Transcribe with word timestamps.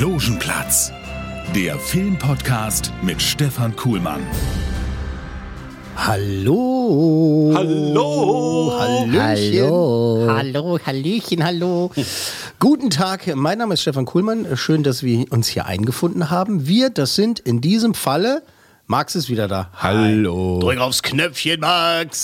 Logenplatz, 0.00 0.92
der 1.56 1.76
Filmpodcast 1.76 2.92
mit 3.02 3.20
Stefan 3.20 3.74
Kuhlmann. 3.74 4.20
Hallo. 5.96 7.52
Hallo. 7.52 8.76
Hallöchen. 8.78 9.20
Hallo. 9.20 10.26
Hallo, 10.30 10.78
Hallöchen, 10.86 11.44
hallo. 11.44 11.90
Guten 12.60 12.90
Tag, 12.90 13.34
mein 13.34 13.58
Name 13.58 13.74
ist 13.74 13.82
Stefan 13.82 14.04
Kuhlmann. 14.04 14.56
Schön, 14.56 14.84
dass 14.84 15.02
wir 15.02 15.32
uns 15.32 15.48
hier 15.48 15.66
eingefunden 15.66 16.30
haben. 16.30 16.68
Wir, 16.68 16.90
das 16.90 17.16
sind 17.16 17.40
in 17.40 17.60
diesem 17.60 17.94
Falle, 17.94 18.44
Max 18.86 19.16
ist 19.16 19.28
wieder 19.28 19.48
da. 19.48 19.68
Hallo. 19.74 20.60
Drück 20.60 20.78
aufs 20.78 21.02
Knöpfchen, 21.02 21.58
Max. 21.58 22.22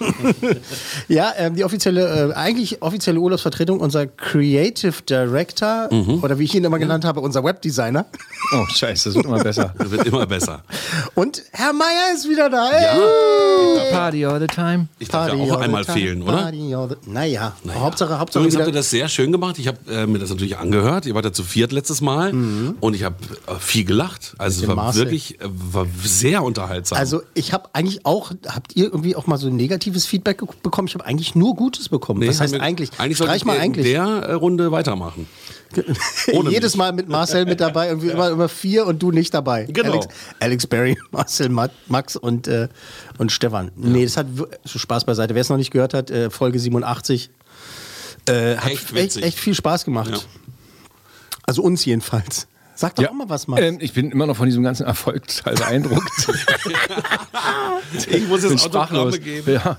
ja, 1.08 1.32
ähm, 1.36 1.54
die 1.56 1.64
offizielle, 1.64 2.30
äh, 2.30 2.34
eigentlich 2.34 2.82
offizielle 2.82 3.20
Urlaubsvertretung, 3.20 3.80
unser 3.80 4.06
Creative 4.06 4.94
Director, 5.08 5.88
oder 6.22 6.38
wie 6.38 6.44
ich 6.44 6.54
ihn 6.54 6.64
immer 6.64 6.78
genannt 6.78 7.04
habe, 7.04 7.20
unser 7.20 7.44
Webdesigner. 7.44 8.06
Oh, 8.52 8.64
scheiße, 8.74 9.08
das 9.10 9.14
wird 9.16 9.26
immer 9.26 9.42
besser. 9.42 9.74
Das 9.78 9.90
wird 9.92 10.06
immer 10.06 10.26
besser. 10.26 10.62
Und 11.14 11.42
Herr 11.52 11.72
Meier 11.72 12.14
ist 12.14 12.28
wieder 12.28 12.50
da. 12.50 12.70
Hey. 12.70 13.90
Party 13.92 14.24
all 14.24 14.40
the 14.40 14.46
time. 14.46 14.88
Ich 14.98 15.08
darf 15.08 15.28
ja 15.28 15.34
Party 15.34 15.50
auch 15.50 15.54
all 15.54 15.58
the 15.58 15.64
einmal 15.64 15.84
fehlen, 15.84 16.22
oder? 16.22 16.36
Party 16.42 16.74
all 16.74 16.88
the- 16.88 17.10
Naja, 17.10 17.52
Hauptsache, 17.74 18.18
Hauptsache 18.18 18.42
Übrigens 18.44 18.56
habt 18.58 18.68
ihr 18.68 18.72
das 18.74 18.90
sehr 18.90 19.08
schön 19.08 19.32
gemacht. 19.32 19.58
Ich 19.58 19.68
habe 19.68 19.78
äh, 19.90 20.06
mir 20.06 20.18
das 20.18 20.30
natürlich 20.30 20.58
angehört. 20.58 21.06
Ihr 21.06 21.14
wart 21.14 21.24
ja 21.24 21.32
zu 21.32 21.42
viert 21.44 21.72
letztes 21.72 22.00
Mal 22.00 22.32
und 22.80 22.94
ich 22.94 23.04
habe 23.04 23.16
äh, 23.46 23.52
viel 23.58 23.84
gelacht. 23.84 24.34
Also 24.38 24.62
es 24.62 24.68
war 24.68 24.76
Marcel. 24.76 25.04
wirklich 25.04 25.40
äh, 25.40 25.44
war 25.72 25.86
sehr 26.02 26.42
unterhaltsam. 26.42 26.98
Also 26.98 27.22
ich 27.34 27.52
habe 27.52 27.68
eigentlich 27.72 28.04
auch, 28.06 28.32
habt 28.48 28.76
ihr 28.76 28.84
irgendwie 28.84 29.16
auch 29.16 29.26
mal 29.26 29.38
so 29.38 29.48
negatives 29.84 30.06
Feedback 30.06 30.42
bekommen? 30.62 30.88
Ich 30.88 30.94
habe 30.94 31.04
eigentlich 31.06 31.34
nur 31.34 31.54
Gutes 31.54 31.88
bekommen. 31.88 32.20
Nee, 32.20 32.28
Was 32.28 32.40
heißt 32.40 32.54
eigentlich? 32.60 32.90
Eigentlich 32.98 33.18
Streich 33.18 33.44
mal 33.44 33.54
ich 33.54 33.58
in 33.58 33.64
eigentlich. 33.64 33.86
der 33.86 34.34
Runde 34.36 34.70
weitermachen. 34.72 35.26
Jedes. 36.50 36.76
Mal 36.76 36.92
mit 36.92 37.08
Marcel 37.08 37.44
mit 37.46 37.60
dabei, 37.60 37.88
irgendwie 37.88 38.08
immer, 38.10 38.30
immer 38.30 38.48
vier 38.48 38.86
und 38.86 39.02
du 39.02 39.10
nicht 39.10 39.32
dabei. 39.34 39.64
Genau. 39.64 39.92
Alex, 39.92 40.06
Alex 40.40 40.66
Berry, 40.66 40.98
Marcel, 41.10 41.48
Ma- 41.48 41.70
Max 41.88 42.16
und, 42.16 42.48
äh, 42.48 42.68
und 43.18 43.32
Stefan. 43.32 43.70
Nee, 43.76 44.04
das 44.04 44.16
hat 44.16 44.26
Spaß 44.64 45.04
beiseite. 45.04 45.34
Wer 45.34 45.42
es 45.42 45.48
noch 45.48 45.56
nicht 45.56 45.70
gehört 45.70 45.94
hat, 45.94 46.10
äh, 46.10 46.30
Folge 46.30 46.58
87. 46.58 47.30
Äh, 48.26 48.56
hat 48.56 48.70
Echt 48.70 48.92
echt, 48.94 49.16
echt, 49.18 49.38
viel 49.38 49.54
Spaß 49.54 49.84
gemacht. 49.84 50.10
Ja. 50.10 50.18
Also 51.46 51.62
uns 51.62 51.84
jedenfalls. 51.84 52.46
Sag 52.76 52.94
doch 52.96 53.06
auch 53.08 53.12
mal 53.12 53.28
was, 53.28 53.46
Max. 53.46 53.62
Ähm, 53.62 53.78
ich 53.80 53.92
bin 53.92 54.10
immer 54.10 54.26
noch 54.26 54.36
von 54.36 54.46
diesem 54.46 54.62
ganzen 54.62 54.84
Erfolg 54.86 55.26
total 55.28 55.54
beeindruckt. 55.54 56.10
Ich 58.08 58.26
muss 58.28 58.42
jetzt 58.42 58.64
Autogramme 58.66 59.18
geben. 59.18 59.52
Ja. 59.52 59.76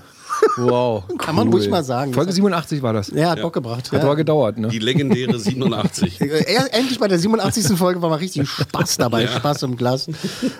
Wow. 0.56 1.04
Kann 1.18 1.34
man 1.34 1.48
ruhig 1.48 1.68
mal 1.68 1.84
sagen. 1.84 2.12
Folge 2.12 2.28
Das 2.28 2.36
87 2.36 2.82
war 2.82 2.92
das. 2.92 3.08
ja, 3.08 3.30
hat 3.30 3.42
Bock 3.42 3.54
gebracht. 3.54 3.90
Hat 3.92 3.98
ja. 3.98 4.04
aber 4.04 4.16
gedauert, 4.16 4.58
ne? 4.58 4.68
Die 4.68 4.78
legendäre 4.78 5.38
87. 5.38 6.20
Äh, 6.20 6.52
erst- 6.52 6.72
Endlich 6.74 6.98
bei 6.98 7.08
der 7.08 7.18
87. 7.18 7.76
Folge 7.76 8.00
war 8.02 8.10
mal 8.10 8.16
richtig 8.16 8.48
Spaß 8.48 8.96
dabei, 8.96 9.26
Spaß 9.36 9.62
im 9.64 9.76
Glas. 9.76 10.08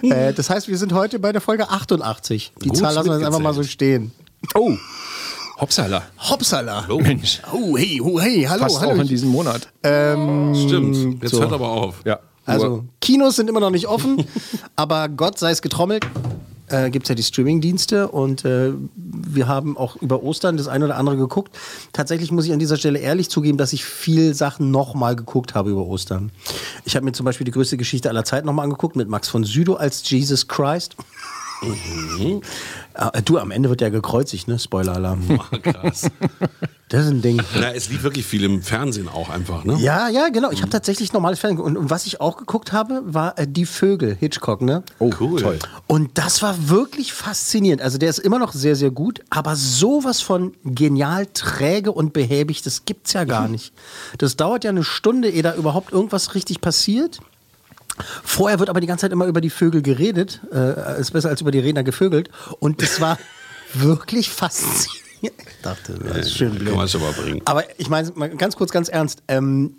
Äh, 0.02 0.32
das 0.32 0.50
heißt, 0.50 0.68
wir 0.68 0.78
sind 0.78 0.92
heute 0.92 1.18
bei 1.18 1.32
der 1.32 1.40
Folge 1.40 1.68
88. 1.70 2.52
Die 2.62 2.68
Gut 2.68 2.78
Zahl 2.78 2.94
lassen 2.94 3.08
wir 3.08 3.16
jetzt 3.16 3.26
einfach 3.26 3.40
mal 3.40 3.54
so 3.54 3.62
stehen. 3.62 4.12
Oh, 4.54 4.76
Hopsala. 5.58 6.02
Hopsala. 6.18 6.82
Hallo. 6.82 6.98
Mensch, 7.00 7.40
Oh, 7.52 7.76
hey, 7.76 8.00
oh, 8.02 8.20
hey, 8.20 8.44
hallo, 8.44 8.62
passt 8.64 8.80
hallo. 8.80 8.92
auch 8.92 8.98
in 8.98 9.08
diesem 9.08 9.30
Monat. 9.30 9.68
Stimmt. 9.80 11.22
Jetzt 11.22 11.32
so. 11.32 11.40
hört 11.40 11.52
aber 11.52 11.68
auf. 11.68 12.02
Ja. 12.04 12.18
Also, 12.44 12.84
Kinos 13.00 13.36
sind 13.36 13.48
immer 13.48 13.60
noch 13.60 13.70
nicht 13.70 13.86
offen, 13.88 14.24
aber 14.76 15.08
Gott 15.08 15.38
sei 15.38 15.50
es 15.50 15.62
getrommelt. 15.62 16.06
Äh, 16.68 16.90
Gibt 16.90 17.04
es 17.06 17.08
ja 17.10 17.14
die 17.14 17.22
Streaming-Dienste 17.22 18.08
und 18.08 18.44
äh, 18.44 18.72
wir 18.96 19.46
haben 19.46 19.76
auch 19.76 19.94
über 19.96 20.24
Ostern 20.24 20.56
das 20.56 20.66
eine 20.66 20.84
oder 20.86 20.96
andere 20.96 21.16
geguckt. 21.16 21.56
Tatsächlich 21.92 22.32
muss 22.32 22.44
ich 22.44 22.52
an 22.52 22.58
dieser 22.58 22.76
Stelle 22.76 22.98
ehrlich 22.98 23.30
zugeben, 23.30 23.56
dass 23.56 23.72
ich 23.72 23.84
viel 23.84 24.34
Sachen 24.34 24.72
nochmal 24.72 25.14
geguckt 25.14 25.54
habe 25.54 25.70
über 25.70 25.86
Ostern. 25.86 26.32
Ich 26.84 26.96
habe 26.96 27.04
mir 27.04 27.12
zum 27.12 27.24
Beispiel 27.24 27.44
die 27.44 27.52
größte 27.52 27.76
Geschichte 27.76 28.08
aller 28.08 28.24
Zeit 28.24 28.44
nochmal 28.44 28.64
angeguckt 28.64 28.96
mit 28.96 29.08
Max 29.08 29.28
von 29.28 29.44
Sydow 29.44 29.74
als 29.74 30.08
Jesus 30.10 30.48
Christ. 30.48 30.96
Äh, 31.62 33.22
Du, 33.22 33.38
am 33.38 33.50
Ende 33.50 33.68
wird 33.68 33.82
er 33.82 33.90
gekreuzigt, 33.90 34.48
ne? 34.48 34.58
Spoiler-Alarm. 34.58 35.40
Krass. 35.62 36.10
Das 36.88 37.04
ist 37.04 37.10
ein 37.10 37.20
Ding. 37.20 37.42
Na, 37.58 37.74
es 37.74 37.88
lief 37.88 38.04
wirklich 38.04 38.24
viel 38.24 38.44
im 38.44 38.62
Fernsehen 38.62 39.08
auch 39.08 39.28
einfach, 39.28 39.64
ne? 39.64 39.74
Ja, 39.80 40.08
ja, 40.08 40.28
genau. 40.28 40.52
Ich 40.52 40.60
habe 40.60 40.70
tatsächlich 40.70 41.12
normales 41.12 41.40
Fernsehen 41.40 41.56
geguckt. 41.56 41.76
Und, 41.76 41.82
und 41.82 41.90
was 41.90 42.06
ich 42.06 42.20
auch 42.20 42.36
geguckt 42.36 42.70
habe, 42.72 43.02
war 43.04 43.36
äh, 43.40 43.48
Die 43.48 43.66
Vögel, 43.66 44.14
Hitchcock, 44.20 44.62
ne? 44.62 44.84
Oh, 45.00 45.10
Cool. 45.18 45.40
toll. 45.42 45.58
Und 45.88 46.16
das 46.16 46.42
war 46.42 46.68
wirklich 46.68 47.12
faszinierend. 47.12 47.82
Also 47.82 47.98
der 47.98 48.08
ist 48.08 48.20
immer 48.20 48.38
noch 48.38 48.52
sehr, 48.52 48.76
sehr 48.76 48.92
gut, 48.92 49.18
aber 49.30 49.56
sowas 49.56 50.20
von 50.20 50.52
genial 50.64 51.26
träge 51.26 51.90
und 51.90 52.12
behäbig, 52.12 52.62
das 52.62 52.84
gibt's 52.84 53.14
ja 53.14 53.24
gar 53.24 53.48
nicht. 53.48 53.72
Das 54.18 54.36
dauert 54.36 54.62
ja 54.62 54.70
eine 54.70 54.84
Stunde, 54.84 55.28
ehe 55.28 55.42
da 55.42 55.56
überhaupt 55.56 55.90
irgendwas 55.90 56.36
richtig 56.36 56.60
passiert. 56.60 57.18
Vorher 58.24 58.58
wird 58.58 58.68
aber 58.68 58.80
die 58.80 58.86
ganze 58.86 59.02
Zeit 59.02 59.12
immer 59.12 59.26
über 59.26 59.40
die 59.40 59.50
Vögel 59.50 59.82
geredet. 59.82 60.40
Äh, 60.52 61.00
ist 61.00 61.12
besser 61.12 61.28
als 61.28 61.40
über 61.40 61.50
die 61.50 61.58
Redner 61.60 61.84
gevögelt. 61.84 62.30
Und 62.58 62.82
das 62.82 63.00
war 63.00 63.18
wirklich 63.74 64.30
faszinierend. 64.30 64.96
Ich 65.22 65.62
dachte, 65.62 65.94
das 65.94 66.18
ist 66.18 66.36
schön 66.36 66.54
blöd. 66.54 66.68
Kann 66.68 66.76
man 66.76 66.88
schon 66.88 67.00
mal 67.00 67.12
bringen. 67.12 67.42
Aber 67.44 67.64
ich 67.78 67.88
meine, 67.88 68.10
mal 68.14 68.28
ganz 68.30 68.56
kurz, 68.56 68.70
ganz 68.70 68.88
ernst. 68.88 69.22
Ähm, 69.28 69.76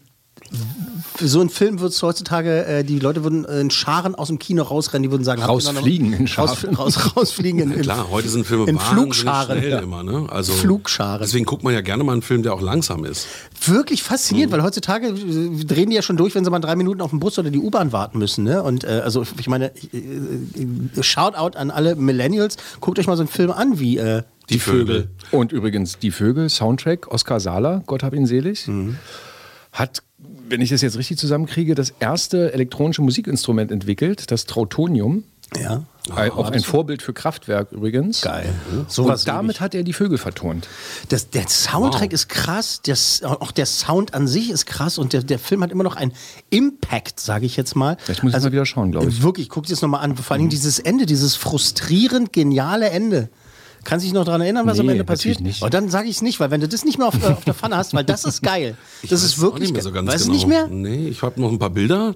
für 1.16 1.28
so 1.28 1.40
einen 1.40 1.50
Film 1.50 1.80
wird 1.80 1.91
es 1.91 2.02
heutzutage, 2.03 2.66
äh, 2.66 2.84
die 2.84 3.00
Leute 3.00 3.24
würden 3.24 3.46
äh, 3.46 3.59
in 3.59 3.69
Scharen 3.69 4.16
aus 4.16 4.28
dem 4.28 4.40
Kino 4.40 4.63
rausrennen, 4.63 5.03
die 5.03 5.12
würden 5.12 5.24
sagen, 5.24 5.41
Rausfliegen 5.41 6.13
in 6.13 6.28
raus, 6.28 6.59
Scharen. 6.62 6.75
raus, 6.75 7.16
rausfliegen 7.16 7.59
in, 7.59 7.72
in, 7.72 7.81
Klar, 7.81 8.09
heute 8.09 8.30
sind 8.30 8.46
Filme 8.46 8.66
in 8.66 8.80
Flugscharen. 8.80 9.57
schnell 9.57 9.72
ja. 9.72 9.80
immer, 9.80 10.03
ne? 10.03 10.28
Also 10.30 10.53
Flugscharen. 10.53 11.22
Deswegen 11.22 11.46
guckt 11.46 11.63
man 11.63 11.74
ja 11.74 11.81
gerne 11.81 12.03
mal 12.03 12.13
einen 12.13 12.22
Film, 12.22 12.44
der 12.44 12.53
auch 12.53 12.62
langsam 12.62 13.03
ist. 13.03 13.28
Wirklich 13.66 14.03
faszinierend, 14.03 14.53
weil 14.53 14.63
heutzutage 14.63 15.07
äh, 15.07 15.63
drehen 15.66 15.90
die 15.90 15.96
ja 15.96 16.02
schon 16.02 16.18
durch, 16.18 16.36
wenn 16.36 16.46
sie 16.46 16.52
mal 16.52 16.59
drei 16.59 16.75
Minuten 16.75 17.02
auf 17.02 17.09
den 17.09 17.19
Bus 17.19 17.38
oder 17.40 17.50
die 17.50 17.59
U-Bahn 17.59 17.91
warten 17.91 18.19
müssen. 18.19 18.44
Ne? 18.44 18.62
Und 18.63 18.84
äh, 18.84 19.02
also 19.03 19.24
ich 19.40 19.47
meine, 19.47 19.72
äh, 19.75 21.02
Shoutout 21.02 21.57
an 21.57 21.72
alle 21.72 21.96
Millennials, 21.96 22.57
guckt 22.80 23.00
euch 23.00 23.07
mal 23.07 23.18
so 23.18 23.24
einen 23.24 23.30
Film 23.30 23.52
an 23.52 23.80
wie 23.80 23.97
äh, 23.97 24.24
Die 24.50 24.59
Vögel. 24.59 25.09
Und 25.31 25.52
übrigens, 25.52 26.00
die 26.00 26.12
Vögel, 26.12 26.50
Soundtrack, 26.50 27.12
Oskar 27.12 27.40
Sala, 27.40 27.84
Gott 27.86 28.03
hab 28.03 28.13
ihn 28.13 28.25
selig, 28.25 28.69
hat, 29.72 30.03
wenn 30.50 30.62
ich 30.62 30.69
das 30.69 30.81
jetzt 30.81 30.97
richtig 30.97 31.18
zusammenkriege, 31.18 31.75
das 31.75 31.94
erste 32.00 32.53
elektronische 32.53 33.02
Musikinstrument 33.02 33.72
entwickelt, 33.72 34.31
das 34.31 34.46
Trautonium. 34.46 35.24
Ja. 35.58 35.84
Ein- 36.13 36.31
auch 36.31 36.52
ein 36.52 36.62
Vorbild 36.62 37.02
für 37.02 37.13
Kraftwerk 37.13 37.72
übrigens. 37.72 38.22
Geil. 38.22 38.53
Sowas 38.88 39.22
Und 39.22 39.28
damit 39.28 39.59
hat 39.62 39.75
er 39.75 39.84
die 39.84 39.94
Vögel 39.94 40.18
vertont. 40.18 40.68
Das, 41.09 41.30
der 41.30 41.47
Soundtrack 41.47 42.12
ist 42.13 42.28
krass, 42.30 42.81
das, 42.86 43.24
auch 43.24 43.52
der 43.52 43.66
Sound 43.66 44.13
an 44.13 44.28
sich 44.28 44.50
ist 44.50 44.66
krass 44.66 44.97
und 44.97 45.13
der, 45.13 45.24
der 45.24 45.40
Film 45.40 45.63
hat 45.63 45.72
immer 45.72 45.84
noch 45.84 45.96
einen 45.96 46.13
Impact, 46.50 47.19
sage 47.19 47.46
ich 47.46 47.56
jetzt 47.57 47.75
mal. 47.75 47.97
Vielleicht 48.03 48.24
muss 48.24 48.34
ich 48.34 48.41
mal 48.41 48.52
wieder 48.52 48.66
schauen, 48.66 48.91
glaube 48.91 49.09
ich. 49.09 49.22
Wirklich, 49.22 49.50
guck 49.50 49.66
dir 49.66 49.72
das 49.74 49.81
nochmal 49.81 50.02
an. 50.03 50.16
Vor 50.16 50.36
allem 50.36 50.50
dieses 50.50 50.80
Ende, 50.80 51.06
dieses 51.06 51.36
frustrierend 51.36 52.31
geniale 52.34 52.90
Ende. 52.90 53.30
Kannst 53.88 54.03
du 54.03 54.08
dich 54.08 54.14
noch 54.14 54.25
daran 54.25 54.42
erinnern, 54.42 54.68
was 54.68 54.81
am 54.81 54.86
Nee, 54.88 54.92
Ende 54.92 55.06
passiert? 55.06 55.40
nicht. 55.40 55.64
Oh, 55.64 55.70
dann 55.70 55.88
sage 55.88 56.10
ich 56.10 56.18
es 56.18 56.22
nicht, 56.22 56.42
weil 56.42 56.51
wenn 56.51 56.60
du 56.60 56.68
das 56.68 56.84
nicht 56.84 56.98
mehr 56.98 57.07
auf, 57.07 57.24
äh, 57.24 57.28
auf 57.28 57.45
der 57.45 57.54
Pfanne 57.54 57.78
hast, 57.78 57.94
weil 57.94 58.04
das 58.04 58.25
ist 58.25 58.44
geil. 58.44 58.75
Das 59.10 59.24
weiß 59.24 59.24
ist 59.24 59.39
wirklich 59.39 59.62
nicht 59.62 59.74
mehr 59.75 59.81
so 59.81 59.94
ganz 59.94 60.10
weißt 60.12 60.25
genau. 60.25 60.34
du 60.34 60.34
nicht 60.34 60.45
mehr? 60.48 60.68
Nee, 60.68 61.07
ich 61.07 61.22
habe 61.22 61.39
noch 61.39 61.50
ein 61.50 61.57
paar 61.57 61.69
Bilder 61.69 62.13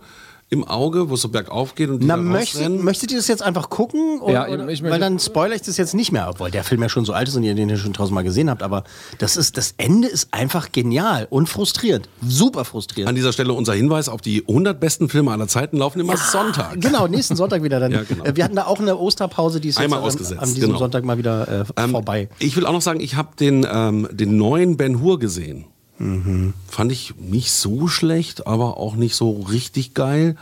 im 0.54 0.66
Auge, 0.66 1.10
wo 1.10 1.14
es 1.14 1.22
so 1.22 1.30
bergauf 1.30 1.76
geht 1.76 1.90
und 1.90 2.00
die 2.02 2.06
Na, 2.06 2.18
da 2.18 2.22
möchtet, 2.22 2.84
möchtet 2.84 3.10
ihr 3.12 3.18
das 3.18 3.30
jetzt 3.30 3.42
einfach 3.42 3.70
gucken? 3.70 4.20
Oder, 4.20 4.34
Ja, 4.34 4.48
oder, 4.50 4.68
ich 4.68 4.84
weil 4.84 4.90
möchte- 4.90 5.00
dann 5.06 5.18
spoilere 5.18 5.56
ich 5.56 5.62
das 5.62 5.78
jetzt 5.78 5.94
nicht 5.94 6.12
mehr, 6.12 6.28
obwohl 6.30 6.52
der 6.52 6.66
Film 6.66 6.82
ja 6.82 6.90
schon 6.90 7.06
so 7.06 7.14
alt 7.14 7.30
ist 7.30 7.38
und 7.38 7.44
ihr 7.44 7.56
den 7.56 7.70
ja 7.70 7.78
schon 7.78 7.94
tausendmal 7.94 8.26
gesehen 8.26 8.50
habt. 8.50 8.62
Aber 8.62 8.84
das, 9.18 9.38
ist, 9.38 9.56
das 9.56 9.74
Ende 9.78 10.10
ist 10.10 10.28
einfach 10.32 10.74
genial 10.74 11.26
und 11.30 11.48
frustrierend. 11.48 12.10
Super 12.22 12.66
frustrierend. 12.66 13.08
An 13.08 13.16
dieser 13.16 13.32
Stelle 13.32 13.54
unser 13.54 13.74
Hinweis 13.76 14.10
auf 14.10 14.20
die 14.20 14.42
100 14.46 14.78
besten 14.78 15.08
Filme 15.08 15.32
aller 15.32 15.48
Zeiten 15.48 15.78
laufen 15.78 16.02
immer 16.02 16.18
Sonntag. 16.18 16.82
Genau, 16.82 17.08
nächsten 17.08 17.38
Sonntag 17.38 17.64
wieder 17.64 17.80
dann. 17.80 17.92
Ja, 17.94 18.04
genau. 18.04 18.26
Äh, 18.26 18.36
Wir 18.36 18.44
hatten 18.44 18.56
da 18.58 18.66
auch 18.66 18.80
eine 18.80 18.98
Osterpause, 18.98 19.62
die 19.62 19.70
ist 19.70 19.78
Einmal 19.78 20.00
jetzt 20.00 20.04
an- 20.04 20.22
ausgesetzt, 20.22 20.42
an 20.42 20.54
diesem 20.54 20.68
genau. 20.70 20.80
Sonntag 20.80 21.06
mal 21.06 21.18
wieder 21.18 21.48
äh, 21.78 21.82
Ähm, 21.82 21.92
vorbei. 21.92 22.28
Ich 22.40 22.58
will 22.58 22.66
auch 22.66 22.74
noch 22.74 22.82
sagen, 22.82 23.00
ich 23.00 23.16
habe 23.16 23.30
den, 23.40 23.66
ähm, 23.72 24.08
den 24.12 24.36
neuen 24.36 24.76
Ben 24.76 25.00
Hur 25.00 25.18
gesehen. 25.18 25.64
Mhm. 26.02 26.54
Fand 26.68 26.92
ich 26.92 27.14
nicht 27.20 27.52
so 27.52 27.88
schlecht, 27.88 28.48
aber 28.48 28.78
auch 28.78 28.96
nicht 28.96 29.16
so 29.16 29.34
richtig 29.34 29.94
geil. 29.94 30.36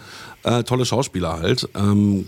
Äh, 0.44 0.64
tolle 0.64 0.86
Schauspieler 0.86 1.40
halt. 1.40 1.68
Ähm, 1.76 2.26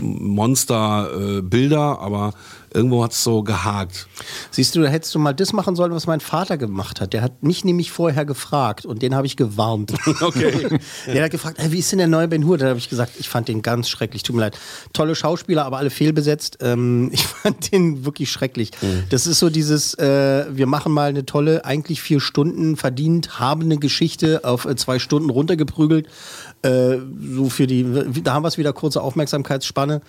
Monster-Bilder, 0.00 2.00
aber 2.00 2.32
irgendwo 2.72 3.02
hat 3.04 3.12
es 3.12 3.22
so 3.22 3.42
gehakt. 3.42 4.08
Siehst 4.50 4.74
du, 4.74 4.82
da 4.82 4.88
hättest 4.88 5.14
du 5.14 5.18
mal 5.18 5.32
das 5.32 5.52
machen 5.52 5.76
sollen, 5.76 5.92
was 5.92 6.06
mein 6.06 6.20
Vater 6.20 6.56
gemacht 6.56 7.00
hat. 7.00 7.12
Der 7.12 7.22
hat 7.22 7.42
mich 7.42 7.64
nämlich 7.64 7.90
vorher 7.90 8.24
gefragt 8.24 8.86
und 8.86 9.02
den 9.02 9.14
habe 9.14 9.26
ich 9.26 9.36
gewarnt. 9.36 9.94
Okay. 10.20 10.78
der 11.06 11.24
hat 11.24 11.30
gefragt, 11.30 11.58
hey, 11.58 11.70
wie 11.70 11.78
ist 11.78 11.92
denn 11.92 11.98
der 11.98 12.08
neue 12.08 12.28
Ben 12.28 12.44
Hur? 12.44 12.58
Da 12.58 12.68
habe 12.68 12.78
ich 12.78 12.88
gesagt, 12.88 13.12
ich 13.18 13.28
fand 13.28 13.46
den 13.46 13.62
ganz 13.62 13.88
schrecklich. 13.88 14.22
Tut 14.22 14.34
mir 14.34 14.42
leid. 14.42 14.58
Tolle 14.92 15.14
Schauspieler, 15.14 15.64
aber 15.64 15.78
alle 15.78 15.90
fehlbesetzt. 15.90 16.58
Ähm, 16.60 17.10
ich 17.12 17.24
fand 17.24 17.72
den 17.72 18.04
wirklich 18.04 18.30
schrecklich. 18.30 18.72
Das 19.10 19.26
ist 19.26 19.38
so 19.38 19.48
dieses, 19.48 19.94
äh, 19.94 20.46
wir 20.50 20.66
machen 20.66 20.92
mal 20.92 21.10
eine 21.10 21.24
tolle, 21.24 21.64
eigentlich 21.64 22.02
vier 22.02 22.20
Stunden 22.20 22.76
verdient, 22.76 23.38
haben 23.38 23.62
eine 23.62 23.78
Geschichte 23.78 24.44
auf 24.44 24.64
äh, 24.64 24.76
zwei 24.76 24.98
Stunden 24.98 25.30
runtergeprügelt. 25.30 26.08
Äh, 26.62 26.98
so 27.34 27.48
für 27.48 27.66
die, 27.66 27.86
da 28.24 28.34
haben 28.34 28.42
wir 28.42 28.48
es 28.48 28.58
wieder 28.58 28.72
kurze 28.72 29.02
Aufmerksamkeitsspanne. 29.02 30.00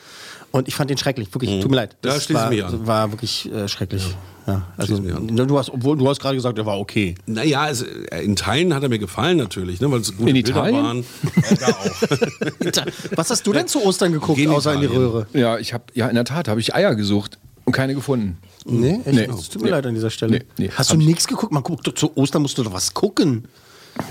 Und 0.51 0.67
ich 0.67 0.75
fand 0.75 0.89
den 0.89 0.97
schrecklich, 0.97 1.33
wirklich. 1.33 1.61
Tut 1.61 1.69
mir 1.69 1.77
leid. 1.77 1.95
Ja, 2.03 2.13
Das 2.13 2.23
schließe 2.25 2.39
war, 2.39 2.51
ich 2.51 2.57
mich 2.63 2.65
an. 2.65 2.87
war 2.87 3.11
wirklich 3.11 3.51
äh, 3.51 3.67
schrecklich. 3.67 4.03
Ja. 4.47 4.63
also, 4.77 4.95
an. 4.95 5.27
ne, 5.27 5.45
du 5.45 5.59
hast, 5.59 5.69
obwohl 5.69 5.95
du 5.95 6.07
hast 6.09 6.19
gerade 6.19 6.35
gesagt, 6.35 6.57
der 6.57 6.65
war 6.65 6.79
okay. 6.79 7.13
Naja, 7.27 7.69
es, 7.69 7.83
äh, 7.83 8.23
in 8.23 8.35
Teilen 8.35 8.73
hat 8.73 8.81
er 8.81 8.89
mir 8.89 8.97
gefallen 8.97 9.37
natürlich, 9.37 9.79
ne, 9.79 9.91
weil 9.91 9.99
es 9.99 10.15
gute 10.17 10.27
In 10.29 10.33
Bilder 10.33 10.49
Italien? 10.49 10.83
waren. 10.83 11.05
Äh, 11.49 11.55
da 11.55 11.67
auch. 11.67 13.17
Was 13.17 13.29
hast 13.29 13.45
du 13.45 13.53
denn 13.53 13.67
zu 13.67 13.83
Ostern 13.83 14.11
geguckt, 14.11 14.37
Genitalien. 14.37 14.57
außer 14.57 14.73
in 14.73 14.81
die 14.81 14.87
Röhre? 14.87 15.27
Ja, 15.33 15.57
ich 15.59 15.73
habe 15.73 15.83
ja 15.93 16.07
in 16.07 16.15
der 16.15 16.25
Tat 16.25 16.47
habe 16.47 16.59
ich 16.59 16.73
Eier 16.73 16.95
gesucht 16.95 17.37
und 17.65 17.73
keine 17.73 17.93
gefunden. 17.93 18.37
Nee, 18.65 18.99
echt? 19.05 19.13
Nee. 19.15 19.25
Es 19.25 19.49
tut 19.49 19.61
mir 19.61 19.67
Nee. 19.67 19.71
leid 19.75 19.85
an 19.85 19.93
dieser 19.93 20.09
Stelle. 20.09 20.31
Nee, 20.39 20.43
nee, 20.57 20.71
Hast 20.75 20.89
hab 20.89 20.95
du 20.97 21.01
ich- 21.01 21.07
nichts 21.07 21.27
geguckt? 21.27 21.51
Man 21.51 21.61
guckt 21.63 21.85
doch 21.85 21.93
zu 21.93 22.15
Ostern 22.17 22.41
musst 22.41 22.57
du 22.57 22.63
doch 22.63 22.73
was 22.73 22.93
gucken. 22.93 23.45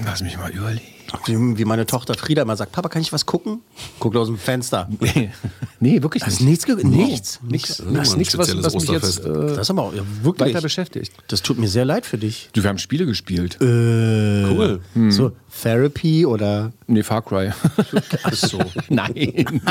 Lass 0.04 0.22
mich 0.22 0.36
mal 0.36 0.50
überlegen. 0.50 0.82
Wie, 1.56 1.64
meine 1.64 1.86
Tochter 1.86 2.12
Frieda 2.14 2.42
immer 2.42 2.54
sagt, 2.56 2.72
Papa, 2.72 2.90
kann 2.90 3.00
ich 3.00 3.14
was 3.14 3.24
gucken? 3.24 3.60
Guckt 3.98 4.14
aus 4.16 4.26
dem 4.26 4.36
Fenster. 4.36 4.88
Nee, 5.00 5.30
nee 5.80 6.02
wirklich 6.02 6.22
Hast 6.24 6.40
nicht. 6.40 6.48
nichts 6.50 6.66
geguckt? 6.66 6.84
Nichts? 6.84 7.40
Nichts. 7.42 7.78
Ja, 7.78 7.84
Das 7.98 8.08
ist 8.08 8.16
nichts, 8.18 8.36
was, 8.36 8.54
was 8.62 8.74
mich 8.74 8.88
jetzt 8.90 9.20
äh, 9.24 9.32
Das 9.32 9.58
ist 9.58 9.70
aber 9.70 9.84
auch 9.84 9.94
ja, 9.94 10.02
wirklich. 10.22 10.50
weiter 10.50 10.60
beschäftigt. 10.60 11.12
Das 11.28 11.40
tut 11.42 11.58
mir 11.58 11.68
sehr 11.68 11.84
leid 11.86 12.04
für 12.04 12.18
dich. 12.18 12.50
Du, 12.52 12.62
wir 12.62 12.68
haben 12.68 12.78
Spiele 12.78 13.06
gespielt. 13.06 13.56
Cool. 13.60 14.80
So, 15.08 15.32
Therapy 15.62 16.26
oder. 16.26 16.72
Nee, 16.86 17.02
Far 17.02 17.22
Cry. 17.22 17.52
Ach 18.24 18.32
so. 18.34 18.58
Nein. 18.90 19.62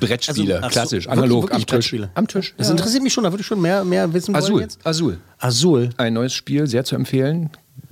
Brettspiele, 0.00 0.54
Also, 0.56 0.66
ach 0.66 0.70
so, 0.70 0.72
klassisch, 0.72 1.04
wirklich- 1.04 1.08
analog, 1.18 1.42
wirklich 1.44 1.56
am 1.56 1.60
Tisch. 1.60 1.66
Brettspiele? 1.74 2.10
Am 2.14 2.26
Tisch. 2.28 2.54
Das 2.56 2.68
ja. 2.68 2.72
interessiert 2.72 3.02
mich 3.02 3.12
schon, 3.12 3.24
da 3.24 3.32
würde 3.32 3.40
ich 3.42 3.46
schon 3.46 3.60
mehr, 3.60 3.84
mehr 3.84 4.12
wissen 4.14 4.32
wollen 4.32 4.42
Azul. 4.44 4.60
jetzt. 4.62 4.78
Azul. 4.86 5.18
Azul. 5.38 5.90
Ein 5.98 6.14
neues 6.14 6.32
Spiel, 6.32 6.66
sehr 6.66 6.84
zu 6.84 6.94
empfehlen. 6.94 7.50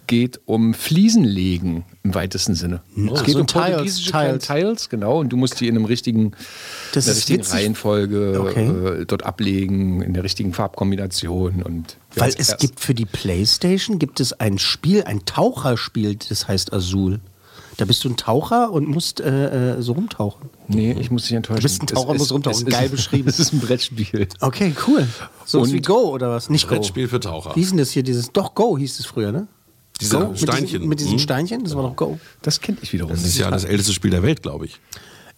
Geht 0.08 0.40
um 0.46 0.72
Fliesenlegen 0.74 1.84
im 2.02 2.14
weitesten 2.14 2.54
Sinne. 2.54 2.80
es 3.14 3.22
geht 3.24 3.34
so 3.34 3.40
um 3.42 3.46
Tiles, 3.46 4.02
Tiles. 4.02 4.46
Tiles, 4.46 4.88
genau. 4.88 5.20
Und 5.20 5.28
du 5.28 5.36
musst 5.36 5.60
die 5.60 5.68
in 5.68 5.76
einem 5.76 5.84
richtigen, 5.84 6.32
Das 6.94 7.04
in 7.06 7.10
der 7.10 7.16
richtigen 7.18 7.38
witzig. 7.40 7.54
Reihenfolge 7.54 8.40
Okay. 8.40 8.66
äh, 9.02 9.04
dort 9.04 9.24
ablegen, 9.24 10.00
in 10.02 10.14
der 10.14 10.24
richtigen 10.24 10.54
Farbkombination. 10.54 11.62
Und 11.62 11.98
Weil 12.16 12.30
es 12.30 12.36
erst- 12.36 12.58
gibt 12.58 12.80
für 12.80 12.94
die 12.94 13.04
Playstation 13.04 13.98
gibt 13.98 14.18
es 14.20 14.32
ein 14.32 14.58
Spiel, 14.58 15.04
ein 15.04 15.24
Taucherspiel, 15.26 16.16
das 16.28 16.48
heißt 16.48 16.72
Azul. 16.72 17.20
Da 17.76 17.84
bist 17.84 18.02
du 18.02 18.08
ein 18.08 18.16
Taucher 18.16 18.72
und 18.72 18.88
musst 18.88 19.20
äh, 19.20 19.74
äh, 19.76 19.82
so 19.82 19.92
rumtauchen. 19.92 20.48
Nee, 20.66 20.96
ich 20.98 21.10
muss 21.12 21.24
dich 21.24 21.32
enttäuschen. 21.34 21.58
Du 21.60 21.62
bist 21.64 21.82
ein 21.82 21.86
Taucher, 21.86 22.12
Es 22.14 22.18
musst 22.18 22.32
rumtauchen. 22.32 22.56
es 22.56 22.62
ist- 22.62 22.70
Geil 22.70 22.88
beschrieben. 22.88 23.28
Es 23.28 23.38
ist 23.38 23.52
ein 23.52 23.60
Brettspiel. 23.60 24.26
Okay, 24.40 24.74
cool. 24.88 25.06
So 25.44 25.60
Und- 25.60 25.72
wie 25.72 25.80
Go 25.82 26.08
oder 26.14 26.30
was? 26.30 26.48
Nicht 26.50 26.66
Go. 26.66 26.74
Brettspiel 26.74 27.06
für 27.08 27.20
Taucher. 27.20 27.54
Wie 27.54 27.60
hieß 27.60 27.68
denn 27.68 27.78
das 27.78 27.90
hier? 27.90 28.02
Dieses, 28.02 28.32
doch, 28.32 28.54
Go 28.54 28.78
hieß 28.78 28.98
es 28.98 29.04
früher, 29.06 29.30
ne? 29.32 29.46
Diese 30.00 30.18
Go? 30.18 30.28
Mit 30.28 30.38
Steinchen. 30.40 30.66
diesen, 30.66 30.88
mit 30.88 31.00
diesen 31.00 31.12
Hm? 31.12 31.18
Steinchen? 31.18 31.64
Das 31.64 31.74
war 31.74 31.82
doch 31.82 31.96
Go. 31.96 32.18
Das 32.42 32.60
kenne 32.60 32.78
ich 32.82 32.92
wiederum 32.92 33.10
Das 33.12 33.24
ist 33.24 33.36
ja 33.38 33.50
das 33.50 33.64
älteste 33.64 33.92
Spiel 33.92 34.10
der 34.10 34.22
Welt, 34.22 34.42
glaube 34.42 34.66
ich. 34.66 34.78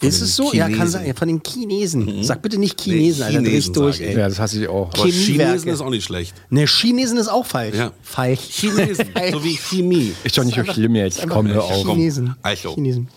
Ist 0.03 0.23
es 0.23 0.35
so? 0.35 0.53
Ja, 0.55 0.65
kann 0.65 0.73
Chinesen. 0.73 0.91
sein. 0.93 1.07
Ja, 1.09 1.15
von 1.15 1.29
den 1.29 1.43
Chinesen. 1.47 2.25
Sag 2.25 2.41
bitte 2.41 2.57
nicht 2.57 2.81
Chinesen, 2.81 3.23
Alter. 3.23 3.41
Dreh 3.41 3.49
ich 3.49 3.53
Chinesen 3.67 3.75
durch, 3.75 4.01
ich. 4.01 4.07
ey. 4.07 4.17
Ja, 4.19 4.29
das 4.31 4.39
hasse 4.39 4.63
ich 4.63 4.67
auch. 4.69 4.89
Aber. 4.95 5.07
Chinesen 5.07 5.69
ist 5.69 5.81
auch 5.83 5.91
nicht 5.91 6.05
schlecht. 6.05 6.35
Ne, 6.49 6.65
Chinesen 6.67 7.19
ist 7.19 7.29
auch 7.29 7.45
falsch. 7.45 7.77
Ja. 7.77 7.93
Falsch. 8.03 8.41
Chinesen, 8.51 9.07
so 9.33 9.45
wie 9.45 9.57
Chemie. 9.59 10.13
Ist 10.25 10.39
doch 10.39 10.45
nicht 10.45 10.57
so 10.57 10.65
schlimm 10.73 10.95
jetzt. 10.95 11.29
Komm, 11.29 11.49
hör 11.49 11.65
auf. 11.65 11.87
Chinesen. 11.87 12.35
Also. 12.41 12.75
Chinesen. 12.75 13.09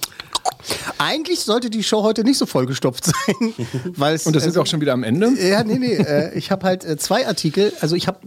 Eigentlich 0.98 1.42
sollte 1.42 1.70
die 1.70 1.84
Show 1.84 2.04
heute 2.04 2.24
nicht 2.24 2.38
so 2.38 2.46
vollgestopft 2.46 3.06
sein, 3.06 3.54
weil 3.96 4.20
Und 4.24 4.36
da 4.36 4.40
sind 4.40 4.56
wir 4.56 4.62
auch 4.62 4.68
schon 4.68 4.82
wieder 4.82 4.94
am 4.94 5.04
Ende. 5.04 5.30
Ja, 5.40 5.64
nee, 5.64 5.78
nee. 5.78 5.94
Äh, 5.96 6.38
ich 6.38 6.52
habe 6.52 6.66
halt 6.66 6.86
äh, 6.86 6.98
zwei 6.98 7.28
Artikel. 7.28 7.74
Also 7.82 7.96
ich 7.96 8.08
habe, 8.08 8.20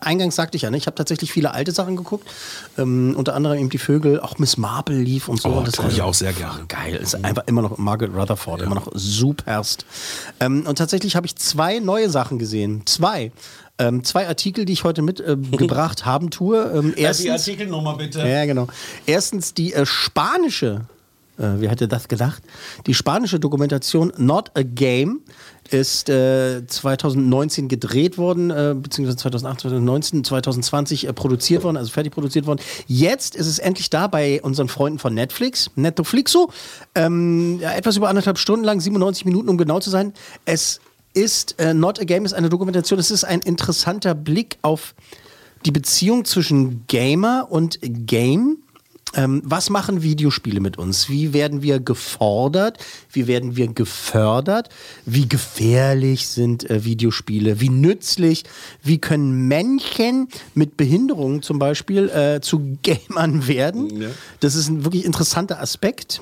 eingangs 0.00 0.36
sagte 0.36 0.56
ich 0.56 0.62
ja, 0.62 0.70
ne, 0.70 0.76
ich 0.76 0.86
habe 0.86 0.94
tatsächlich 0.94 1.32
viele 1.32 1.52
alte 1.52 1.72
Sachen 1.72 1.96
geguckt. 1.96 2.28
Ähm, 2.76 3.14
unter 3.16 3.34
anderem 3.34 3.58
eben 3.58 3.70
die 3.70 3.78
Vögel, 3.78 4.20
auch 4.20 4.38
Miss 4.38 4.56
Marple 4.56 4.96
lief 4.98 5.28
und 5.28 5.40
so. 5.40 5.50
Oh, 5.50 5.58
und 5.58 5.76
guck 5.76 5.90
ich 5.90 6.02
auch 6.02 6.14
sehr 6.14 6.32
gerne. 6.32 6.64
Geil, 6.68 6.96
ist 6.96 7.14
einfach 7.24 7.44
immer 7.46 7.62
noch 7.62 7.78
Margaret 7.78 8.14
Rutherford, 8.14 8.62
immer 8.62 8.74
noch 8.74 8.88
superst. 8.94 9.84
Ähm, 10.40 10.64
und 10.66 10.76
tatsächlich 10.78 11.16
habe 11.16 11.26
ich 11.26 11.36
zwei 11.36 11.78
neue 11.78 12.10
Sachen 12.10 12.38
gesehen. 12.38 12.82
Zwei. 12.86 13.32
Ähm, 13.80 14.02
zwei 14.02 14.26
Artikel, 14.26 14.64
die 14.64 14.72
ich 14.72 14.82
heute 14.82 15.02
mitgebracht 15.02 16.04
haben 16.04 16.30
tue. 16.30 16.60
Ähm, 16.74 16.94
erstens, 16.96 17.30
Artikelnummer 17.30 17.96
bitte. 17.96 18.26
ja, 18.26 18.44
genau. 18.44 18.66
Erstens 19.06 19.54
die 19.54 19.72
äh, 19.72 19.86
spanische, 19.86 20.80
äh, 20.80 20.97
wer 21.38 21.70
hätte 21.70 21.88
das 21.88 22.08
gedacht? 22.08 22.42
Die 22.86 22.94
spanische 22.94 23.40
Dokumentation 23.40 24.12
Not 24.16 24.50
a 24.54 24.62
Game 24.62 25.20
ist 25.70 26.08
äh, 26.08 26.66
2019 26.66 27.68
gedreht 27.68 28.18
worden, 28.18 28.50
äh, 28.50 28.74
beziehungsweise 28.76 29.18
2008, 29.18 29.60
2019, 29.60 30.24
2020 30.24 31.06
äh, 31.06 31.12
produziert 31.12 31.62
worden, 31.62 31.76
also 31.76 31.90
fertig 31.90 32.12
produziert 32.12 32.46
worden. 32.46 32.60
Jetzt 32.86 33.36
ist 33.36 33.46
es 33.46 33.58
endlich 33.58 33.90
da 33.90 34.06
bei 34.06 34.42
unseren 34.42 34.68
Freunden 34.68 34.98
von 34.98 35.14
Netflix, 35.14 35.70
Netflixo. 35.76 36.50
Ähm, 36.94 37.58
ja, 37.60 37.72
etwas 37.72 37.96
über 37.96 38.08
anderthalb 38.08 38.38
Stunden 38.38 38.64
lang, 38.64 38.80
97 38.80 39.24
Minuten, 39.24 39.48
um 39.48 39.58
genau 39.58 39.80
zu 39.80 39.90
sein. 39.90 40.12
Es 40.44 40.80
ist 41.14 41.58
äh, 41.58 41.74
Not 41.74 42.00
a 42.00 42.04
Game, 42.04 42.24
ist 42.24 42.32
eine 42.32 42.48
Dokumentation. 42.48 42.98
Es 42.98 43.10
ist 43.10 43.24
ein 43.24 43.40
interessanter 43.40 44.14
Blick 44.14 44.58
auf 44.62 44.94
die 45.66 45.72
Beziehung 45.72 46.24
zwischen 46.24 46.86
Gamer 46.86 47.48
und 47.50 47.78
Game. 47.82 48.58
Ähm, 49.14 49.42
was 49.44 49.70
machen 49.70 50.02
Videospiele 50.02 50.60
mit 50.60 50.76
uns? 50.78 51.08
Wie 51.08 51.32
werden 51.32 51.62
wir 51.62 51.80
gefordert? 51.80 52.78
Wie 53.10 53.26
werden 53.26 53.56
wir 53.56 53.68
gefördert? 53.68 54.68
Wie 55.06 55.28
gefährlich 55.28 56.28
sind 56.28 56.68
äh, 56.68 56.84
Videospiele? 56.84 57.60
Wie 57.60 57.70
nützlich? 57.70 58.44
Wie 58.82 58.98
können 58.98 59.48
Menschen 59.48 60.28
mit 60.54 60.76
Behinderungen 60.76 61.42
zum 61.42 61.58
Beispiel 61.58 62.08
äh, 62.08 62.40
zu 62.40 62.78
Gamern 62.82 63.46
werden? 63.46 63.88
Das 64.40 64.54
ist 64.54 64.68
ein 64.68 64.84
wirklich 64.84 65.04
interessanter 65.04 65.60
Aspekt. 65.60 66.20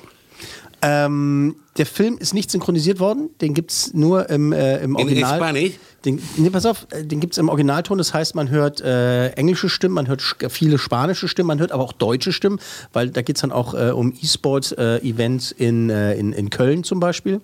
Ähm, 0.81 1.55
der 1.77 1.85
Film 1.87 2.17
ist 2.19 2.33
nicht 2.33 2.51
synchronisiert 2.51 2.99
worden, 2.99 3.29
den 3.41 3.53
gibt 3.53 3.71
es 3.71 3.93
nur 3.93 4.29
im, 4.29 4.51
äh, 4.51 4.77
im 4.77 4.95
Original. 4.95 5.37
Spanisch? 5.37 5.71
Den, 6.05 6.21
nee, 6.37 6.49
pass 6.51 6.65
auf, 6.67 6.85
äh, 6.91 7.03
den 7.03 7.19
gibt 7.19 7.33
es 7.33 7.37
im 7.39 7.49
Originalton. 7.49 7.97
Das 7.97 8.13
heißt, 8.13 8.35
man 8.35 8.49
hört 8.49 8.81
äh, 8.81 9.29
englische 9.29 9.69
Stimmen, 9.69 9.95
man 9.95 10.07
hört 10.07 10.21
sch- 10.21 10.49
viele 10.49 10.77
spanische 10.77 11.27
Stimmen, 11.27 11.47
man 11.47 11.59
hört 11.59 11.71
aber 11.71 11.83
auch 11.83 11.93
deutsche 11.93 12.31
Stimmen, 12.31 12.59
weil 12.93 13.09
da 13.09 13.21
geht 13.23 13.37
es 13.37 13.41
dann 13.41 13.51
auch 13.51 13.73
äh, 13.73 13.89
um 13.91 14.13
E-Sports-Events 14.21 15.51
in, 15.51 15.89
äh, 15.89 16.13
in, 16.15 16.31
in 16.33 16.49
Köln 16.51 16.83
zum 16.83 16.99
Beispiel. 16.99 17.41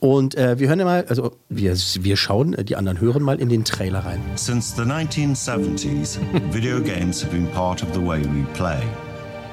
Und 0.00 0.36
äh, 0.36 0.60
wir 0.60 0.68
hören 0.68 0.78
ja 0.78 0.84
mal, 0.84 1.04
also 1.08 1.32
wir, 1.48 1.74
wir 2.00 2.16
schauen, 2.16 2.54
äh, 2.54 2.64
die 2.64 2.76
anderen 2.76 3.00
hören 3.00 3.22
mal 3.24 3.40
in 3.40 3.48
den 3.48 3.64
Trailer 3.64 4.00
rein. 4.00 4.20
Since 4.36 4.76
the 4.76 4.82
1970s, 4.88 6.18
video 6.52 6.80
games 6.80 7.22
have 7.24 7.32
been 7.32 7.48
part 7.48 7.82
of 7.82 7.88
the 7.92 8.00
way 8.00 8.20
we 8.22 8.44
play, 8.54 8.78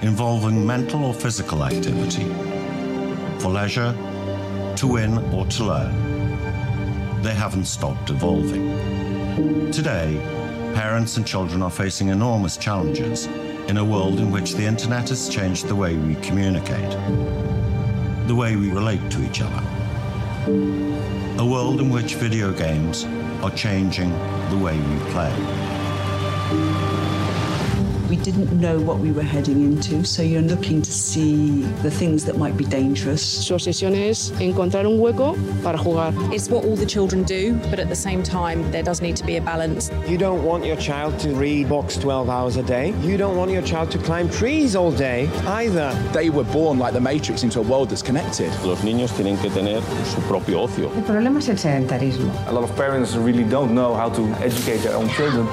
involving 0.04 0.64
mental 0.64 1.04
or 1.04 1.14
physical 1.16 1.64
activity. 1.64 2.28
For 3.46 3.52
leisure, 3.52 3.94
to 4.76 4.88
win 4.88 5.20
or 5.32 5.46
to 5.46 5.66
learn. 5.66 7.22
They 7.22 7.36
haven't 7.36 7.66
stopped 7.66 8.10
evolving. 8.10 9.72
Today, 9.72 10.20
parents 10.74 11.18
and 11.18 11.28
children 11.28 11.62
are 11.62 11.70
facing 11.70 12.08
enormous 12.08 12.58
challenges 12.58 13.28
in 13.68 13.78
a 13.78 13.86
world 13.86 14.20
in 14.20 14.32
which 14.32 14.56
the 14.56 14.66
internet 14.66 15.10
has 15.10 15.30
changed 15.30 15.68
the 15.68 15.76
way 15.76 15.96
we 15.96 16.16
communicate, 16.28 16.90
the 18.28 18.34
way 18.34 18.56
we 18.56 18.72
relate 18.72 19.12
to 19.12 19.24
each 19.24 19.42
other. 19.44 19.64
A 21.38 21.46
world 21.46 21.82
in 21.82 21.92
which 21.92 22.16
video 22.16 22.52
games 22.52 23.06
are 23.44 23.52
changing 23.52 24.10
the 24.50 24.58
way 24.58 24.76
we 24.76 24.98
play. 25.12 25.32
We 28.10 28.18
didn't 28.18 28.52
know 28.60 28.80
what 28.80 29.00
we 29.00 29.12
were 29.12 29.24
heading 29.24 29.64
into, 29.64 30.06
so 30.06 30.22
you're 30.22 30.44
looking 30.44 30.82
to 30.82 30.92
see 30.92 31.64
the 31.82 31.90
things 31.90 32.24
that 32.26 32.38
might 32.38 32.56
be 32.56 32.64
dangerous. 32.64 33.22
Su 33.22 33.56
obsesión 33.56 33.96
es 33.96 34.32
encontrar 34.40 34.86
un 34.86 35.00
hueco 35.00 35.36
para 35.64 35.78
jugar. 35.78 36.14
It's 36.32 36.48
what 36.50 36.66
all 36.66 36.76
the 36.76 36.86
children 36.86 37.24
do, 37.24 37.60
but 37.72 37.80
at 37.80 37.90
the 37.90 37.96
same 37.96 38.22
time, 38.22 38.70
there 38.72 38.84
does 38.84 39.02
need 39.02 39.16
to 39.18 39.26
be 39.26 39.38
a 39.38 39.42
balance. 39.42 39.90
You 40.08 40.20
don't 40.20 40.44
want 40.44 40.66
your 40.66 40.76
child 40.78 41.18
to 41.22 41.30
read 41.30 41.68
books 41.68 41.98
12 41.98 42.30
hours 42.30 42.58
a 42.58 42.64
day. 42.64 42.94
You 43.02 43.18
don't 43.18 43.38
want 43.38 43.50
your 43.50 43.64
child 43.64 43.90
to 43.92 43.98
climb 43.98 44.30
trees 44.30 44.76
all 44.76 44.92
day 44.92 45.28
either. 45.48 45.92
They 46.14 46.30
were 46.30 46.46
born 46.46 46.78
like 46.78 46.94
the 46.94 47.02
Matrix 47.02 47.44
into 47.44 47.60
a 47.60 47.64
world 47.64 47.90
that's 47.90 48.04
connected. 48.04 48.52
Los 48.64 48.84
niños 48.84 49.12
tienen 49.16 49.38
que 49.42 49.50
tener 49.50 49.82
su 50.06 50.22
propio 50.28 50.62
ocio. 50.62 50.92
El 50.96 51.04
problema 51.04 51.40
es 51.40 51.50
el 51.50 51.58
sedentarismo. 51.58 52.32
A 52.48 52.54
lot 52.54 52.64
of 52.64 52.76
parents 52.76 53.16
really 53.16 53.44
don't 53.44 53.74
know 53.74 53.96
how 53.96 54.10
to 54.10 54.22
educate 54.44 54.84
their 54.84 54.96
own 54.96 55.10
children. 55.10 55.48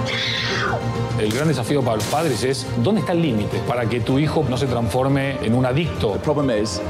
El 1.18 1.30
gran 1.30 1.47
desafío 1.47 1.82
para 1.82 1.97
los 1.97 2.06
padres 2.06 2.41
entonces 2.42 2.66
es, 2.66 2.82
¿dónde 2.82 3.00
está 3.00 3.12
el 3.12 3.22
límite 3.22 3.58
para 3.68 3.88
que 3.88 4.00
tu 4.00 4.18
hijo 4.18 4.44
no 4.49 4.56
se 4.56 4.66
transforme 4.66 5.37
en 5.44 5.54
un 5.54 5.64
adicto? 5.64 6.12
The 6.12 6.18
problem 6.18 6.50
is, 6.50 6.80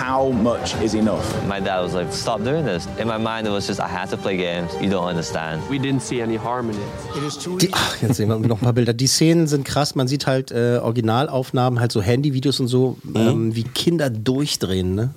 how 0.00 0.32
much 0.32 0.74
is 0.82 0.94
enough? 0.94 1.24
My 1.48 1.60
dad 1.60 1.82
was 1.82 1.94
like, 1.94 2.12
stop 2.12 2.42
doing 2.42 2.64
this. 2.64 2.88
In 2.98 3.06
my 3.06 3.18
mind, 3.18 3.46
it 3.46 3.50
was 3.50 3.66
just, 3.66 3.80
I 3.80 3.88
had 3.88 4.10
to 4.10 4.16
play 4.16 4.36
games. 4.36 4.72
You 4.80 4.90
don't 4.90 5.08
understand. 5.08 5.62
We 5.70 5.78
didn't 5.78 6.02
see 6.02 6.20
any 6.20 6.36
harm 6.36 6.70
in 6.70 6.76
it. 6.76 7.62
Die, 7.62 7.70
ach, 7.72 8.02
jetzt 8.02 8.16
sehen 8.16 8.28
wir 8.28 8.36
noch 8.38 8.60
ein 8.60 8.64
paar 8.64 8.72
Bilder. 8.72 8.92
Die 8.92 9.06
Szenen 9.06 9.46
sind 9.46 9.64
krass. 9.64 9.94
Man 9.94 10.08
sieht 10.08 10.26
halt 10.26 10.50
äh, 10.50 10.78
Originalaufnahmen, 10.78 11.80
halt 11.80 11.92
so 11.92 12.02
Handyvideos 12.02 12.60
und 12.60 12.68
so, 12.68 12.96
ähm, 13.14 13.54
wie 13.54 13.62
Kinder 13.62 14.10
durchdrehen, 14.10 14.94
ne? 14.94 15.10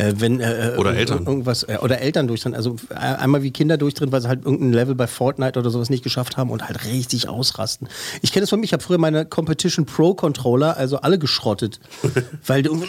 Äh, 0.00 0.14
wenn, 0.16 0.40
äh, 0.40 0.74
Oder 0.78 0.94
äh, 0.94 0.98
Eltern. 0.98 1.26
Irgendwas, 1.26 1.62
äh, 1.64 1.78
oder 1.82 2.00
Eltern 2.00 2.26
durchdrehen. 2.26 2.54
Also 2.54 2.76
äh, 2.88 2.94
einmal 2.94 3.42
wie 3.42 3.50
Kinder 3.50 3.76
durchdrehen, 3.76 4.10
weil 4.12 4.22
sie 4.22 4.28
halt 4.28 4.44
irgendein 4.44 4.72
Level 4.72 4.94
bei 4.94 5.06
Fortnite 5.06 5.58
oder 5.58 5.70
sowas 5.70 5.90
nicht 5.90 6.02
geschafft 6.02 6.36
haben 6.36 6.50
und 6.50 6.66
halt 6.66 6.86
richtig 6.86 7.28
ausrasten. 7.28 7.88
Ich 8.22 8.32
kenne 8.32 8.44
es 8.44 8.50
von 8.50 8.60
mir, 8.60 8.64
ich 8.64 8.72
habe 8.72 8.82
früher 8.82 8.98
meine 8.98 9.26
Competition 9.26 9.84
Pro 9.84 10.14
Controller, 10.14 10.76
also 10.76 10.98
alle 10.98 11.18
geschrottet. 11.18 11.80
weil 12.46 12.62
du 12.62 12.82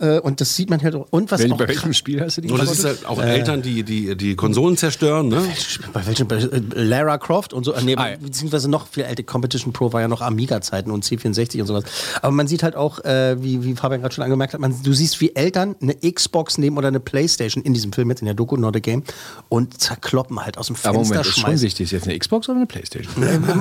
äh, 0.00 0.18
und 0.20 0.40
das 0.40 0.54
sieht 0.54 0.70
man 0.70 0.82
halt 0.82 0.94
auch. 0.94 1.06
Und 1.10 1.30
was 1.30 1.40
Wel- 1.40 1.52
auch 1.52 1.58
bei 1.58 1.68
welchem 1.68 1.92
Spiel 1.92 2.20
hast 2.20 2.36
du 2.36 2.40
die 2.42 2.50
Und 2.50 2.60
das 2.60 2.70
ist 2.70 2.84
halt 2.84 3.06
auch 3.06 3.20
Äh. 3.20 3.38
Eltern, 3.38 3.62
die, 3.62 3.82
die 3.82 4.16
die 4.16 4.36
Konsolen 4.36 4.76
zerstören, 4.76 5.28
ne? 5.28 5.42
Bei 5.92 6.06
welchem? 6.06 6.28
Bei 6.28 6.36
äh, 6.36 6.60
Lara 6.74 7.18
Croft 7.18 7.52
und 7.52 7.64
so, 7.64 7.72
äh, 7.72 7.82
nee, 7.82 7.96
beziehungsweise 8.20 8.68
noch 8.68 8.86
viel 8.88 9.04
älter. 9.04 9.22
Competition 9.22 9.72
Pro 9.72 9.92
war 9.92 10.00
ja 10.00 10.08
noch 10.08 10.20
Amiga-Zeiten 10.20 10.90
und 10.90 11.04
C64 11.04 11.60
und 11.60 11.66
sowas. 11.66 11.84
Aber 12.22 12.32
man 12.32 12.46
sieht 12.48 12.62
halt 12.62 12.76
auch, 12.76 13.04
äh, 13.04 13.36
wie, 13.42 13.64
wie 13.64 13.74
Fabian 13.74 14.00
gerade 14.00 14.14
schon 14.14 14.24
angemerkt 14.24 14.54
hat, 14.54 14.60
man, 14.60 14.74
du 14.82 14.92
siehst, 14.92 15.20
wie 15.20 15.34
Eltern 15.34 15.74
eine 15.80 15.94
Xbox 15.96 16.58
nehmen 16.58 16.78
oder 16.78 16.88
eine 16.88 17.00
Playstation 17.00 17.62
in 17.64 17.74
diesem 17.74 17.92
Film 17.92 18.10
jetzt 18.10 18.20
in 18.20 18.26
der 18.26 18.34
Doku 18.34 18.56
Not 18.56 18.76
a 18.76 18.78
Game 18.80 19.02
und 19.48 19.80
zerkloppen 19.80 20.40
halt 20.44 20.58
aus 20.58 20.66
dem 20.68 20.76
Fenster 20.76 20.90
Aber 20.90 20.98
Moment, 21.00 21.20
ist 21.26 21.32
schon 21.34 21.42
schmeißen. 21.44 21.62
wichtig. 21.66 21.84
Ist 21.86 21.92
jetzt 21.92 22.08
eine 22.08 22.18
Xbox 22.18 22.48
oder 22.48 22.56
eine 22.58 22.66
Playstation? 22.66 23.12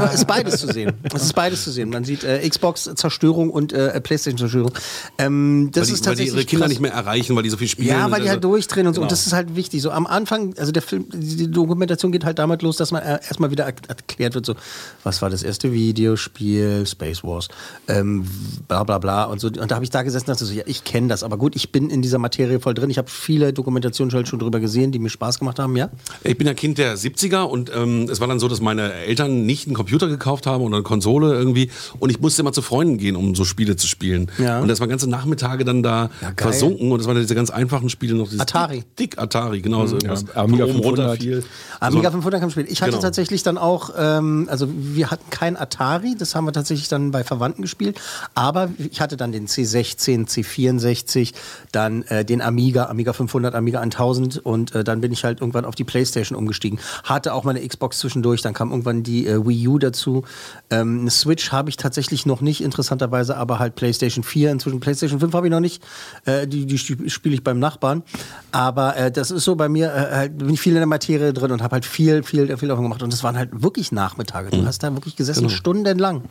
Es 0.08 0.14
ist 0.16 0.28
beides 0.28 0.60
zu 0.60 0.68
sehen. 0.72 0.94
Es 1.14 1.24
ist 1.24 1.34
beides 1.34 1.64
zu 1.64 1.72
sehen. 1.72 1.90
Man 1.90 2.04
sieht 2.04 2.24
äh, 2.24 2.48
Xbox-Zerstörung 2.48 3.50
und 3.50 3.74
äh, 3.74 4.00
Playstation-Zerstörung. 4.00 4.72
Ähm, 5.18 5.57
das 5.72 5.88
weil, 5.88 5.94
ist 5.94 6.06
die, 6.06 6.08
weil 6.10 6.16
die 6.16 6.22
tatsächlich 6.24 6.34
ihre 6.36 6.46
Kinder 6.46 6.66
krass. 6.66 6.70
nicht 6.70 6.82
mehr 6.82 6.94
erreichen, 6.94 7.36
weil 7.36 7.44
die 7.44 7.50
so 7.50 7.58
viel 7.58 7.68
spielen. 7.68 7.90
Ja, 7.90 8.10
weil 8.12 8.22
die 8.22 8.30
halt 8.30 8.38
Also- 8.44 8.50
durchdrehen 8.50 8.88
und 8.88 8.94
so. 8.94 9.02
Und 9.02 9.08
Genau. 9.08 9.12
das 9.12 9.28
ist 9.28 9.34
halt 9.34 9.56
wichtig. 9.56 9.82
So 9.82 9.92
am 9.92 10.08
Anfang, 10.08 10.54
also 10.58 10.72
der 10.72 10.82
Film, 10.82 11.06
die 11.14 11.50
Dokumentation 11.52 12.12
geht 12.12 12.26
halt 12.26 12.40
damit 12.40 12.62
los, 12.62 12.78
dass 12.78 12.92
man 12.92 13.02
äh, 13.04 13.20
erstmal 13.28 13.52
wieder 13.52 13.68
erk- 13.68 13.88
erklärt 13.88 14.36
wird, 14.36 14.46
so, 14.46 14.56
was 15.04 15.22
war 15.22 15.30
das 15.30 15.44
erste 15.44 15.72
Videospiel, 15.72 16.86
Space 16.88 17.24
Wars, 17.24 17.48
ähm, 17.88 18.26
bla 18.68 18.84
bla 18.84 18.98
bla 18.98 19.26
und 19.26 19.40
so. 19.40 19.48
Und 19.48 19.70
da 19.72 19.76
habe 19.76 19.84
ich 19.84 19.90
da 19.92 20.04
gesessen 20.04 20.26
und 20.26 20.30
dachte 20.36 20.46
so, 20.46 20.54
ja, 20.54 20.64
ich 20.66 20.84
kenne 20.84 21.08
das, 21.08 21.24
aber 21.24 21.38
gut, 21.38 21.56
ich 21.56 21.72
bin 21.72 21.90
in 21.90 22.02
dieser 22.02 22.18
Materie 22.20 22.60
voll 22.60 22.74
drin. 22.74 22.90
Ich 22.90 22.98
habe 22.98 23.10
viele 23.10 23.54
Dokumentationen 23.54 24.12
schon 24.12 24.26
schon 24.26 24.40
drüber 24.40 24.60
gesehen, 24.60 24.92
die 24.92 25.00
mir 25.00 25.10
Spaß 25.10 25.40
gemacht 25.40 25.60
haben, 25.60 25.76
ja. 25.76 25.90
Ich 26.24 26.38
bin 26.38 26.48
ja 26.48 26.54
Kind 26.54 26.78
der 26.78 26.98
70er 26.98 27.44
und 27.44 27.72
ähm, 27.74 28.08
es 28.12 28.20
war 28.20 28.28
dann 28.28 28.40
so, 28.40 28.48
dass 28.48 28.62
meine 28.62 28.94
Eltern 28.94 29.46
nicht 29.46 29.68
einen 29.68 29.76
Computer 29.76 30.08
gekauft 30.08 30.46
haben 30.48 30.64
oder 30.64 30.76
eine 30.78 30.84
Konsole 30.84 31.34
irgendwie 31.34 31.70
und 32.00 32.10
ich 32.10 32.20
musste 32.20 32.42
immer 32.42 32.54
zu 32.54 32.62
Freunden 32.62 32.98
gehen, 32.98 33.16
um 33.16 33.36
so 33.36 33.46
Spiele 33.46 33.76
zu 33.76 33.88
spielen. 33.88 34.30
Ja. 34.38 34.60
Und 34.60 34.68
das 34.68 34.80
waren 34.80 34.90
ganze 34.90 35.08
Nachmittage 35.48 35.66
dann 35.66 35.84
da 35.84 36.10
versunken 36.36 36.92
und 36.92 37.00
das 37.00 37.08
waren 37.08 37.18
diese 37.18 37.36
ganz 37.36 37.50
einfachen 37.50 37.90
Spiele 37.90 38.16
noch. 38.16 38.30
Atari. 38.38 38.78
Dick, 39.00 39.12
Dick 39.12 39.20
Atari, 39.20 39.62
genau 39.62 39.86
so 39.86 39.98
Ja, 39.98 40.10
irgendwas. 40.14 40.36
Amiga 40.36 40.64
oben 40.66 40.74
500. 40.76 40.86
runter 41.10 41.22
fiel. 41.22 41.44
Amiga 41.80 42.10
so. 42.10 42.18
500 42.18 42.40
kann 42.40 42.48
man 42.48 42.52
spielen. 42.52 42.68
Ich 42.70 42.82
hatte 42.82 42.92
Genau. 42.92 43.02
tatsächlich 43.02 43.44
dann 43.44 43.58
auch, 43.58 43.92
ähm, 43.98 44.48
also 44.50 44.68
wir 44.72 45.12
hatten 45.12 45.30
kein 45.30 45.58
Atari, 45.58 46.16
das 46.18 46.36
haben 46.36 46.46
wir 46.46 46.54
tatsächlich 46.54 46.88
dann 46.88 47.12
bei 47.12 47.24
Verwandten 47.24 47.62
gespielt, 47.62 48.00
aber 48.36 48.70
ich 48.78 49.02
hatte 49.02 49.18
dann 49.18 49.32
den 49.32 49.48
C16, 49.48 50.28
C64, 50.28 51.34
dann 51.72 52.04
äh, 52.04 52.26
den 52.26 52.42
Amiga, 52.42 52.86
Amiga 52.86 53.14
500, 53.14 53.56
Amiga 53.56 53.80
1000 53.82 54.38
und 54.46 54.74
äh, 54.76 54.84
dann 54.84 55.02
bin 55.02 55.12
ich 55.12 55.24
halt 55.24 55.42
irgendwann 55.42 55.66
auf 55.66 55.76
die 55.76 55.84
Playstation 55.84 56.38
umgestiegen. 56.38 56.80
Hatte 57.04 57.34
auch 57.34 57.44
meine 57.44 57.66
Xbox 57.66 58.00
zwischendurch, 58.00 58.42
dann 58.42 58.54
kam 58.54 58.72
irgendwann 58.72 59.04
die 59.04 59.28
äh, 59.28 59.46
Wii 59.46 59.68
U 59.68 59.78
dazu. 59.80 60.24
Ähm, 60.70 61.02
eine 61.02 61.12
Switch 61.12 61.52
habe 61.52 61.70
ich 61.70 61.78
tatsächlich 61.78 62.26
noch 62.26 62.42
nicht, 62.42 62.62
interessanterweise, 62.62 63.38
aber 63.38 63.60
halt 63.60 63.76
Playstation 63.76 64.24
4, 64.24 64.52
inzwischen 64.52 64.80
Playstation 64.80 65.20
5 65.20 65.34
habe 65.38 65.48
ich 65.48 65.52
noch 65.52 65.60
nicht, 65.62 65.82
äh, 66.26 66.46
die, 66.48 66.66
die 66.66 66.78
spiele 66.78 67.34
ich 67.36 67.44
beim 67.44 67.60
Nachbarn. 67.60 68.04
Aber 68.52 68.98
äh, 68.98 69.12
das 69.12 69.32
ist 69.32 69.44
so 69.46 69.56
bei 69.56 69.70
mir, 69.70 69.88
äh, 69.88 70.16
halt, 70.16 70.38
bin 70.40 70.50
ich 70.50 70.60
viel 70.60 70.74
in 70.74 70.80
der 70.80 70.88
Materie 70.88 71.32
drin 71.34 71.52
und 71.52 71.62
habe 71.64 71.74
halt 71.76 71.86
viel, 71.86 72.24
viel, 72.24 72.58
viel 72.58 72.68
davon 72.68 72.84
gemacht. 72.84 73.02
Und 73.04 73.14
das 73.14 73.24
waren 73.24 73.38
halt 73.38 73.50
wirklich 73.64 73.92
Nachmittage. 73.92 74.50
Du 74.52 74.66
hast 74.66 74.84
da 74.84 74.92
wirklich 74.94 75.16
gesessen, 75.16 75.44
Genau. 75.48 75.54
stundenlang. 75.54 76.24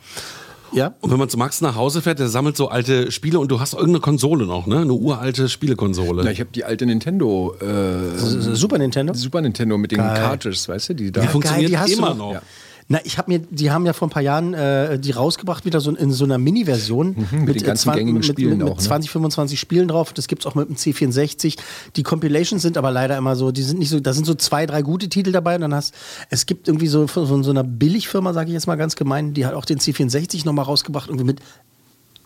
Ja. 0.73 0.95
Und 0.99 1.11
wenn 1.11 1.17
man 1.17 1.29
zu 1.29 1.37
Max 1.37 1.61
nach 1.61 1.75
Hause 1.75 2.01
fährt, 2.01 2.19
der 2.19 2.27
sammelt 2.27 2.57
so 2.57 2.67
alte 2.67 3.09
Spiele 3.11 3.39
und 3.39 3.49
du 3.49 3.61
hast 3.61 3.73
irgendeine 3.73 4.01
Konsole 4.01 4.45
noch, 4.45 4.67
ne? 4.67 4.79
Eine 4.79 4.91
uralte 4.91 5.47
Spielekonsole. 5.47 6.23
Na, 6.25 6.31
ich 6.31 6.41
habe 6.41 6.49
die 6.53 6.65
alte 6.65 6.85
Nintendo. 6.85 7.55
Äh, 7.61 8.17
Super 8.17 8.77
Nintendo? 8.77 9.13
Super 9.13 9.39
Nintendo 9.39 9.77
mit 9.77 9.91
den 9.91 9.99
Geil. 9.99 10.19
Cartridges, 10.19 10.67
weißt 10.67 10.89
du? 10.89 10.93
Die, 10.95 11.11
da 11.13 11.21
Die 11.21 11.27
funktioniert 11.29 11.71
die 11.71 11.77
hast 11.77 11.93
du 11.93 11.97
immer 11.97 12.09
noch. 12.09 12.17
noch. 12.17 12.33
Ja. 12.33 12.41
Na, 12.89 12.99
ich 13.03 13.17
habe 13.17 13.29
mir, 13.31 13.39
die 13.39 13.69
haben 13.69 13.85
ja 13.85 13.91
vor 13.91 14.07
ein 14.07 14.11
paar 14.11 14.21
Jahren 14.21 14.53
äh, 14.53 14.97
die 14.97 15.11
rausgebracht, 15.11 15.65
wieder 15.65 15.81
so 15.81 15.91
in 15.91 16.11
so 16.11 16.23
einer 16.23 16.37
Mini-Version 16.37 17.15
Mhm, 17.17 17.45
mit 17.45 17.55
den 17.55 17.63
äh, 17.63 17.65
ganzen 17.65 17.83
20 17.83 17.99
gängigen 17.99 18.13
mit, 18.19 18.25
Spielen 18.25 18.49
mit, 18.51 18.59
mit 18.59 18.69
auch, 18.69 18.77
ne? 18.77 18.83
20, 18.83 19.11
25 19.11 19.59
Spielen 19.59 19.87
drauf. 19.87 20.13
Das 20.13 20.27
gibt's 20.27 20.45
auch 20.45 20.55
mit 20.55 20.69
dem 20.69 20.75
C64. 20.75 21.57
Die 21.95 22.03
Compilations 22.03 22.61
sind 22.61 22.77
aber 22.77 22.91
leider 22.91 23.17
immer 23.17 23.35
so, 23.35 23.51
die 23.51 23.63
sind 23.63 23.79
nicht 23.79 23.89
so, 23.89 23.99
da 23.99 24.13
sind 24.13 24.25
so 24.25 24.35
zwei, 24.35 24.65
drei 24.65 24.81
gute 24.83 25.09
Titel 25.09 25.31
dabei 25.31 25.55
und 25.55 25.61
dann 25.61 25.73
hast, 25.73 25.93
es 26.29 26.45
gibt 26.45 26.67
irgendwie 26.67 26.87
so 26.87 27.07
von, 27.07 27.27
von 27.27 27.43
so 27.43 27.51
einer 27.51 27.63
Billigfirma, 27.63 28.31
sage 28.33 28.49
ich 28.49 28.53
jetzt 28.53 28.67
mal 28.67 28.75
ganz 28.75 28.95
gemein, 28.95 29.33
die 29.33 29.45
hat 29.45 29.53
auch 29.53 29.65
den 29.65 29.79
C64 29.79 30.45
nochmal 30.45 30.65
rausgebracht, 30.65 31.09
irgendwie 31.09 31.25
mit 31.25 31.41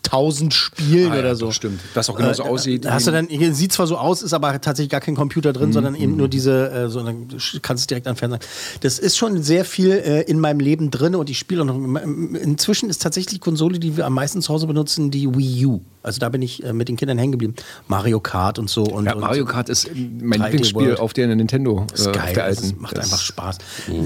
1000 0.04 0.52
Spielen 0.52 1.10
Ah 1.12 1.14
ja, 1.14 1.20
oder 1.20 1.36
so. 1.36 1.46
das 1.46 1.54
stimmt. 1.56 1.80
Das 1.94 2.10
auch 2.10 2.16
genauso 2.16 2.42
Äh, 2.44 2.48
aussieht. 2.48 2.90
Hast 2.90 3.06
du 3.06 3.10
dann, 3.12 3.28
sieht 3.54 3.72
zwar 3.72 3.86
so 3.86 3.96
aus, 3.96 4.22
ist 4.22 4.32
aber 4.32 4.60
tatsächlich 4.60 4.90
gar 4.90 5.00
kein 5.00 5.14
Computer 5.14 5.52
drin, 5.52 5.68
Mhm. 5.68 5.72
sondern 5.72 5.94
eben 5.94 6.16
nur 6.16 6.28
diese, 6.28 6.70
äh, 6.70 6.88
so, 6.88 7.02
dann 7.02 7.28
kannst 7.62 7.82
du 7.82 7.84
es 7.84 7.86
direkt 7.86 8.06
an 8.06 8.16
Fernseher. 8.16 8.40
Das 8.80 8.98
ist 8.98 9.16
schon 9.16 9.42
sehr 9.42 9.64
viel 9.64 9.90
äh, 9.92 10.22
in 10.22 10.40
meinem 10.40 10.60
Leben 10.60 10.90
drin 10.90 11.14
und 11.14 11.30
ich 11.30 11.38
spiele 11.38 11.62
auch 11.62 11.66
noch. 11.66 11.76
Inzwischen 12.02 12.90
ist 12.90 13.02
tatsächlich 13.02 13.34
die 13.34 13.40
Konsole, 13.40 13.78
die 13.78 13.96
wir 13.96 14.06
am 14.06 14.14
meisten 14.14 14.42
zu 14.42 14.52
Hause 14.52 14.66
benutzen, 14.66 15.10
die 15.10 15.32
Wii 15.34 15.66
U. 15.66 15.80
Also 16.02 16.18
da 16.18 16.28
bin 16.28 16.42
ich 16.42 16.64
äh, 16.64 16.72
mit 16.72 16.88
den 16.88 16.96
Kindern 16.96 17.18
hängen 17.18 17.32
geblieben. 17.32 17.54
Mario 17.88 18.20
Kart 18.20 18.58
und 18.58 18.68
so. 18.68 18.82
Und, 18.84 19.06
ja, 19.06 19.14
Mario 19.14 19.44
Kart 19.44 19.68
ist 19.68 19.88
mein 19.94 20.40
3D 20.40 20.44
Lieblingsspiel 20.44 20.96
auf 20.96 21.12
der 21.12 21.28
Nintendo. 21.34 21.86
Das 21.90 22.00
ist 22.00 22.06
äh, 22.08 22.12
geil, 22.12 22.22
auf 22.28 22.32
der 22.34 22.44
alten. 22.44 22.62
das 22.62 22.74
macht 22.80 22.96
Das- 22.96 23.04
einfach 23.04 23.20
Spaß. 23.20 23.58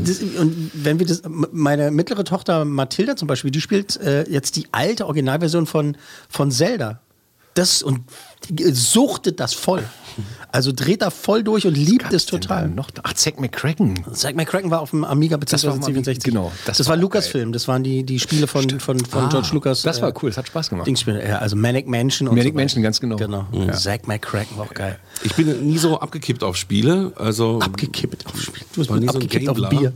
Das, 0.04 0.20
und 0.20 0.70
wenn 0.74 0.98
wir 0.98 1.06
das, 1.06 1.22
meine 1.52 1.90
mittlere 1.90 2.24
Tochter 2.24 2.64
Mathilda 2.64 3.16
zum 3.16 3.28
Beispiel, 3.28 3.50
die 3.50 3.60
spielt 3.60 3.96
äh, 4.00 4.28
jetzt 4.28 4.56
die 4.56 4.66
alte 4.72 5.06
Originalversion 5.06 5.66
von, 5.66 5.96
von 6.28 6.50
Zelda. 6.50 7.00
Das 7.54 7.82
und 7.82 8.00
suchtet 8.72 9.40
das 9.40 9.54
voll. 9.54 9.82
Also 10.50 10.72
dreht 10.72 11.02
da 11.02 11.10
voll 11.10 11.42
durch 11.42 11.66
und 11.66 11.74
liebt 11.76 12.10
es 12.12 12.24
total. 12.24 12.68
Noch, 12.68 12.88
ach, 13.02 13.12
Zack 13.12 13.38
McCracken. 13.38 14.02
Zack 14.14 14.34
McCracken 14.34 14.70
war 14.70 14.80
auf 14.80 14.90
dem 14.90 15.04
Amiga 15.04 15.36
bzw. 15.36 15.66
war 15.68 15.76
mal- 15.76 15.90
C64. 15.90 16.24
genau, 16.24 16.50
Das, 16.64 16.78
das 16.78 16.86
war 16.86 16.92
war 16.92 16.96
Lucasfilm. 17.02 17.52
Das 17.52 17.68
waren 17.68 17.82
die, 17.84 18.02
die 18.04 18.18
Spiele 18.18 18.46
von, 18.46 18.80
von, 18.80 18.98
von 19.04 19.24
Ah, 19.24 19.28
George 19.28 19.48
Lucas. 19.52 19.82
das 19.82 20.00
war 20.00 20.08
äh, 20.08 20.14
cool, 20.22 20.30
das 20.30 20.38
hat 20.38 20.46
Spaß 20.46 20.70
gemacht. 20.70 20.86
Dingsspiele, 20.86 21.22
ja, 21.28 21.38
also 21.38 21.54
Manic 21.56 21.86
Mansion 21.86 22.28
und 22.28 22.36
Manic 22.36 22.54
so. 22.54 22.56
Mansion, 22.58 22.82
ganz 22.82 22.98
genau. 23.00 23.16
Genau. 23.16 23.46
Ja. 23.52 23.72
Zack 23.74 24.08
McCracken 24.08 24.56
war 24.56 24.64
auch 24.64 24.72
geil. 24.74 24.98
Ich 25.22 25.34
bin 25.34 25.66
nie 25.66 25.76
so 25.78 26.00
abgekippt 26.00 26.42
auf 26.42 26.56
Spiele. 26.56 27.12
Also 27.16 27.58
Abgekippt 27.58 28.24
auf 28.26 28.40
Spiele. 28.40 28.64
Du 28.72 28.80
bist 28.80 28.90
nie 28.90 29.06
so 29.08 29.12
abgekippt 29.14 29.48
auf. 29.50 29.68
Bier. 29.68 29.92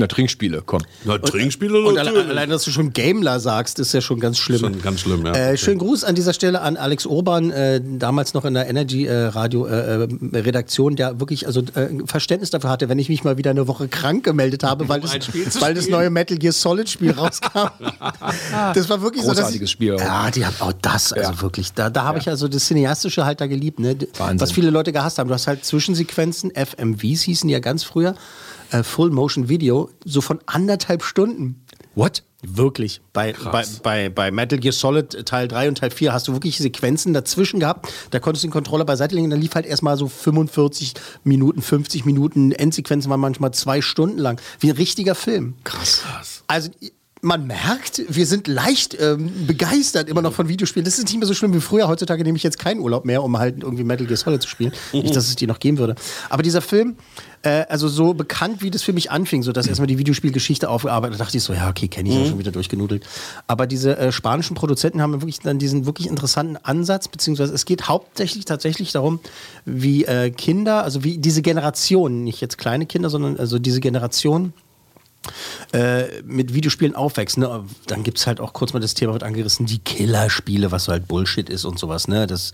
Na, 0.00 0.06
Trinkspiele, 0.06 0.62
komm. 0.64 0.80
Na, 1.04 1.18
Trinkspiele 1.18 1.78
Und 1.80 1.98
alle, 1.98 2.10
natürlich. 2.10 2.30
allein, 2.30 2.48
dass 2.48 2.64
du 2.64 2.70
schon 2.70 2.92
Gameler 2.94 3.38
sagst, 3.38 3.78
ist 3.78 3.92
ja 3.92 4.00
schon 4.00 4.18
ganz 4.18 4.38
schlimm. 4.38 4.58
Schon 4.60 4.80
ganz 4.80 5.00
schlimm, 5.00 5.26
ja. 5.26 5.32
Äh, 5.34 5.56
schönen 5.58 5.78
Gruß 5.78 6.04
an 6.04 6.14
dieser 6.14 6.32
Stelle 6.32 6.62
an 6.62 6.78
Alex 6.78 7.04
Urban, 7.04 7.50
äh, 7.50 7.82
damals 7.84 8.32
noch 8.32 8.46
in 8.46 8.54
der 8.54 8.66
Energy 8.66 9.04
äh, 9.06 9.26
Radio 9.26 9.66
äh, 9.66 10.04
äh, 10.04 10.08
Redaktion, 10.32 10.96
der 10.96 11.20
wirklich 11.20 11.46
also 11.46 11.60
äh, 11.60 11.88
Verständnis 12.06 12.48
dafür 12.48 12.70
hatte, 12.70 12.88
wenn 12.88 12.98
ich 12.98 13.10
mich 13.10 13.24
mal 13.24 13.36
wieder 13.36 13.50
eine 13.50 13.68
Woche 13.68 13.88
krank 13.88 14.24
gemeldet 14.24 14.64
habe, 14.64 14.88
weil, 14.88 15.00
das, 15.02 15.60
weil 15.60 15.74
das 15.74 15.88
neue 15.88 16.08
Metal 16.08 16.38
Gear 16.38 16.52
Solid 16.54 16.88
Spiel 16.88 17.10
rauskam. 17.12 17.68
das 18.74 18.88
war 18.88 19.02
wirklich 19.02 19.22
so, 19.22 19.28
Großartiges 19.28 19.64
ich, 19.66 19.70
Spiel 19.70 19.94
auch. 19.96 20.00
Ja, 20.00 20.30
die 20.30 20.46
haben 20.46 20.56
auch 20.60 20.72
das, 20.80 21.12
also 21.12 21.30
Ja. 21.32 21.42
wirklich. 21.42 21.74
Da, 21.74 21.90
da 21.90 22.04
habe 22.04 22.18
ich 22.18 22.28
also 22.28 22.48
das 22.48 22.66
Cineastische 22.66 23.26
halt 23.26 23.40
da 23.42 23.46
geliebt, 23.46 23.78
ne? 23.78 23.96
Wahnsinn. 24.16 24.40
was 24.40 24.52
viele 24.52 24.70
Leute 24.70 24.92
gehasst 24.92 25.18
haben. 25.18 25.28
Du 25.28 25.34
hast 25.34 25.46
halt 25.46 25.64
Zwischensequenzen, 25.64 26.52
FMVs 26.54 27.20
hießen 27.22 27.46
die 27.48 27.52
ja 27.52 27.60
ganz 27.60 27.84
früher, 27.84 28.14
äh, 28.70 28.82
Full 28.82 29.10
Motion 29.10 29.48
Video, 29.48 29.90
so 30.04 30.20
von 30.20 30.40
anderthalb 30.46 31.02
Stunden. 31.02 31.64
What? 31.94 32.22
Wirklich. 32.42 33.02
Bei, 33.12 33.34
bei, 33.52 33.64
bei, 33.82 34.08
bei 34.08 34.30
Metal 34.30 34.58
Gear 34.58 34.72
Solid 34.72 35.26
Teil 35.26 35.46
3 35.46 35.68
und 35.68 35.78
Teil 35.78 35.90
4 35.90 36.12
hast 36.12 36.28
du 36.28 36.32
wirklich 36.32 36.56
Sequenzen 36.56 37.12
dazwischen 37.12 37.60
gehabt. 37.60 37.92
Da 38.10 38.18
konntest 38.18 38.44
du 38.44 38.48
den 38.48 38.52
Controller 38.52 38.86
beiseite 38.86 39.14
legen 39.14 39.26
und 39.26 39.30
dann 39.30 39.40
lief 39.40 39.54
halt 39.54 39.66
erstmal 39.66 39.98
so 39.98 40.08
45 40.08 40.94
Minuten, 41.22 41.60
50 41.60 42.06
Minuten. 42.06 42.52
Endsequenzen 42.52 43.10
waren 43.10 43.20
manchmal 43.20 43.52
zwei 43.52 43.82
Stunden 43.82 44.18
lang. 44.18 44.40
Wie 44.58 44.70
ein 44.70 44.76
richtiger 44.76 45.14
Film. 45.14 45.54
Krass. 45.64 46.02
Also 46.46 46.70
man 47.22 47.46
merkt, 47.46 48.02
wir 48.08 48.26
sind 48.26 48.48
leicht 48.48 48.96
ähm, 48.98 49.46
begeistert 49.46 50.08
immer 50.08 50.22
noch 50.22 50.32
von 50.32 50.48
Videospielen. 50.48 50.84
Das 50.84 50.98
ist 50.98 51.04
nicht 51.04 51.18
mehr 51.18 51.26
so 51.26 51.34
schlimm 51.34 51.52
wie 51.52 51.60
früher. 51.60 51.86
Heutzutage 51.86 52.24
nehme 52.24 52.36
ich 52.36 52.42
jetzt 52.42 52.58
keinen 52.58 52.80
Urlaub 52.80 53.04
mehr, 53.04 53.22
um 53.22 53.38
halt 53.38 53.62
irgendwie 53.62 53.84
Metal 53.84 54.06
Gear 54.06 54.16
Solid 54.16 54.40
zu 54.40 54.48
spielen. 54.48 54.72
Nicht, 54.92 55.14
dass 55.14 55.28
es 55.28 55.36
die 55.36 55.46
noch 55.46 55.58
geben 55.58 55.76
würde. 55.76 55.96
Aber 56.30 56.42
dieser 56.42 56.62
Film, 56.62 56.96
äh, 57.42 57.66
also 57.68 57.88
so 57.88 58.14
bekannt, 58.14 58.62
wie 58.62 58.70
das 58.70 58.82
für 58.82 58.94
mich 58.94 59.10
anfing, 59.10 59.42
so 59.42 59.52
dass 59.52 59.66
erstmal 59.66 59.86
die 59.86 59.98
Videospielgeschichte 59.98 60.68
aufgearbeitet, 60.70 61.20
da 61.20 61.24
dachte 61.24 61.36
ich 61.36 61.42
so, 61.42 61.52
ja, 61.52 61.68
okay, 61.68 61.88
kenne 61.88 62.08
ich 62.08 62.14
ja 62.14 62.24
schon 62.24 62.38
wieder 62.38 62.52
durchgenudelt. 62.52 63.04
Aber 63.46 63.66
diese 63.66 63.98
äh, 63.98 64.12
spanischen 64.12 64.54
Produzenten 64.54 65.02
haben 65.02 65.12
wirklich 65.12 65.40
dann 65.40 65.58
diesen 65.58 65.84
wirklich 65.84 66.08
interessanten 66.08 66.56
Ansatz, 66.56 67.08
beziehungsweise 67.08 67.52
es 67.52 67.66
geht 67.66 67.88
hauptsächlich 67.88 68.46
tatsächlich 68.46 68.92
darum, 68.92 69.20
wie 69.66 70.04
äh, 70.04 70.30
Kinder, 70.30 70.84
also 70.84 71.04
wie 71.04 71.18
diese 71.18 71.42
Generation, 71.42 72.24
nicht 72.24 72.40
jetzt 72.40 72.56
kleine 72.56 72.86
Kinder, 72.86 73.10
sondern 73.10 73.36
also 73.36 73.58
diese 73.58 73.80
Generation, 73.80 74.54
äh, 75.72 76.22
mit 76.22 76.54
Videospielen 76.54 76.94
aufwächst, 76.94 77.38
ne, 77.38 77.64
dann 77.86 78.02
gibt 78.02 78.18
es 78.18 78.26
halt 78.26 78.40
auch 78.40 78.52
kurz 78.52 78.72
mal 78.72 78.80
das 78.80 78.94
Thema 78.94 79.12
wird 79.12 79.22
angerissen, 79.22 79.66
die 79.66 79.78
Killerspiele, 79.78 80.70
was 80.72 80.88
halt 80.88 81.08
Bullshit 81.08 81.48
ist 81.48 81.64
und 81.64 81.78
sowas, 81.78 82.08
ne? 82.08 82.26
Das, 82.26 82.52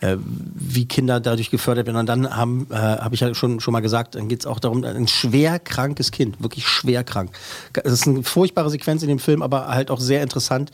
äh, 0.00 0.16
wie 0.22 0.86
Kinder 0.86 1.20
dadurch 1.20 1.50
gefördert 1.50 1.86
werden. 1.86 1.98
Und 1.98 2.06
dann 2.06 2.34
haben, 2.34 2.66
äh, 2.70 2.74
habe 2.74 3.14
ich 3.14 3.20
ja 3.20 3.34
schon, 3.34 3.60
schon 3.60 3.72
mal 3.72 3.80
gesagt, 3.80 4.14
dann 4.14 4.28
geht 4.28 4.40
es 4.40 4.46
auch 4.46 4.60
darum, 4.60 4.84
ein 4.84 5.08
schwer 5.08 5.58
krankes 5.58 6.10
Kind, 6.10 6.42
wirklich 6.42 6.66
schwer 6.66 7.04
krank. 7.04 7.30
Das 7.72 7.92
ist 7.92 8.06
eine 8.06 8.22
furchtbare 8.22 8.70
Sequenz 8.70 9.02
in 9.02 9.08
dem 9.08 9.18
Film, 9.18 9.42
aber 9.42 9.68
halt 9.68 9.90
auch 9.90 10.00
sehr 10.00 10.22
interessant 10.22 10.70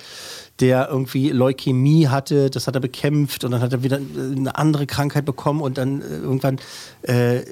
der 0.61 0.89
irgendwie 0.89 1.31
Leukämie 1.31 2.09
hatte, 2.09 2.51
das 2.51 2.67
hat 2.67 2.75
er 2.75 2.81
bekämpft 2.81 3.45
und 3.45 3.51
dann 3.51 3.61
hat 3.61 3.73
er 3.73 3.83
wieder 3.83 3.97
eine 3.99 4.57
andere 4.57 4.87
Krankheit 4.87 5.25
bekommen 5.25 5.61
und 5.61 5.79
dann 5.79 6.01
äh, 6.01 6.05
irgendwann 6.05 6.59
äh, 7.03 7.43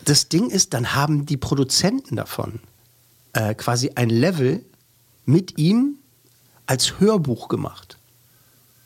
das 0.06 0.30
Ding 0.30 0.50
ist, 0.50 0.74
dann 0.74 0.96
haben 0.96 1.26
die 1.26 1.38
Produzenten 1.38 2.16
davon 2.16 2.62
äh, 3.34 3.54
quasi 3.56 3.92
ein 3.96 4.10
Level 4.10 4.64
mit 5.26 5.58
ihm 5.58 5.96
als 6.66 7.00
Hörbuch 7.00 7.50
gemacht 7.50 7.99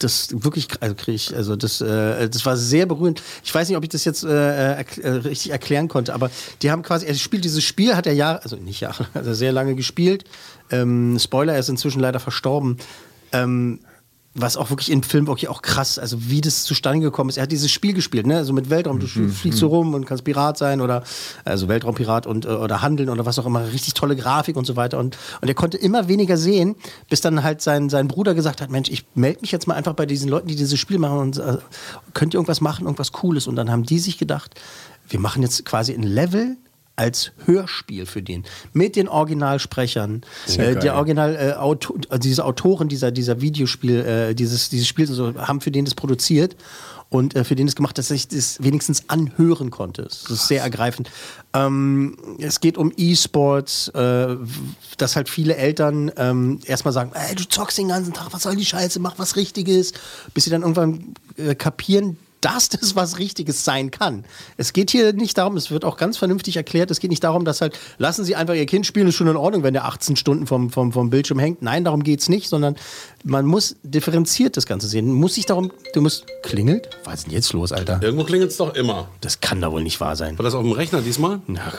das 0.03 0.43
wirklich, 0.43 0.67
also 0.79 0.95
kriege 0.95 1.15
ich, 1.15 1.36
also 1.36 1.55
das, 1.55 1.81
äh, 1.81 2.29
das 2.29 2.45
war 2.45 2.57
sehr 2.57 2.86
berührend. 2.86 3.22
Ich 3.43 3.53
weiß 3.53 3.67
nicht, 3.67 3.77
ob 3.77 3.83
ich 3.83 3.89
das 3.89 4.05
jetzt 4.05 4.24
äh, 4.24 4.81
äh, 4.81 5.07
richtig 5.10 5.51
erklären 5.51 5.88
konnte, 5.88 6.13
aber 6.13 6.29
die 6.62 6.72
haben 6.72 6.83
quasi, 6.83 7.05
er 7.05 7.15
spielt 7.15 7.45
dieses 7.45 7.63
Spiel, 7.63 7.95
hat 7.95 8.07
er 8.07 8.13
Jahre, 8.13 8.43
also 8.43 8.55
nicht 8.55 8.81
Jahre, 8.81 9.07
also 9.13 9.33
sehr 9.33 9.51
lange 9.51 9.75
gespielt. 9.75 10.25
Ähm, 10.69 11.17
Spoiler, 11.19 11.53
er 11.53 11.60
ist 11.60 11.69
inzwischen 11.69 12.00
leider 12.00 12.19
verstorben. 12.19 12.77
Ähm, 13.31 13.79
was 14.36 14.58
auch 14.58 14.72
wirklich 14.72 14.90
im 14.90 15.04
Film 15.04 15.28
wirklich 15.28 15.48
auch 15.48 15.62
krass, 15.62 16.00
also 16.00 16.30
wie 16.30 16.42
das 16.42 16.63
zustande 16.63 17.02
gekommen 17.02 17.30
ist. 17.30 17.38
Er 17.38 17.44
hat 17.44 17.52
dieses 17.52 17.72
Spiel 17.72 17.94
gespielt, 17.94 18.25
ne? 18.25 18.38
Also 18.38 18.52
mit 18.52 18.70
Weltraum, 18.70 19.00
du 19.00 19.06
mhm. 19.06 19.32
fliegst 19.32 19.60
so 19.60 19.68
rum 19.68 19.94
und 19.94 20.06
kannst 20.06 20.24
Pirat 20.24 20.58
sein 20.58 20.82
oder 20.82 21.04
also 21.46 21.68
Weltraumpirat 21.68 22.25
und 22.25 22.46
äh, 22.46 22.50
oder 22.50 22.82
handeln 22.82 23.10
oder 23.10 23.25
was 23.25 23.38
auch 23.38 23.46
immer, 23.46 23.72
richtig 23.72 23.94
tolle 23.94 24.16
Grafik 24.16 24.56
und 24.56 24.66
so 24.66 24.75
weiter 24.75 24.98
und 24.98 25.18
und 25.42 25.48
er 25.48 25.54
konnte 25.54 25.78
immer 25.78 26.08
weniger 26.08 26.38
sehen, 26.38 26.75
bis 27.10 27.22
dann 27.22 27.44
halt 27.44 27.62
sein 27.62 27.90
sein 27.90 28.08
Bruder 28.08 28.34
gesagt 28.34 28.62
hat, 28.62 28.72
Mensch, 28.72 28.90
ich 28.90 29.06
melde 29.13 29.42
mich 29.42 29.52
jetzt 29.52 29.68
mal 29.68 29.75
einfach 29.75 29.94
bei 29.94 30.08
diesen 30.08 30.30
Leuten, 30.30 30.48
die 30.48 30.56
dieses 30.56 30.80
Spiel 30.80 30.98
machen 30.98 31.20
und 31.20 31.38
äh, 31.38 31.58
könnt 32.13 32.34
ihr 32.34 32.38
irgendwas 32.38 32.62
machen, 32.62 32.86
irgendwas 32.86 33.12
cooles 33.12 33.46
und 33.46 33.56
dann 33.56 33.70
haben 33.70 33.84
die 33.84 34.00
sich 34.00 34.18
gedacht, 34.18 34.60
wir 35.10 35.20
machen 35.20 35.44
jetzt 35.44 35.63
quasi 35.66 35.94
ein 35.94 36.04
Level 36.04 36.58
als 36.96 37.32
Hörspiel 37.46 38.06
für 38.06 38.22
den. 38.22 38.44
Mit 38.72 38.96
den 38.96 39.08
Originalsprechern. 39.08 40.22
Äh, 40.58 40.76
der 40.76 40.96
Original, 40.96 41.36
äh, 41.36 41.54
Auto, 41.54 41.96
also 42.10 42.20
diese 42.20 42.46
Autoren 42.46 42.88
dieser, 42.88 43.12
dieser 43.12 43.42
Videospiel, 43.42 44.00
äh, 44.00 44.36
dieses, 44.36 44.70
dieses 44.70 44.88
Spiels 44.88 45.10
so, 45.10 45.34
haben 45.36 45.62
für 45.62 45.72
den 45.72 45.86
das 45.86 45.96
produziert 45.96 46.56
und 47.14 47.36
äh, 47.36 47.44
für 47.44 47.56
den 47.56 47.68
es 47.68 47.76
gemacht, 47.76 47.98
dass 47.98 48.12
ich 48.12 48.28
das 48.28 48.62
wenigstens 48.62 49.10
anhören 49.10 49.72
konnte. 49.72 50.04
Das 50.04 50.30
ist 50.30 50.48
sehr 50.48 50.62
ergreifend. 50.62 51.10
Ähm, 51.54 52.18
es 52.40 52.60
geht 52.60 52.78
um 52.78 52.92
E-Sports, 52.96 53.90
äh, 53.90 54.36
dass 54.98 55.16
halt 55.16 55.30
viele 55.30 55.56
Eltern 55.56 56.12
ähm, 56.18 56.60
erstmal 56.66 56.94
sagen, 56.94 57.12
ey, 57.14 57.36
du 57.36 57.48
zockst 57.48 57.78
den 57.78 57.90
ganzen 57.90 58.14
Tag, 58.14 58.28
was 58.32 58.44
soll 58.44 58.56
die 58.56 58.66
Scheiße, 58.66 59.00
mach 59.00 59.20
was 59.20 59.36
Richtiges, 59.36 59.94
bis 60.34 60.46
sie 60.46 60.50
dann 60.50 60.62
irgendwann 60.62 61.14
äh, 61.38 61.56
kapieren, 61.56 62.18
dass 62.44 62.70
das 62.70 62.96
was 62.96 63.20
Richtiges 63.20 63.64
sein 63.64 63.92
kann. 63.92 64.26
Es 64.58 64.74
geht 64.74 64.92
hier 64.92 65.14
nicht 65.14 65.38
darum, 65.38 65.56
es 65.58 65.72
wird 65.72 65.86
auch 65.86 65.98
ganz 65.98 66.18
vernünftig 66.18 66.58
erklärt, 66.58 66.92
es 66.92 67.00
geht 67.00 67.10
nicht 67.10 67.24
darum, 67.24 67.46
dass 67.46 67.62
halt, 67.62 67.80
lassen 67.98 68.26
Sie 68.26 68.36
einfach 68.36 68.54
Ihr 68.54 68.66
Kind 68.66 68.86
spielen, 68.86 69.08
ist 69.08 69.16
schon 69.16 69.28
in 69.28 69.38
Ordnung, 69.38 69.64
wenn 69.64 69.74
der 69.74 69.86
18 69.86 70.16
Stunden 70.16 70.46
vom, 70.48 70.70
vom, 70.70 70.92
vom 70.92 71.10
Bildschirm 71.10 71.40
hängt. 71.40 71.62
Nein, 71.62 71.84
darum 71.84 72.04
geht 72.04 72.20
es 72.20 72.30
nicht, 72.30 72.50
sondern 72.50 72.76
man 73.24 73.46
muss 73.46 73.75
differenziert 73.84 74.58
das 74.58 74.65
Ganze 74.65 74.88
sehen. 74.88 75.12
Muss 75.12 75.36
sich 75.36 75.46
darum, 75.46 75.72
du 75.94 76.01
musst, 76.01 76.25
klingelt? 76.44 76.89
Was 77.06 77.20
ist 77.20 77.25
denn 77.27 77.34
jetzt 77.34 77.53
los, 77.53 77.72
Alter? 77.72 78.00
Irgendwo 78.01 78.24
klingelt 78.25 78.51
es 78.51 78.58
doch 78.58 78.75
immer. 78.75 79.08
Das 79.22 79.39
kann 79.39 79.62
doch 79.62 79.72
wohl 79.72 79.84
nicht 79.84 80.00
wahr 80.01 80.15
sein. 80.15 80.38
War 80.38 80.44
das 80.44 80.53
auf 80.53 80.63
dem 80.63 80.74
Rechner 80.74 81.01
diesmal? 81.01 81.42
Na, 81.48 81.62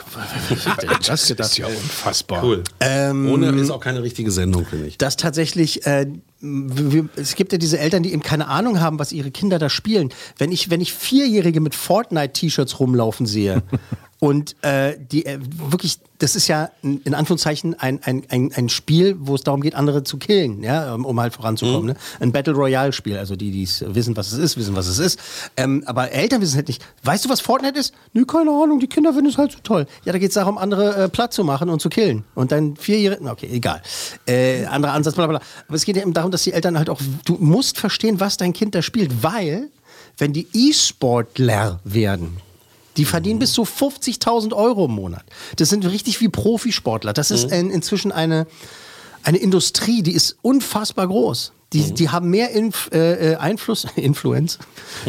das, 1.05 1.33
das 1.35 1.51
ist 1.51 1.57
ja 1.57 1.67
unfassbar. 1.67 2.43
Cool. 2.43 2.63
Ähm, 2.79 3.29
Ohne 3.31 3.49
ist 3.61 3.69
auch 3.69 3.79
keine 3.79 4.01
richtige 4.01 4.31
Sendung, 4.31 4.65
finde 4.65 4.87
ich. 4.87 4.97
dass 4.97 5.17
tatsächlich 5.17 5.85
äh, 5.85 6.07
wir, 6.41 7.09
es 7.15 7.35
gibt 7.35 7.51
ja 7.51 7.57
diese 7.57 7.79
Eltern, 7.79 8.03
die 8.03 8.11
eben 8.11 8.21
keine 8.21 8.47
Ahnung 8.47 8.79
haben, 8.79 8.99
was 8.99 9.11
ihre 9.11 9.31
Kinder 9.31 9.57
da 9.59 9.69
spielen. 9.69 10.09
Wenn 10.37 10.51
ich, 10.51 10.69
wenn 10.69 10.81
ich 10.81 10.93
Vierjährige 10.93 11.61
mit 11.61 11.75
Fortnite-T-Shirts 11.75 12.79
rumlaufen 12.79 13.25
sehe 13.25 13.63
und 14.25 14.55
äh, 14.63 14.97
die 14.97 15.27
äh, 15.27 15.37
wirklich, 15.69 15.99
das 16.17 16.35
ist 16.35 16.47
ja 16.47 16.71
in 16.81 17.13
Anführungszeichen 17.13 17.79
ein, 17.79 17.99
ein, 18.01 18.23
ein, 18.29 18.51
ein 18.55 18.69
Spiel, 18.69 19.15
wo 19.19 19.35
es 19.35 19.43
darum 19.43 19.61
geht, 19.61 19.75
andere 19.75 20.03
zu 20.03 20.17
killen, 20.17 20.63
ja, 20.63 20.95
um, 20.95 21.19
halt 21.19 21.35
voranzukommen. 21.35 21.81
Mhm. 21.81 21.87
Ne? 21.89 21.95
Ein 22.21 22.31
Battle 22.31 22.55
Royale-Spiel, 22.55 23.19
also 23.19 23.35
die, 23.35 23.51
die 23.51 23.61
es 23.61 23.85
wissen, 23.87 24.17
was 24.17 24.31
es 24.31 24.39
ist, 24.39 24.57
wissen, 24.57 24.75
was 24.75 24.87
es 24.87 24.97
ist. 24.97 25.19
Ähm, 25.57 25.83
aber 25.85 26.11
Eltern 26.11 26.41
wissen 26.41 26.55
halt 26.55 26.69
nicht. 26.69 26.83
Weißt 27.03 27.23
du, 27.23 27.29
was 27.29 27.39
Fortnite 27.39 27.77
ist? 27.77 27.93
Nö, 28.13 28.25
keine 28.25 28.49
Ahnung, 28.49 28.79
die 28.79 28.87
Kinder 28.87 29.13
finden 29.13 29.29
es 29.29 29.37
halt 29.37 29.51
so 29.51 29.59
toll. 29.61 29.85
Ja, 30.05 30.11
da 30.11 30.17
geht 30.17 30.29
es 30.29 30.33
darum, 30.33 30.57
andere 30.57 31.03
äh, 31.03 31.07
platt 31.07 31.31
zu 31.31 31.43
machen 31.43 31.69
und 31.69 31.79
zu 31.79 31.89
killen. 31.89 32.23
Und 32.33 32.51
dann 32.51 32.77
Vierjährige, 32.77 33.29
okay, 33.29 33.49
egal. 33.51 33.83
Äh, 34.27 34.65
anderer 34.65 34.93
Ansatz, 34.93 35.13
bla 35.13 35.27
bla. 35.27 35.39
Aber 35.67 35.75
es 35.75 35.85
geht 35.85 35.97
eben 35.97 36.13
darum, 36.13 36.31
dass 36.31 36.41
die 36.41 36.53
Eltern 36.53 36.79
halt 36.79 36.89
auch, 36.89 36.99
du 37.25 37.37
musst 37.39 37.77
verstehen, 37.77 38.19
was 38.19 38.37
dein 38.37 38.53
Kind 38.53 38.73
da 38.73 38.81
spielt, 38.81 39.21
weil, 39.21 39.69
wenn 40.17 40.33
die 40.33 40.47
E-Sportler 40.51 41.79
werden, 41.83 42.37
die 42.97 43.05
verdienen 43.05 43.39
bis 43.39 43.53
zu 43.53 43.63
50.000 43.63 44.53
Euro 44.53 44.85
im 44.85 44.91
Monat. 44.91 45.23
Das 45.57 45.69
sind 45.69 45.85
richtig 45.85 46.21
wie 46.21 46.29
Profisportler. 46.29 47.13
Das 47.13 47.31
ist 47.31 47.51
ein, 47.51 47.69
inzwischen 47.69 48.11
eine, 48.11 48.47
eine 49.23 49.37
Industrie, 49.37 50.01
die 50.01 50.13
ist 50.13 50.37
unfassbar 50.41 51.07
groß. 51.07 51.51
Die, 51.75 51.93
die 51.93 52.09
haben 52.09 52.29
mehr 52.29 52.51
Inf, 52.51 52.89
äh, 52.93 53.33
äh, 53.33 53.35
Einfluss, 53.35 53.85
Influenz, 53.95 54.59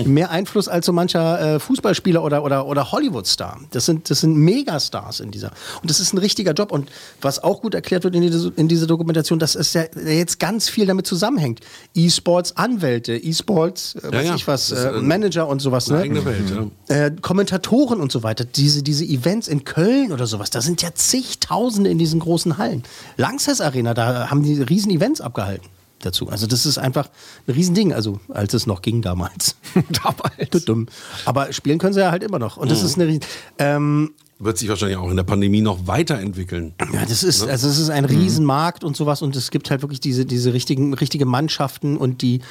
mehr 0.05 0.31
Einfluss 0.31 0.69
als 0.69 0.87
so 0.87 0.93
mancher 0.93 1.57
äh, 1.57 1.61
Fußballspieler 1.61 2.23
oder, 2.23 2.43
oder, 2.43 2.67
oder 2.67 2.91
Hollywood-Star. 2.93 3.61
Das 3.71 3.87
sind, 3.87 4.11
das 4.11 4.21
sind 4.21 4.37
Megastars 4.37 5.21
in 5.21 5.31
dieser. 5.31 5.53
Und 5.81 5.91
das 5.91 6.01
ist 6.01 6.13
ein 6.13 6.19
richtiger 6.19 6.53
Job. 6.53 6.73
Und 6.73 6.91
was 7.21 7.43
auch 7.43 7.63
gut 7.63 7.75
erklärt 7.75 8.05
wird 8.05 8.15
in, 8.15 8.23
diese, 8.23 8.53
in 8.57 8.69
dieser 8.69 8.87
Dokumentation, 8.87 9.39
dass 9.39 9.55
es 9.55 9.73
ja 9.75 9.85
jetzt 10.05 10.39
ganz 10.39 10.69
viel 10.69 10.87
damit 10.87 11.07
zusammenhängt. 11.07 11.61
E-Sports, 11.95 12.57
Anwälte, 12.57 13.17
E-Sports, 13.17 13.95
äh, 13.95 14.07
Ja, 14.07 14.13
weiß 14.13 14.27
ja. 14.27 14.35
ich 14.35 14.49
was, 14.49 14.73
äh, 14.73 14.93
Manager 15.01 15.49
und 15.49 15.61
sowas. 15.61 15.89
Ne? 15.89 15.99
eigene 15.99 16.25
Welt, 16.25 16.53
ja. 16.89 17.07
äh, 17.07 17.11
Kommentatoren 17.21 18.01
und 18.01 18.13
so 18.13 18.23
weiter, 18.23 18.45
diese, 18.45 18.83
diese 18.83 19.05
Events 19.05 19.49
in 19.49 19.65
Köln 19.65 20.13
oder 20.13 20.27
sowas, 20.27 20.51
da 20.51 20.61
sind 20.61 20.83
ja 20.83 20.95
zigtausende 20.95 21.91
in 21.91 21.99
diesen 21.99 22.21
großen 22.21 22.59
Hallen. 22.59 22.83
Langsess 23.17 23.61
Arena, 23.61 23.95
da 23.95 24.31
haben 24.31 24.43
die 24.43 24.61
riesen 24.63 24.91
Events 24.91 25.21
abgehalten 25.21 25.76
dazu. 26.01 26.29
Also 26.29 26.47
das 26.47 26.67
ist 26.67 26.79
einfach 26.79 27.09
ein 27.47 27.55
Riesending, 27.55 27.93
also 27.93 28.21
als 28.29 28.55
es 28.55 28.67
noch 28.67 28.83
ging 28.83 29.03
damals. 29.03 29.57
damals. 30.03 30.65
Dumm. 30.65 30.87
Aber 31.25 31.53
spielen 31.53 31.79
können 31.79 31.95
sie 31.95 32.01
ja 32.01 32.11
halt 32.11 32.23
immer 32.23 32.39
noch. 32.39 32.57
Und 32.57 32.71
das 32.71 32.81
Mhm. 32.81 32.87
ist 32.87 32.95
eine 33.01 33.07
Ries- 33.11 33.21
ähm, 33.59 34.11
Wird 34.39 34.59
sich 34.59 34.69
wahrscheinlich 34.69 34.99
auch 34.99 35.09
in 35.09 35.17
der 35.17 35.23
Pandemie 35.25 35.63
noch 35.63 35.87
weiterentwickeln. 35.87 36.75
ja, 36.93 37.07
das 37.09 37.23
ist, 37.23 37.47
Ne? 37.47 37.51
also 37.51 37.69
es 37.69 37.79
ist 37.79 37.89
ein 37.89 38.05
Riesenmarkt 38.05 38.85
und 38.85 38.95
sowas 38.95 39.23
und 39.23 39.35
es 39.35 39.51
gibt 39.51 39.71
halt 39.71 39.81
wirklich 39.81 39.99
diese, 40.01 40.27
diese 40.27 40.53
richtigen, 40.53 40.93
richtige 40.93 41.25
Mannschaften 41.25 41.97
und 41.97 42.21
die, 42.21 42.43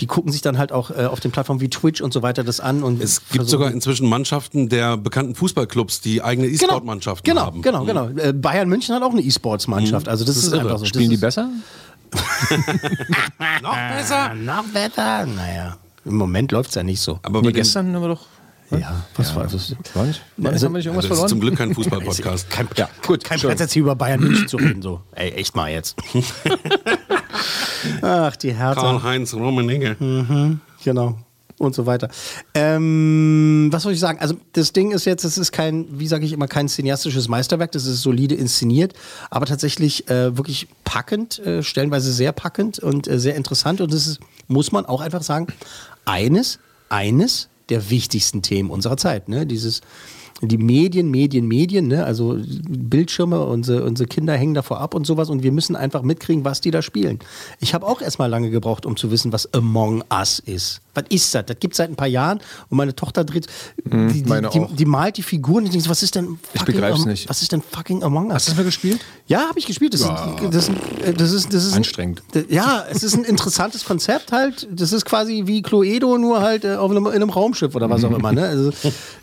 die 0.00 0.06
gucken 0.06 0.32
sich 0.32 0.40
dann 0.40 0.56
halt 0.56 0.72
auch 0.72 0.90
äh, 0.90 1.04
auf 1.04 1.20
den 1.20 1.32
Plattformen 1.32 1.60
wie 1.60 1.68
Twitch 1.68 2.00
und 2.00 2.14
so 2.14 2.22
weiter 2.22 2.44
das 2.44 2.60
an 2.60 2.82
und 2.82 3.02
Es 3.02 3.20
gibt 3.30 3.46
sogar 3.46 3.70
inzwischen 3.70 4.08
Mannschaften 4.08 4.70
der 4.70 4.96
bekannten 4.96 5.34
Fußballclubs, 5.34 6.00
die 6.00 6.22
eigene 6.22 6.48
E-Sport-Mannschaften 6.48 7.28
genau, 7.28 7.42
haben. 7.42 7.60
Genau, 7.60 7.84
genau. 7.84 8.08
Äh, 8.08 8.32
Bayern 8.32 8.70
München 8.70 8.94
hat 8.94 9.02
auch 9.02 9.12
eine 9.12 9.20
E-Sports-Mannschaft. 9.20 10.06
Mhm. 10.06 10.10
Also 10.10 10.24
das, 10.24 10.36
Das 10.36 10.44
ist, 10.44 10.52
ist 10.54 10.58
einfach 10.58 10.78
so. 10.78 10.86
Spielen 10.86 11.04
das 11.04 11.08
die 11.10 11.14
ist, 11.16 11.20
besser? 11.20 11.50
Noch 13.62 13.76
besser? 13.96 14.34
Noch 14.34 14.64
besser? 14.64 15.26
Naja, 15.26 15.76
im 16.04 16.16
Moment 16.16 16.52
läuft 16.52 16.70
es 16.70 16.74
ja 16.76 16.82
nicht 16.82 17.00
so. 17.00 17.18
Aber 17.22 17.40
Nee, 17.42 17.52
gestern 17.52 17.94
haben 17.94 18.02
wir 18.02 18.08
doch. 18.08 18.26
Ja, 18.70 19.04
was 19.16 19.34
war 19.36 19.44
das? 19.44 19.54
Was? 19.54 19.72
Also- 19.94 20.20
Also, 20.48 20.66
haben 20.66 20.72
wir 20.72 20.78
nicht 20.78 20.86
irgendwas 20.86 20.86
Ja, 20.86 20.92
das 20.94 21.04
ist 21.04 21.06
verloren? 21.08 21.28
zum 21.28 21.40
Glück 21.40 21.56
kein 21.56 21.74
Fußball-Podcast. 21.74 22.50
Kein, 22.50 22.66
Ja, 22.76 22.88
gut, 23.06 23.22
kein. 23.22 23.38
Platz 23.38 23.60
jetzt 23.60 23.72
hier 23.72 23.82
über 23.82 23.94
Bayern 23.94 24.20
München 24.20 24.48
zu 24.48 24.56
reden. 24.56 24.82
So. 24.82 25.02
Ey, 25.12 25.30
echt 25.32 25.54
mal 25.54 25.70
jetzt. 25.70 25.96
Ach, 28.02 28.34
die 28.36 28.52
Hertha. 28.54 28.80
Karl-Heinz 28.80 29.34
Rummenigge. 29.34 29.96
Mhm, 29.98 30.60
genau. 30.82 31.18
Und 31.58 31.74
so 31.74 31.86
weiter. 31.86 32.08
Ähm, 32.54 33.68
was 33.70 33.84
soll 33.84 33.92
ich 33.92 34.00
sagen? 34.00 34.18
Also 34.18 34.34
das 34.54 34.72
Ding 34.72 34.90
ist 34.90 35.04
jetzt, 35.04 35.24
es 35.24 35.38
ist 35.38 35.52
kein, 35.52 35.86
wie 36.00 36.08
sage 36.08 36.24
ich 36.24 36.32
immer, 36.32 36.48
kein 36.48 36.68
cineastisches 36.68 37.28
Meisterwerk, 37.28 37.70
das 37.70 37.86
ist 37.86 38.02
solide 38.02 38.34
inszeniert, 38.34 38.92
aber 39.30 39.46
tatsächlich 39.46 40.08
äh, 40.10 40.36
wirklich 40.36 40.66
packend, 40.82 41.38
äh, 41.38 41.62
stellenweise 41.62 42.12
sehr 42.12 42.32
packend 42.32 42.80
und 42.80 43.06
äh, 43.06 43.20
sehr 43.20 43.36
interessant. 43.36 43.80
Und 43.80 43.92
das 43.92 44.08
ist, 44.08 44.20
muss 44.48 44.72
man 44.72 44.84
auch 44.84 45.00
einfach 45.00 45.22
sagen, 45.22 45.46
eines, 46.04 46.58
eines 46.88 47.48
der 47.68 47.88
wichtigsten 47.88 48.42
Themen 48.42 48.70
unserer 48.70 48.96
Zeit. 48.96 49.28
Ne? 49.28 49.46
Dieses 49.46 49.80
die 50.42 50.58
Medien, 50.58 51.10
Medien, 51.10 51.46
Medien, 51.46 51.86
ne? 51.88 52.04
also 52.04 52.36
Bildschirme, 52.68 53.44
unsere, 53.44 53.84
unsere 53.84 54.08
Kinder 54.08 54.34
hängen 54.34 54.54
davor 54.54 54.80
ab 54.80 54.94
und 54.94 55.06
sowas 55.06 55.30
und 55.30 55.42
wir 55.42 55.52
müssen 55.52 55.76
einfach 55.76 56.02
mitkriegen, 56.02 56.44
was 56.44 56.60
die 56.60 56.70
da 56.70 56.82
spielen. 56.82 57.18
Ich 57.60 57.72
habe 57.74 57.86
auch 57.86 58.00
erstmal 58.02 58.28
lange 58.28 58.50
gebraucht, 58.50 58.84
um 58.86 58.96
zu 58.96 59.10
wissen, 59.10 59.32
was 59.32 59.52
Among 59.54 60.02
Us 60.12 60.40
ist. 60.40 60.80
Was 60.94 61.04
ist 61.08 61.34
das? 61.34 61.46
Das 61.46 61.58
gibt 61.58 61.74
es 61.74 61.78
seit 61.78 61.90
ein 61.90 61.96
paar 61.96 62.06
Jahren 62.08 62.38
und 62.68 62.76
meine 62.76 62.94
Tochter 62.94 63.24
dreht, 63.24 63.46
Mhm, 63.84 64.08
die, 64.12 64.22
die, 64.22 64.28
meine 64.28 64.48
die, 64.48 64.64
die 64.74 64.84
malt 64.86 65.16
die 65.16 65.22
Figuren 65.22 65.58
und 65.58 65.66
ich 65.66 65.72
denke, 65.72 65.88
was 65.88 66.02
ist 66.02 66.14
denn 66.14 66.38
Ich 66.52 66.60
fucking 66.60 66.74
begreif's 66.74 67.02
Am- 67.02 67.08
nicht. 67.08 67.28
Was 67.28 67.42
ist 67.42 67.52
denn 67.52 67.62
fucking 67.62 68.02
Among 68.02 68.26
Us? 68.28 68.34
Hast 68.34 68.46
du 68.48 68.50
das 68.52 68.56
mal 68.58 68.64
gespielt? 68.64 69.00
Ja, 69.26 69.48
habe 69.48 69.58
ich 69.58 69.66
gespielt. 69.66 69.94
Das, 69.94 70.02
Ja. 70.02 70.36
ist, 70.36 70.54
das, 70.54 70.68
ist, 70.68 70.72
das 71.18 71.32
ist 71.32 71.52
das 71.54 71.64
ist 71.64 71.74
Anstrengend. 71.74 72.22
Ja, 72.48 72.84
es 72.90 73.02
ist 73.02 73.14
ein 73.14 73.24
interessantes 73.24 73.84
Konzept 73.84 74.32
halt. 74.32 74.68
Das 74.70 74.92
ist 74.92 75.04
quasi 75.04 75.42
wie 75.46 75.62
Cluedo, 75.62 76.16
nur 76.18 76.40
halt 76.42 76.64
äh, 76.64 76.76
auf 76.76 76.90
einem, 76.90 77.06
in 77.06 77.12
einem 77.12 77.30
Raumschiff 77.30 77.74
oder 77.74 77.90
was 77.90 78.04
auch 78.04 78.16
immer. 78.16 78.32
Ne? 78.32 78.46
Also, 78.46 78.70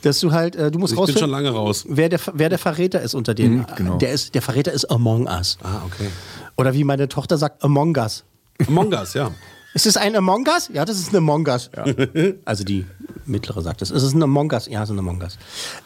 dass 0.02 0.20
du 0.20 0.32
halt, 0.32 0.56
äh, 0.56 0.70
du 0.72 0.80
musst 0.80 0.94
Ich 1.10 1.16
bin 1.16 1.16
rausfinden, 1.16 1.20
schon 1.20 1.30
lange 1.30 1.50
raus. 1.50 1.86
wer 1.88 2.10
der, 2.10 2.20
wer 2.34 2.50
der 2.50 2.60
Verräter 2.60 3.02
ist 3.02 3.14
unter 3.14 3.34
denen. 3.34 3.60
Mhm, 3.60 3.66
genau. 3.76 3.98
Der, 3.98 4.12
ist, 4.12 4.36
der 4.36 4.42
Verräter 4.42 4.72
ist 4.72 4.86
Among 4.86 5.28
Us. 5.28 5.58
Ah, 5.64 5.82
okay. 5.86 6.10
Oder 6.58 6.74
wie 6.74 6.84
meine 6.84 7.08
Tochter 7.08 7.38
sagt, 7.38 7.64
Among 7.64 7.96
Us. 7.98 8.24
Among 8.68 8.94
Us, 8.94 9.14
ja. 9.14 9.32
Ist 9.74 9.86
es 9.86 9.96
ein 9.96 10.16
Among 10.18 10.46
Us? 10.48 10.70
Ja, 10.74 10.84
das 10.84 11.00
ist 11.00 11.14
ein 11.14 11.18
Among 11.18 11.48
Us. 11.48 11.70
Also 12.46 12.64
die 12.66 12.86
mittlere 13.26 13.62
sagt 13.62 13.82
es. 13.82 13.90
Es 13.90 14.04
ist 14.04 14.14
ein 14.14 14.22
Among 14.22 14.52
Us. 14.52 14.68
Ja, 14.68 14.84
es 14.84 14.90
ist 14.90 14.96
ein 14.96 15.00
Among 15.00 15.22
Us. 15.22 15.38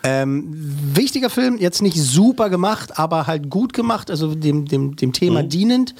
Ähm, 0.01 0.45
wichtiger 0.95 1.29
Film, 1.29 1.57
jetzt 1.59 1.83
nicht 1.83 2.01
super 2.01 2.49
gemacht, 2.49 2.97
aber 2.97 3.27
halt 3.27 3.49
gut 3.49 3.73
gemacht, 3.73 4.09
also 4.09 4.33
dem, 4.33 4.65
dem, 4.65 4.95
dem 4.95 5.13
Thema 5.13 5.43
dienend 5.43 5.93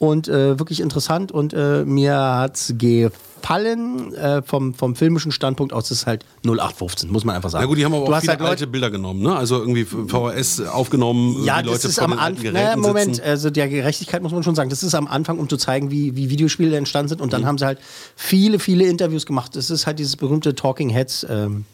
und 0.00 0.28
äh, 0.28 0.58
wirklich 0.58 0.80
interessant. 0.80 1.30
Und 1.30 1.52
äh, 1.52 1.84
mir 1.84 2.16
hat's 2.18 2.72
gefallen 2.78 4.14
äh, 4.14 4.40
vom, 4.42 4.72
vom 4.72 4.96
filmischen 4.96 5.30
Standpunkt 5.30 5.74
aus. 5.74 5.90
Es 5.90 5.98
ist 6.00 6.06
halt 6.06 6.24
0815, 6.46 7.10
muss 7.12 7.24
man 7.24 7.36
einfach 7.36 7.50
sagen. 7.50 7.62
Na 7.64 7.68
gut, 7.68 7.76
die 7.76 7.84
haben 7.84 7.92
aber 7.94 8.06
Du 8.06 8.14
auch 8.14 8.20
viele 8.20 8.30
halt 8.30 8.40
Leute- 8.40 8.50
alte 8.50 8.66
Bilder 8.66 8.90
genommen, 8.90 9.20
ne? 9.22 9.36
Also 9.36 9.58
irgendwie 9.58 9.84
VHS 9.84 10.62
aufgenommen, 10.68 11.44
Ja, 11.44 11.60
die 11.60 11.68
Leute 11.68 11.82
das 11.82 11.84
ist 11.92 11.98
am 11.98 12.14
Anfang. 12.14 12.52
Naja, 12.52 12.76
Moment, 12.76 13.16
sitzen. 13.16 13.28
also 13.28 13.50
der 13.50 13.68
Gerechtigkeit 13.68 14.22
muss 14.22 14.32
man 14.32 14.42
schon 14.42 14.54
sagen, 14.54 14.70
das 14.70 14.82
ist 14.82 14.94
am 14.94 15.06
Anfang, 15.06 15.38
um 15.38 15.48
zu 15.50 15.58
zeigen, 15.58 15.90
wie, 15.90 16.16
wie 16.16 16.30
Videospiele 16.30 16.74
entstanden 16.78 17.10
sind. 17.10 17.18
Mhm. 17.18 17.24
Und 17.24 17.32
dann 17.34 17.44
haben 17.44 17.58
sie 17.58 17.66
halt 17.66 17.78
viele, 18.16 18.58
viele 18.58 18.86
Interviews 18.86 19.26
gemacht. 19.26 19.54
Das 19.54 19.68
ist 19.68 19.86
halt 19.86 19.98
dieses 19.98 20.16
berühmte 20.16 20.54
Talking 20.54 20.88
Heads. 20.88 21.26
Ähm, 21.28 21.66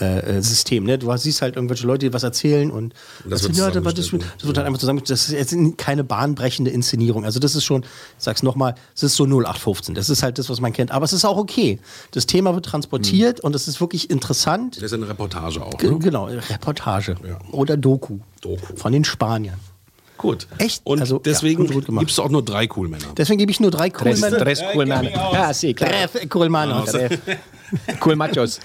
äh, 0.00 0.36
äh, 0.38 0.42
System, 0.42 0.84
ne? 0.84 0.98
Du 0.98 1.14
siehst 1.16 1.40
halt 1.42 1.56
irgendwelche 1.56 1.86
Leute, 1.86 2.06
die 2.06 2.12
was 2.12 2.22
erzählen 2.22 2.70
und, 2.70 2.94
Und 3.24 3.30
das 3.30 3.40
das, 3.42 3.48
wird 3.48 3.56
ja, 3.74 3.80
das, 3.80 3.94
das 3.94 4.12
wird 4.12 4.56
halt 4.58 4.66
einfach 4.66 4.78
zusammen. 4.78 5.02
Das 5.06 5.28
ist 5.28 5.32
jetzt 5.32 5.56
keine 5.78 6.04
bahnbrechende 6.04 6.70
Inszenierung. 6.70 7.24
Also 7.24 7.40
das 7.40 7.54
ist 7.54 7.64
schon, 7.64 7.82
ich 7.82 7.88
sag's 8.18 8.42
nochmal, 8.42 8.74
es 8.94 9.02
ist 9.02 9.16
so 9.16 9.24
0815. 9.24 9.94
Das 9.94 10.10
ist 10.10 10.22
halt 10.22 10.38
das, 10.38 10.50
was 10.50 10.60
man 10.60 10.72
kennt. 10.72 10.90
Aber 10.90 11.04
es 11.04 11.12
ist 11.12 11.24
auch 11.24 11.36
okay. 11.38 11.78
Das 12.10 12.26
Thema 12.26 12.54
wird 12.54 12.66
transportiert 12.66 13.40
und 13.40 13.54
es 13.54 13.68
ist 13.68 13.80
wirklich 13.80 14.10
interessant. 14.10 14.76
Das 14.76 14.82
ist 14.84 14.92
eine 14.92 15.08
Reportage 15.08 15.62
auch. 15.64 15.80
Ne? 15.80 15.98
Genau, 15.98 16.26
Reportage 16.26 17.16
oder 17.52 17.76
Doku, 17.76 18.18
Doku. 18.40 18.76
von 18.76 18.92
den 18.92 19.04
Spaniern. 19.04 19.58
Gut. 20.18 20.46
Echt? 20.58 20.80
Und 20.84 21.00
Also, 21.00 21.16
ja, 21.16 21.22
deswegen 21.26 21.66
gemacht. 21.66 21.86
gibt 22.00 22.10
es 22.10 22.18
auch 22.18 22.30
nur 22.30 22.42
drei 22.42 22.66
Coolmänner. 22.66 23.04
Deswegen 23.16 23.38
gebe 23.38 23.52
ich 23.52 23.60
nur 23.60 23.70
drei 23.70 23.90
Tres, 23.90 24.20
Coolmänner. 24.20 24.42
tres 24.44 24.62
Coolman. 24.72 25.04
Ja, 25.04 25.52
sí, 25.52 25.74
claro. 25.74 25.92
Tres 26.10 26.28
Coolmanos. 26.30 26.90
Cool 28.04 28.16
Machos. 28.16 28.60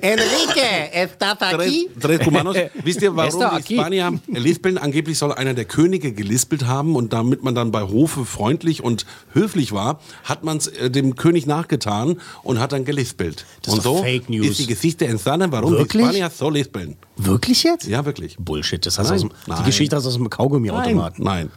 Enrique, 0.00 0.90
¿estás 0.92 1.40
aquí? 1.42 1.88
Tres, 2.00 2.18
tres 2.18 2.20
Cubanos. 2.20 2.56
Wisst 2.82 3.02
ihr, 3.02 3.14
warum 3.14 3.62
die. 3.66 3.74
Spanier 3.74 4.12
lispeln? 4.28 4.78
Angeblich 4.78 5.18
soll 5.18 5.32
einer 5.32 5.54
der 5.54 5.64
Könige 5.64 6.12
gelispelt 6.12 6.66
haben 6.66 6.96
und 6.96 7.12
damit 7.12 7.42
man 7.42 7.54
dann 7.54 7.70
bei 7.70 7.82
Hofe 7.82 8.24
freundlich 8.24 8.82
und 8.82 9.06
höflich 9.32 9.72
war, 9.72 10.00
hat 10.24 10.44
man 10.44 10.58
es 10.58 10.68
äh, 10.68 10.90
dem 10.90 11.16
König 11.16 11.46
nachgetan 11.46 12.20
und 12.42 12.60
hat 12.60 12.72
dann 12.72 12.84
gelispelt. 12.84 13.44
Das 13.62 13.74
und 13.74 13.78
ist 13.78 13.84
so 13.84 14.02
Fake 14.02 14.28
News. 14.28 14.46
ist 14.46 14.58
die 14.58 14.66
Geschichte 14.66 15.06
entstanden, 15.06 15.52
warum 15.52 15.72
Wirklich? 15.72 16.02
die 16.02 16.08
Spanier 16.08 16.30
so 16.30 16.50
lispeln. 16.50 16.96
Wirklich 17.16 17.62
jetzt? 17.62 17.86
Ja, 17.86 18.04
wirklich. 18.04 18.36
Bullshit, 18.38 18.84
das 18.84 18.98
nein. 18.98 19.30
die 19.58 19.64
Geschichte 19.64 19.96
hast 19.96 20.04
du 20.04 20.08
aus 20.08 20.14
dem 20.14 20.30
Kaugummiautomaten. 20.30 21.24
Nein. 21.24 21.48
Nein. 21.48 21.50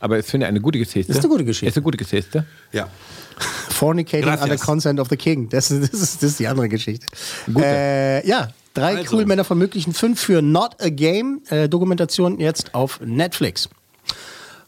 Aber 0.00 0.18
ich 0.18 0.26
finde 0.26 0.46
eine 0.46 0.60
gute 0.60 0.78
Geschichte. 0.78 1.08
Das 1.12 1.18
ist 1.18 1.24
eine 1.24 1.32
gute 1.32 1.44
Geschichte. 1.44 1.66
Ist 1.68 1.76
eine 1.76 1.84
gute 1.84 1.96
Geschichte. 1.96 2.44
Ja. 2.72 2.88
Fornicating 3.70 4.22
Gracias. 4.24 4.42
under 4.44 4.56
consent 4.58 5.00
of 5.00 5.08
the 5.10 5.16
king. 5.16 5.48
Das, 5.48 5.70
ist- 5.70 5.92
das, 5.92 6.00
ist, 6.00 6.22
das 6.22 6.30
ist 6.30 6.38
die 6.40 6.46
andere 6.46 6.68
Geschichte. 6.68 7.06
Gute. 7.46 7.64
Äh, 7.64 8.26
ja, 8.28 8.48
drei 8.74 8.96
Also. 8.98 9.10
Coolmänner 9.16 9.44
von 9.44 9.58
möglichen 9.58 9.92
fünf 9.92 10.20
für 10.20 10.42
Not 10.42 10.80
a 10.82 10.88
Game. 10.88 11.42
Äh, 11.48 11.68
Dokumentation 11.68 12.38
jetzt 12.40 12.74
auf 12.74 13.00
Netflix. 13.04 13.68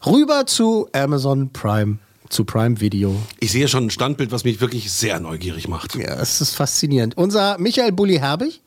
Rüber 0.05 0.45
zu 0.45 0.87
Amazon 0.93 1.51
Prime, 1.51 1.97
zu 2.29 2.45
Prime 2.45 2.79
Video. 2.79 3.15
Ich 3.39 3.51
sehe 3.51 3.67
schon 3.67 3.87
ein 3.87 3.89
Standbild, 3.89 4.31
was 4.31 4.43
mich 4.43 4.61
wirklich 4.61 4.91
sehr 4.91 5.19
neugierig 5.19 5.67
macht. 5.67 5.95
Ja, 5.95 6.15
es 6.21 6.39
ist 6.41 6.55
faszinierend. 6.55 7.17
Unser 7.17 7.57
Michael 7.57 7.91
Bulli 7.91 8.17
Herbig, 8.17 8.61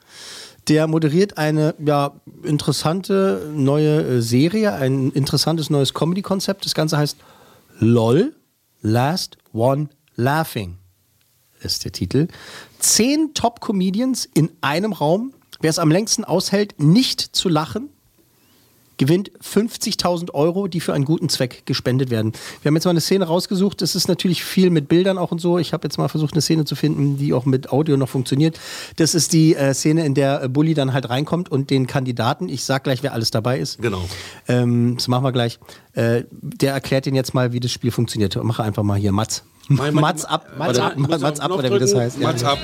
der 0.69 0.87
moderiert 0.87 1.39
eine 1.39 1.75
ja, 1.85 2.13
interessante 2.43 3.51
neue 3.55 4.03
äh, 4.03 4.23
Serie, 4.23 4.73
ein 4.75 5.11
interessantes 5.11 5.71
neues 5.71 5.95
Comedy-Konzept. 5.95 6.65
Das 6.65 6.75
Ganze 6.75 6.99
heißt 6.99 7.17
LOL, 7.79 8.35
Last 8.81 9.39
One 9.53 9.89
Laughing 10.17 10.79
ist 11.61 11.85
der 11.85 11.93
Titel. 11.93 12.29
Zehn 12.79 13.35
Top-Comedians 13.35 14.29
in 14.35 14.51
einem 14.61 14.93
Raum. 14.93 15.33
Wer 15.61 15.71
es 15.71 15.79
am 15.79 15.91
längsten 15.91 16.25
aushält, 16.25 16.81
nicht 16.81 17.21
zu 17.21 17.49
lachen, 17.49 17.89
gewinnt 19.03 19.33
50.000 19.43 20.33
Euro, 20.33 20.69
die 20.69 20.79
für 20.79 20.95
einen 20.95 21.05
guten 21.05 21.29
Zweck 21.29 21.67
gespendet 21.67 22.11
werden. 22.11 22.33
Wir 22.63 22.71
haben 22.71 22.77
jetzt 22.77 22.85
mal 22.85 22.93
eine 22.93 23.01
Szene 23.01 23.25
rausgesucht. 23.25 23.83
Das 23.83 23.97
ist 23.97 24.07
natürlich 24.07 24.45
viel 24.45 24.71
mit 24.71 24.87
Bildern 24.87 25.19
auch 25.19 25.33
und 25.33 25.41
so. 25.41 25.59
Ich 25.59 25.73
habe 25.73 25.85
jetzt 25.85 25.99
mal 25.99 26.07
versucht, 26.07 26.35
eine 26.35 26.41
Szene 26.41 26.65
zu 26.65 26.77
finden, 26.77 27.17
die 27.17 27.33
auch 27.33 27.45
mit 27.45 27.73
Audio 27.73 27.97
noch 27.97 28.09
funktioniert. 28.09 28.61
Das 28.97 29.17
ist 29.17 29.33
die 29.33 29.57
äh, 29.57 29.75
Szene, 29.75 30.07
in 30.07 30.15
der 30.15 30.45
äh, 30.45 30.49
Bulli 30.49 30.75
dann 30.75 30.93
halt 30.93 31.11
reinkommt 31.11 31.51
und 31.51 31.71
den 31.71 31.89
Kandidaten, 31.89 32.49
ich 32.49 32.63
sag 32.63 32.85
gleich, 32.85 33.03
wer 33.03 33.13
alles 33.13 33.33
dabei 33.33 33.59
ist. 33.59 33.83
Genau. 33.83 34.03
Ähm, 34.47 34.95
das 34.95 35.09
machen 35.09 35.25
wir 35.25 35.33
gleich. 35.33 35.59
Äh, 35.95 36.23
der 36.31 36.73
erklärt 36.73 37.09
Ihnen 37.09 37.17
jetzt 37.17 37.35
mal, 37.35 37.53
wie 37.53 37.59
das 37.59 37.73
Spiel 37.73 37.91
funktioniert. 37.91 38.37
Mache 38.45 38.63
einfach 38.63 38.85
mal 38.85 39.01
hier 39.01 39.11
Mats. 39.11 39.43
Mats 39.67 40.25
ab, 40.25 40.47
Mats 40.57 40.79
Warte, 40.79 40.85
ab, 40.85 40.97
Mats 40.97 41.41
ab, 41.41 41.51
den 41.51 41.59
oder 41.59 41.75
wie 41.75 41.79
das 41.81 41.93
heißt. 41.93 42.21
Mats 42.21 42.45
ab. 42.45 42.59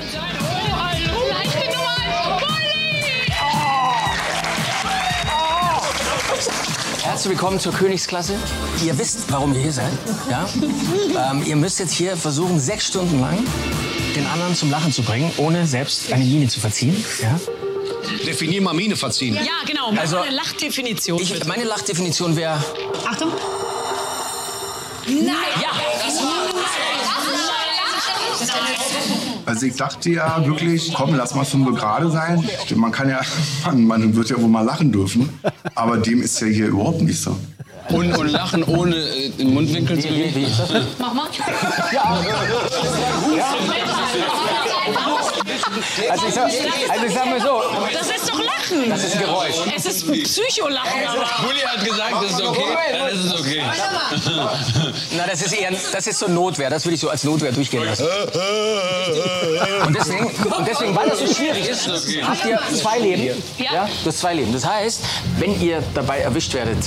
Herzlich 7.19 7.37
willkommen 7.37 7.59
zur 7.59 7.73
Königsklasse. 7.73 8.33
Ihr 8.85 8.97
wisst, 8.97 9.29
warum 9.29 9.53
ihr 9.53 9.59
hier 9.59 9.73
seid. 9.73 9.91
Ja? 10.31 10.47
Ähm, 11.31 11.43
ihr 11.45 11.57
müsst 11.57 11.77
jetzt 11.79 11.91
hier 11.91 12.15
versuchen, 12.15 12.61
sechs 12.61 12.87
Stunden 12.87 13.19
lang 13.19 13.37
den 14.15 14.25
anderen 14.27 14.55
zum 14.55 14.71
Lachen 14.71 14.93
zu 14.93 15.03
bringen, 15.03 15.29
ohne 15.35 15.67
selbst 15.67 16.13
eine 16.13 16.23
Miene 16.23 16.47
zu 16.47 16.61
verziehen. 16.61 16.95
Ja? 17.21 17.37
Definier 18.25 18.61
mal 18.61 18.73
Mine 18.73 18.95
verziehen. 18.95 19.35
Ja, 19.35 19.65
genau. 19.67 19.91
Mach 19.91 19.99
Also, 19.99 20.19
eine 20.19 20.33
Lachdefinition. 20.33 21.21
Ich, 21.21 21.43
meine 21.43 21.65
Lachdefinition 21.65 22.37
wäre. 22.37 22.63
Achtung. 23.05 23.33
Nein. 25.05 25.35
Ja. 25.61 25.71
Also 29.49 29.65
ich 29.65 29.77
dachte 29.77 30.11
ja 30.11 30.45
wirklich, 30.45 30.93
komm, 30.93 31.15
lass 31.15 31.33
mal 31.33 31.43
fünf 31.43 31.75
gerade 31.75 32.11
sein. 32.11 32.47
Man 32.75 32.91
kann 32.91 33.09
ja, 33.09 33.19
man, 33.65 33.83
man 33.83 34.15
wird 34.15 34.29
ja 34.29 34.39
wohl 34.39 34.47
mal 34.47 34.61
lachen 34.61 34.91
dürfen. 34.91 35.27
Aber 35.73 35.97
dem 35.97 36.21
ist 36.21 36.39
ja 36.39 36.45
hier 36.45 36.67
überhaupt 36.67 37.01
nicht 37.01 37.19
so. 37.19 37.35
Und, 37.89 38.15
und 38.15 38.27
lachen 38.27 38.63
ohne 38.63 38.95
äh, 38.95 39.29
den 39.29 39.55
Mundwinkel 39.55 39.99
zu 39.99 40.07
bewegen. 40.07 40.45
Mach 40.99 41.15
mal. 41.15 41.25
Also 46.09 46.27
ich, 46.27 46.33
sag, 46.33 46.43
also 46.45 47.05
ich 47.05 47.13
sag 47.13 47.25
mal 47.25 47.41
so. 47.41 47.61
Das 47.93 48.09
ist 48.09 48.29
doch 48.29 48.39
Lachen. 48.39 48.89
Das 48.89 49.03
ist 49.03 49.15
ein 49.15 49.21
Geräusch. 49.21 49.55
Es 49.75 49.85
ist 49.85 50.11
Psycholachen. 50.23 51.01
Bulli 51.41 51.59
hat 51.59 51.85
gesagt, 51.85 52.13
das 52.23 52.31
ist 52.31 52.41
okay. 52.41 52.61
Dann 52.91 53.09
ist 53.09 53.25
es 53.25 53.39
okay. 53.39 53.61
Na, 55.17 55.27
das 55.27 55.41
ist 55.41 55.53
eher, 55.53 55.71
das 55.71 56.07
ist 56.07 56.19
so 56.19 56.27
Notwehr. 56.27 56.69
Das 56.69 56.85
würde 56.85 56.95
ich 56.95 57.01
so 57.01 57.09
als 57.09 57.23
Notwehr 57.23 57.51
durchgehen 57.51 57.85
lassen. 57.85 58.05
Und 59.85 59.95
deswegen, 59.95 60.25
und 60.25 60.67
deswegen, 60.67 60.95
weil 60.95 61.09
das 61.09 61.19
so 61.19 61.33
schwierig 61.33 61.69
ist, 61.69 61.87
habt 61.87 62.45
ihr 62.45 62.59
zwei 62.75 62.99
Leben. 62.99 63.41
Ja. 63.57 63.87
Du 64.03 64.09
hast 64.09 64.19
zwei 64.19 64.33
Leben. 64.33 64.53
Das 64.53 64.65
heißt, 64.65 65.01
wenn 65.37 65.59
ihr 65.61 65.83
dabei 65.93 66.19
erwischt 66.19 66.53
werdet, 66.53 66.77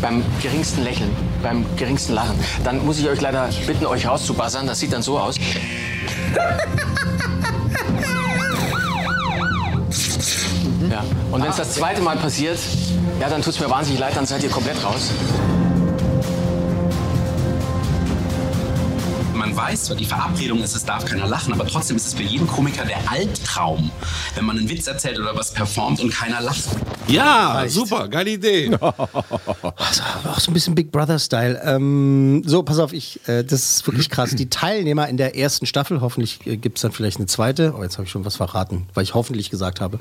beim 0.00 0.24
geringsten 0.42 0.84
Lächeln, 0.84 1.14
beim 1.42 1.64
geringsten 1.76 2.14
Lachen, 2.14 2.38
dann 2.64 2.84
muss 2.84 2.98
ich 2.98 3.08
euch 3.08 3.20
leider 3.20 3.48
bitten, 3.66 3.86
euch 3.86 4.06
rauszubassern. 4.06 4.66
Das 4.66 4.80
sieht 4.80 4.92
dann 4.92 5.02
so 5.02 5.18
aus. 5.18 5.36
Ja. 10.88 11.04
Und 11.30 11.42
wenn 11.42 11.50
es 11.50 11.56
das 11.56 11.74
zweite 11.74 12.00
Mal 12.00 12.16
passiert, 12.16 12.58
ja, 13.20 13.28
dann 13.28 13.42
tut 13.42 13.54
es 13.54 13.60
mir 13.60 13.68
wahnsinnig 13.68 14.00
leid, 14.00 14.16
dann 14.16 14.26
seid 14.26 14.42
ihr 14.42 14.50
komplett 14.50 14.82
raus. 14.84 15.10
Man 19.50 19.56
weißt, 19.56 19.98
die 19.98 20.04
Verabredung 20.04 20.62
ist, 20.62 20.76
es 20.76 20.84
darf 20.84 21.04
keiner 21.04 21.26
lachen, 21.26 21.52
aber 21.52 21.66
trotzdem 21.66 21.96
ist 21.96 22.06
es 22.06 22.14
für 22.14 22.22
jeden 22.22 22.46
Komiker 22.46 22.84
der 22.84 22.98
Albtraum, 23.10 23.90
wenn 24.36 24.44
man 24.44 24.56
einen 24.56 24.68
Witz 24.68 24.86
erzählt 24.86 25.18
oder 25.18 25.36
was 25.36 25.52
performt 25.52 25.98
und 26.00 26.12
keiner 26.12 26.40
lacht. 26.40 26.62
Ja, 27.08 27.64
super, 27.66 28.06
geile 28.08 28.30
Idee. 28.30 28.70
Also, 29.76 30.02
auch 30.28 30.38
so 30.38 30.50
ein 30.50 30.54
bisschen 30.54 30.74
Big 30.74 30.92
Brother-Style. 30.92 31.60
Ähm, 31.64 32.42
so, 32.46 32.62
pass 32.62 32.78
auf, 32.78 32.92
ich, 32.92 33.20
äh, 33.26 33.42
das 33.42 33.70
ist 33.70 33.86
wirklich 33.86 34.08
krass. 34.08 34.30
Die 34.30 34.48
Teilnehmer 34.48 35.08
in 35.08 35.16
der 35.16 35.36
ersten 35.36 35.66
Staffel, 35.66 36.00
hoffentlich 36.00 36.46
äh, 36.46 36.56
gibt 36.56 36.78
es 36.78 36.82
dann 36.82 36.92
vielleicht 36.92 37.16
eine 37.16 37.26
zweite. 37.26 37.74
Oh, 37.76 37.82
jetzt 37.82 37.96
habe 37.96 38.04
ich 38.04 38.10
schon 38.10 38.24
was 38.24 38.36
verraten, 38.36 38.86
weil 38.94 39.04
ich 39.04 39.14
hoffentlich 39.14 39.50
gesagt 39.50 39.80
habe. 39.80 39.98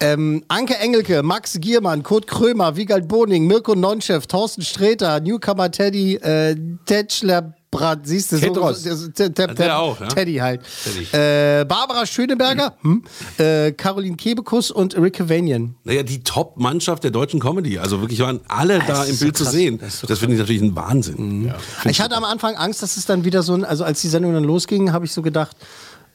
Ähm, 0.00 0.44
Anke 0.48 0.76
Engelke, 0.76 1.22
Max 1.22 1.58
Giermann, 1.60 2.02
Kurt 2.02 2.26
Krömer, 2.26 2.76
Wiegald 2.76 3.08
Boning, 3.08 3.46
Mirko 3.46 3.74
Nonchef, 3.74 4.26
Thorsten 4.26 4.62
Sträter, 4.62 5.20
Newcomer 5.20 5.70
Teddy, 5.70 6.16
äh, 6.16 6.56
Tetschler 6.86 7.54
Brat, 7.70 8.00
siehst 8.04 8.32
du, 8.32 8.36
so, 8.36 8.42
Tedros. 8.46 8.82
so, 8.82 9.08
Te- 9.08 9.32
Te- 9.32 9.46
Der 9.54 9.78
auch, 9.78 10.00
ja? 10.00 10.08
Teddy 10.08 10.34
halt. 10.38 10.60
Teddy. 10.82 11.06
Äh, 11.16 11.64
Barbara 11.64 12.04
Schöneberger, 12.04 12.74
hm, 12.82 13.04
äh, 13.38 13.70
Caroline 13.72 14.16
Kebekus 14.16 14.72
und 14.72 14.96
Rick 14.96 15.28
Vanian. 15.28 15.76
Naja, 15.84 16.02
die 16.02 16.24
Top-Mannschaft 16.24 17.04
der 17.04 17.12
deutschen 17.12 17.38
Comedy. 17.38 17.78
Also 17.78 18.00
wirklich 18.00 18.18
waren 18.20 18.40
alle 18.48 18.80
da 18.80 18.86
Das 18.86 19.06
im 19.06 19.12
ist 19.12 19.18
so 19.20 19.24
Bild 19.26 19.36
zu 19.36 19.44
krass. 19.44 19.52
sehen. 19.52 19.78
Das 19.78 20.00
Das, 20.00 20.08
so 20.10 20.16
finde 20.16 20.34
ich 20.34 20.40
natürlich 20.40 20.62
ein 20.62 20.74
Wahnsinn. 20.74 21.54
Ich 21.88 22.00
hatte 22.00 22.16
am 22.16 22.24
Anfang 22.24 22.56
Angst, 22.56 22.82
dass 22.82 22.96
es 22.96 23.06
dann 23.06 23.24
wieder 23.24 23.44
so 23.44 23.54
ein, 23.54 23.64
also 23.64 23.84
als 23.84 24.00
die 24.00 24.08
Sendung 24.08 24.34
dann 24.34 24.42
losging, 24.44 24.92
habe 24.92 25.04
ich 25.04 25.12
so 25.12 25.22
gedacht, 25.22 25.56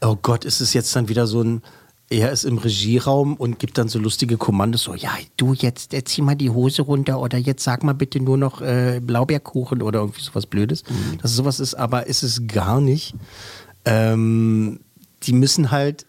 oh 0.02 0.16
Gott, 0.20 0.44
ist 0.44 0.60
es 0.60 0.74
jetzt 0.74 0.94
dann 0.94 1.08
wieder 1.08 1.26
so 1.26 1.40
ein, 1.42 1.62
er 2.08 2.30
ist 2.30 2.44
im 2.44 2.58
Regieraum 2.58 3.34
und 3.34 3.58
gibt 3.58 3.78
dann 3.78 3.88
so 3.88 3.98
lustige 3.98 4.36
Kommandos, 4.36 4.84
so, 4.84 4.94
ja, 4.94 5.10
du 5.36 5.54
jetzt, 5.54 5.92
jetzt 5.92 6.12
zieh 6.12 6.22
mal 6.22 6.36
die 6.36 6.50
Hose 6.50 6.82
runter 6.82 7.20
oder 7.20 7.36
jetzt 7.36 7.64
sag 7.64 7.82
mal 7.82 7.94
bitte 7.94 8.20
nur 8.20 8.36
noch 8.36 8.60
äh, 8.60 9.00
Blaubeerkuchen 9.02 9.82
oder 9.82 10.00
irgendwie 10.00 10.22
sowas 10.22 10.46
Blödes. 10.46 10.84
Dass 11.20 11.32
es 11.32 11.36
sowas 11.36 11.58
ist, 11.58 11.74
aber 11.74 12.06
ist 12.06 12.22
es 12.22 12.46
gar 12.46 12.80
nicht. 12.80 13.14
Ähm, 13.84 14.80
die 15.24 15.32
müssen 15.32 15.70
halt, 15.72 16.06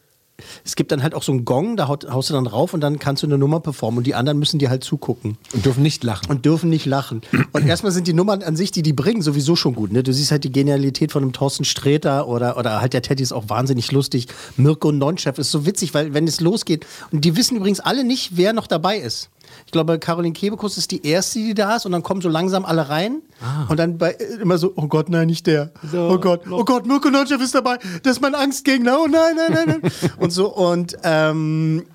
es 0.63 0.75
gibt 0.75 0.91
dann 0.91 1.01
halt 1.01 1.15
auch 1.15 1.23
so 1.23 1.31
einen 1.31 1.45
Gong, 1.45 1.77
da 1.77 1.87
haust 1.87 2.29
du 2.29 2.33
dann 2.33 2.45
drauf 2.45 2.73
und 2.73 2.81
dann 2.81 2.99
kannst 2.99 3.23
du 3.23 3.27
eine 3.27 3.37
Nummer 3.37 3.59
performen 3.59 3.99
und 3.99 4.07
die 4.07 4.15
anderen 4.15 4.37
müssen 4.37 4.59
dir 4.59 4.69
halt 4.69 4.83
zugucken. 4.83 5.37
Und 5.53 5.65
dürfen 5.65 5.81
nicht 5.81 6.03
lachen. 6.03 6.29
Und 6.29 6.45
dürfen 6.45 6.69
nicht 6.69 6.85
lachen. 6.85 7.21
Und 7.53 7.65
erstmal 7.67 7.91
sind 7.91 8.07
die 8.07 8.13
Nummern 8.13 8.43
an 8.43 8.55
sich, 8.55 8.71
die 8.71 8.83
die 8.83 8.93
bringen, 8.93 9.21
sowieso 9.21 9.55
schon 9.55 9.73
gut. 9.73 9.91
Ne? 9.91 10.03
Du 10.03 10.13
siehst 10.13 10.31
halt 10.31 10.43
die 10.43 10.51
Genialität 10.51 11.11
von 11.11 11.23
einem 11.23 11.33
Thorsten 11.33 11.65
Sträter 11.65 12.27
oder, 12.27 12.57
oder 12.57 12.81
halt 12.81 12.93
der 12.93 13.01
Teddy 13.01 13.23
ist 13.23 13.33
auch 13.33 13.49
wahnsinnig 13.49 13.91
lustig. 13.91 14.27
Mirko 14.57 14.91
Nonchef 14.91 15.37
ist 15.37 15.51
so 15.51 15.65
witzig, 15.65 15.93
weil 15.93 16.13
wenn 16.13 16.27
es 16.27 16.39
losgeht, 16.39 16.85
und 17.11 17.25
die 17.25 17.35
wissen 17.35 17.57
übrigens 17.57 17.79
alle 17.79 18.03
nicht, 18.03 18.37
wer 18.37 18.53
noch 18.53 18.67
dabei 18.67 18.97
ist. 18.97 19.29
Ich 19.65 19.71
glaube, 19.71 19.99
Caroline 19.99 20.33
Kebekus 20.33 20.77
ist 20.77 20.91
die 20.91 21.05
erste, 21.05 21.39
die 21.39 21.53
da 21.53 21.75
ist 21.75 21.85
und 21.85 21.91
dann 21.91 22.03
kommen 22.03 22.21
so 22.21 22.29
langsam 22.29 22.65
alle 22.65 22.89
rein 22.89 23.21
und 23.69 23.77
dann 23.77 23.97
bei, 23.97 24.11
immer 24.41 24.57
so, 24.57 24.73
oh 24.75 24.87
Gott, 24.87 25.09
nein, 25.09 25.27
nicht 25.27 25.47
der. 25.47 25.71
oh 25.93 26.17
Gott, 26.17 26.41
oh 26.49 26.63
Gott, 26.63 26.85
Mirko 26.85 27.09
Nonchef 27.09 27.41
ist 27.41 27.55
dabei, 27.55 27.77
das 28.03 28.13
ist 28.13 28.21
mein 28.21 28.35
Angstgegner, 28.35 28.97
oh 29.01 29.07
nein, 29.07 29.35
nein, 29.35 29.53
nein, 29.53 29.79
nein. 29.81 29.91
und 30.19 30.31
so 30.31 30.53
und 30.53 30.97
ähm, 31.03 31.85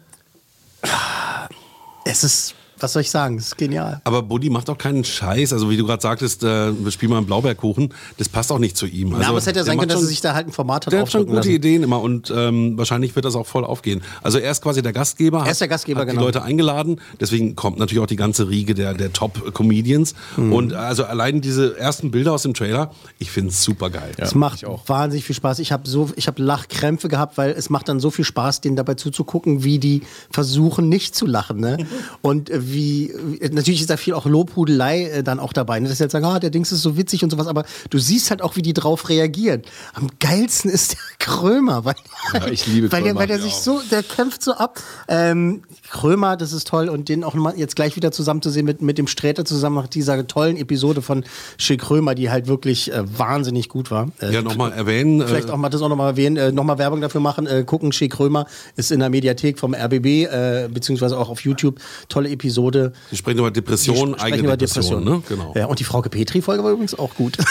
es 2.04 2.24
ist, 2.24 2.54
was 2.82 2.92
soll 2.92 3.02
ich 3.02 3.10
sagen, 3.10 3.38
es 3.38 3.48
ist 3.48 3.58
genial. 3.58 4.00
Aber 4.04 4.22
Buddy 4.22 4.50
macht 4.50 4.68
auch 4.70 4.78
keinen 4.78 5.04
Scheiß. 5.04 5.52
Also 5.52 5.70
wie 5.70 5.76
du 5.76 5.86
gerade 5.86 6.02
sagtest, 6.02 6.42
äh, 6.42 6.72
wir 6.72 6.90
spielen 6.90 7.10
mal 7.10 7.18
einen 7.18 7.26
Blaubeerkuchen. 7.26 7.94
Das 8.18 8.28
passt 8.28 8.50
auch 8.52 8.58
nicht 8.58 8.76
zu 8.76 8.86
ihm. 8.86 9.08
Also, 9.08 9.20
Na, 9.20 9.28
aber 9.28 9.38
es 9.38 9.46
hätte 9.46 9.60
ja 9.60 9.64
sein 9.64 9.78
können, 9.78 9.88
dass 9.90 10.00
er 10.00 10.06
sich 10.06 10.20
da 10.20 10.34
halt 10.34 10.48
ein 10.48 10.52
Format 10.52 10.86
hat 10.86 10.92
Der 10.92 11.00
hat 11.00 11.12
schon 11.12 11.26
gute 11.26 11.36
lassen. 11.36 11.50
Ideen 11.50 11.82
immer 11.82 12.00
und 12.00 12.32
ähm, 12.34 12.76
wahrscheinlich 12.76 13.14
wird 13.14 13.24
das 13.24 13.36
auch 13.36 13.46
voll 13.46 13.64
aufgehen. 13.64 14.02
Also 14.22 14.38
er 14.38 14.50
ist 14.50 14.62
quasi 14.62 14.82
der 14.82 14.92
Gastgeber. 14.92 15.44
Er 15.44 15.52
ist 15.52 15.60
der 15.60 15.68
Gastgeber, 15.68 16.00
hat 16.00 16.08
genau. 16.08 16.20
die 16.20 16.26
Leute 16.26 16.42
eingeladen. 16.42 17.00
Deswegen 17.20 17.54
kommt 17.56 17.78
natürlich 17.78 18.02
auch 18.02 18.06
die 18.06 18.16
ganze 18.16 18.48
Riege 18.48 18.74
der, 18.74 18.94
der 18.94 19.12
Top-Comedians. 19.12 20.14
Mhm. 20.36 20.52
Und 20.52 20.74
also 20.74 21.04
allein 21.04 21.40
diese 21.40 21.78
ersten 21.78 22.10
Bilder 22.10 22.32
aus 22.32 22.42
dem 22.42 22.54
Trailer, 22.54 22.90
ich 23.18 23.30
finde 23.30 23.50
es 23.50 23.62
super 23.62 23.90
geil. 23.90 24.12
Es 24.16 24.34
macht 24.34 24.64
wahnsinnig 24.86 25.24
viel 25.24 25.36
Spaß. 25.36 25.58
Ich 25.60 25.72
habe 25.72 25.88
so, 25.88 26.10
ich 26.16 26.26
habe 26.26 26.42
Lachkrämpfe 26.42 27.08
gehabt, 27.08 27.38
weil 27.38 27.50
es 27.50 27.70
macht 27.70 27.88
dann 27.88 28.00
so 28.00 28.10
viel 28.10 28.24
Spaß, 28.24 28.60
denen 28.60 28.76
dabei 28.76 28.94
zuzugucken, 28.94 29.64
wie 29.64 29.78
die 29.78 30.02
versuchen, 30.30 30.88
nicht 30.88 31.14
zu 31.14 31.26
lachen. 31.26 31.60
Ne? 31.60 31.86
Und 32.22 32.50
äh, 32.50 32.71
wie, 32.72 33.12
natürlich 33.52 33.80
ist 33.80 33.90
da 33.90 33.96
viel 33.96 34.14
auch 34.14 34.26
Lobhudelei 34.26 35.04
äh, 35.04 35.22
dann 35.22 35.38
auch 35.40 35.52
dabei. 35.52 35.80
Ne? 35.80 35.88
Dass 35.88 35.98
sie 35.98 36.02
halt 36.02 36.10
sagen, 36.10 36.24
ah, 36.24 36.38
der 36.38 36.50
Dings 36.50 36.72
ist 36.72 36.82
so 36.82 36.96
witzig 36.96 37.22
und 37.24 37.30
sowas, 37.30 37.46
aber 37.46 37.64
du 37.90 37.98
siehst 37.98 38.30
halt 38.30 38.42
auch, 38.42 38.56
wie 38.56 38.62
die 38.62 38.72
drauf 38.72 39.08
reagieren. 39.08 39.62
Am 39.94 40.08
geilsten 40.20 40.70
ist 40.70 40.92
der 40.92 40.98
Krömer, 41.18 41.84
weil, 41.84 41.94
Ja, 42.34 42.46
ich 42.48 42.66
liebe 42.66 42.90
weil, 42.92 43.02
der, 43.02 43.12
Krömer. 43.12 43.20
weil 43.20 43.26
der 43.28 43.40
sich 43.40 43.54
so, 43.54 43.80
der 43.90 44.02
kämpft 44.02 44.42
so 44.42 44.54
ab. 44.54 44.80
Ähm, 45.08 45.62
Krömer, 45.90 46.36
das 46.36 46.52
ist 46.52 46.66
toll 46.68 46.88
und 46.88 47.08
den 47.08 47.24
auch 47.24 47.34
mal 47.34 47.54
jetzt 47.56 47.76
gleich 47.76 47.96
wieder 47.96 48.12
zusammenzusehen 48.12 48.64
mit, 48.64 48.82
mit 48.82 48.98
dem 48.98 49.06
Sträter 49.06 49.44
zusammen 49.44 49.76
nach 49.76 49.88
dieser 49.88 50.26
tollen 50.26 50.56
Episode 50.56 51.02
von 51.02 51.24
Schill 51.58 51.76
Krömer, 51.76 52.14
die 52.14 52.30
halt 52.30 52.46
wirklich 52.46 52.92
äh, 52.92 53.02
wahnsinnig 53.18 53.68
gut 53.68 53.90
war. 53.90 54.08
Äh, 54.20 54.32
Ja, 54.32 54.42
nochmal 54.42 54.72
erwähnen. 54.72 55.22
Vielleicht 55.26 55.48
äh, 55.48 55.52
auch 55.52 55.56
mal 55.56 55.68
das 55.68 55.82
auch 55.82 55.88
nochmal 55.88 56.10
erwähnen, 56.10 56.36
äh, 56.36 56.52
nochmal 56.52 56.78
Werbung 56.78 57.00
dafür 57.00 57.20
machen. 57.20 57.46
Äh, 57.46 57.64
gucken, 57.64 57.92
Schick 57.92 58.12
Krömer 58.12 58.46
ist 58.76 58.90
in 58.90 59.00
der 59.00 59.10
Mediathek 59.10 59.58
vom 59.58 59.74
RBB, 59.74 60.06
äh, 60.06 60.68
beziehungsweise 60.72 61.18
auch 61.18 61.28
auf 61.28 61.40
YouTube. 61.44 61.78
Tolle 62.08 62.30
Episode. 62.30 62.61
Wir 62.70 63.18
sprechen 63.18 63.38
über 63.38 63.50
Depression, 63.50 63.96
Wir 64.12 64.18
sprechen 64.18 64.20
eigene 64.34 64.48
über 64.48 64.56
Depression. 64.56 65.04
Depression. 65.04 65.18
Ne? 65.18 65.22
Genau. 65.28 65.52
Ja, 65.56 65.66
und 65.66 65.78
die 65.80 65.84
Frauke 65.84 66.08
Petri-Folge 66.10 66.62
war 66.62 66.70
übrigens 66.70 66.98
auch 66.98 67.14
gut. 67.14 67.36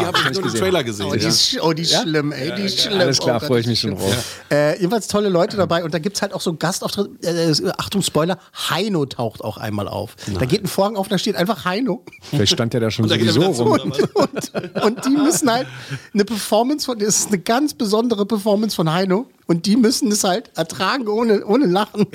Die 0.00 0.06
habe 0.06 0.18
ich 0.18 0.38
nur 0.40 0.44
im 0.46 0.54
Trailer 0.54 0.84
gesehen. 0.84 1.06
Oh, 1.08 1.12
die 1.14 1.20
ja. 1.22 1.28
ist, 1.28 1.60
oh, 1.62 1.72
die 1.72 1.82
ist 1.82 1.94
schlimm, 2.02 2.32
ey, 2.32 2.54
die 2.56 2.62
ist 2.62 2.80
schlimm. 2.80 3.00
Alles 3.00 3.18
klar, 3.18 3.36
oh 3.36 3.40
Gott, 3.40 3.48
freue 3.48 3.60
ich 3.60 3.66
mich 3.66 3.80
schon 3.80 3.96
drauf. 3.96 4.40
Äh, 4.50 4.78
jedenfalls 4.78 5.08
tolle 5.08 5.28
Leute 5.28 5.56
dabei 5.56 5.84
und 5.84 5.92
da 5.94 5.98
gibt 5.98 6.16
es 6.16 6.22
halt 6.22 6.32
auch 6.32 6.40
so 6.40 6.54
Gastauftritt. 6.54 7.24
Äh, 7.24 7.52
Achtung, 7.78 8.02
Spoiler, 8.02 8.38
Heino 8.70 9.04
taucht 9.06 9.42
auch 9.44 9.56
einmal 9.58 9.88
auf. 9.88 10.16
Da 10.38 10.44
geht 10.46 10.62
ein 10.64 10.68
Vorhang 10.68 10.96
auf, 10.96 11.08
da 11.08 11.18
steht 11.18 11.36
einfach 11.36 11.64
Heino. 11.64 12.04
Vielleicht 12.22 12.52
stand 12.52 12.72
der 12.72 12.80
da 12.80 12.90
schon 12.90 13.04
Und 13.04 13.10
da 13.10 13.16
geht 13.16 13.26
er 13.26 13.32
sowieso 13.32 13.66
wieder 13.74 13.82
rum. 13.82 13.92
zurück. 13.92 14.10
und, 14.14 14.82
und 14.82 15.04
die 15.04 15.10
müssen 15.10 15.50
halt 15.50 15.66
eine 16.14 16.24
Performance 16.24 16.86
von, 16.86 16.98
das 16.98 17.20
ist 17.20 17.28
eine 17.28 17.38
ganz 17.38 17.74
besondere 17.74 18.26
Performance 18.26 18.74
von 18.76 18.92
Heino 18.92 19.26
und 19.46 19.66
die 19.66 19.76
müssen 19.76 20.10
es 20.12 20.24
halt 20.24 20.50
ertragen 20.56 21.08
ohne, 21.08 21.44
ohne 21.46 21.66
Lachen. 21.66 22.06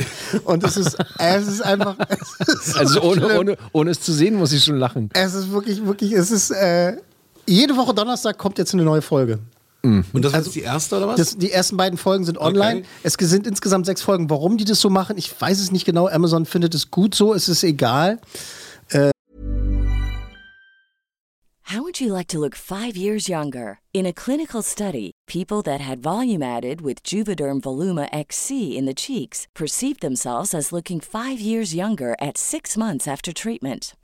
Und 0.45 0.63
es 0.63 0.77
ist, 0.77 0.97
es 1.17 1.47
ist 1.47 1.61
einfach, 1.61 1.95
es 2.39 2.67
ist 2.67 2.75
Also 2.77 2.93
so 2.95 3.01
ohne, 3.03 3.21
schlimm. 3.21 3.37
ohne, 3.37 3.57
ohne 3.71 3.91
es 3.91 4.01
zu 4.01 4.11
sehen, 4.13 4.35
muss 4.35 4.51
ich 4.51 4.63
schon 4.63 4.77
lachen. 4.77 5.09
Es 5.13 5.33
ist 5.33 5.51
wirklich, 5.51 5.85
wirklich, 5.85 6.11
es 6.13 6.31
ist, 6.31 6.51
äh, 6.51 6.97
jede 7.45 7.75
Woche 7.75 7.93
Donnerstag 7.93 8.37
kommt 8.37 8.57
jetzt 8.57 8.73
eine 8.73 8.83
neue 8.83 9.01
Folge. 9.01 9.39
Und 9.83 10.05
das 10.13 10.31
war 10.31 10.39
jetzt 10.39 10.55
die 10.55 10.61
erste 10.61 10.95
oder 10.95 11.09
was? 11.09 11.17
Das, 11.17 11.37
die 11.37 11.51
ersten 11.51 11.75
beiden 11.75 11.97
Folgen 11.97 12.23
sind 12.23 12.37
online. 12.37 12.79
Okay. 12.79 12.87
Es 13.03 13.13
sind 13.15 13.45
insgesamt 13.45 13.85
sechs 13.85 14.01
Folgen. 14.01 14.29
Warum 14.29 14.57
die 14.57 14.63
das 14.63 14.79
so 14.79 14.89
machen, 14.89 15.17
ich 15.17 15.29
weiß 15.41 15.59
es 15.59 15.71
nicht 15.71 15.83
genau. 15.83 16.07
Amazon 16.07 16.45
findet 16.45 16.73
es 16.73 16.89
gut 16.89 17.13
so, 17.15 17.33
es 17.33 17.49
ist 17.49 17.63
egal. 17.63 18.19
How 21.73 21.81
would 21.81 21.99
you 21.99 22.13
like 22.13 22.27
to 22.27 22.39
look 22.39 22.55
five 22.55 22.95
years 22.95 23.27
younger? 23.27 23.79
In 23.93 24.05
a 24.05 24.13
clinical 24.13 24.61
study, 24.61 25.11
people 25.27 25.63
that 25.63 25.81
had 25.81 26.03
volume 26.03 26.43
added 26.43 26.81
with 26.81 27.01
Juvederm 27.03 27.61
Voluma 27.61 28.07
XC 28.13 28.77
in 28.77 28.85
the 28.85 28.93
cheeks 28.93 29.47
perceived 29.55 30.01
themselves 30.01 30.53
as 30.53 30.71
looking 30.71 30.99
five 30.99 31.39
years 31.39 31.73
younger 31.73 32.15
at 32.21 32.37
six 32.37 32.77
months 32.77 33.07
after 33.07 33.33
treatment. 33.33 33.95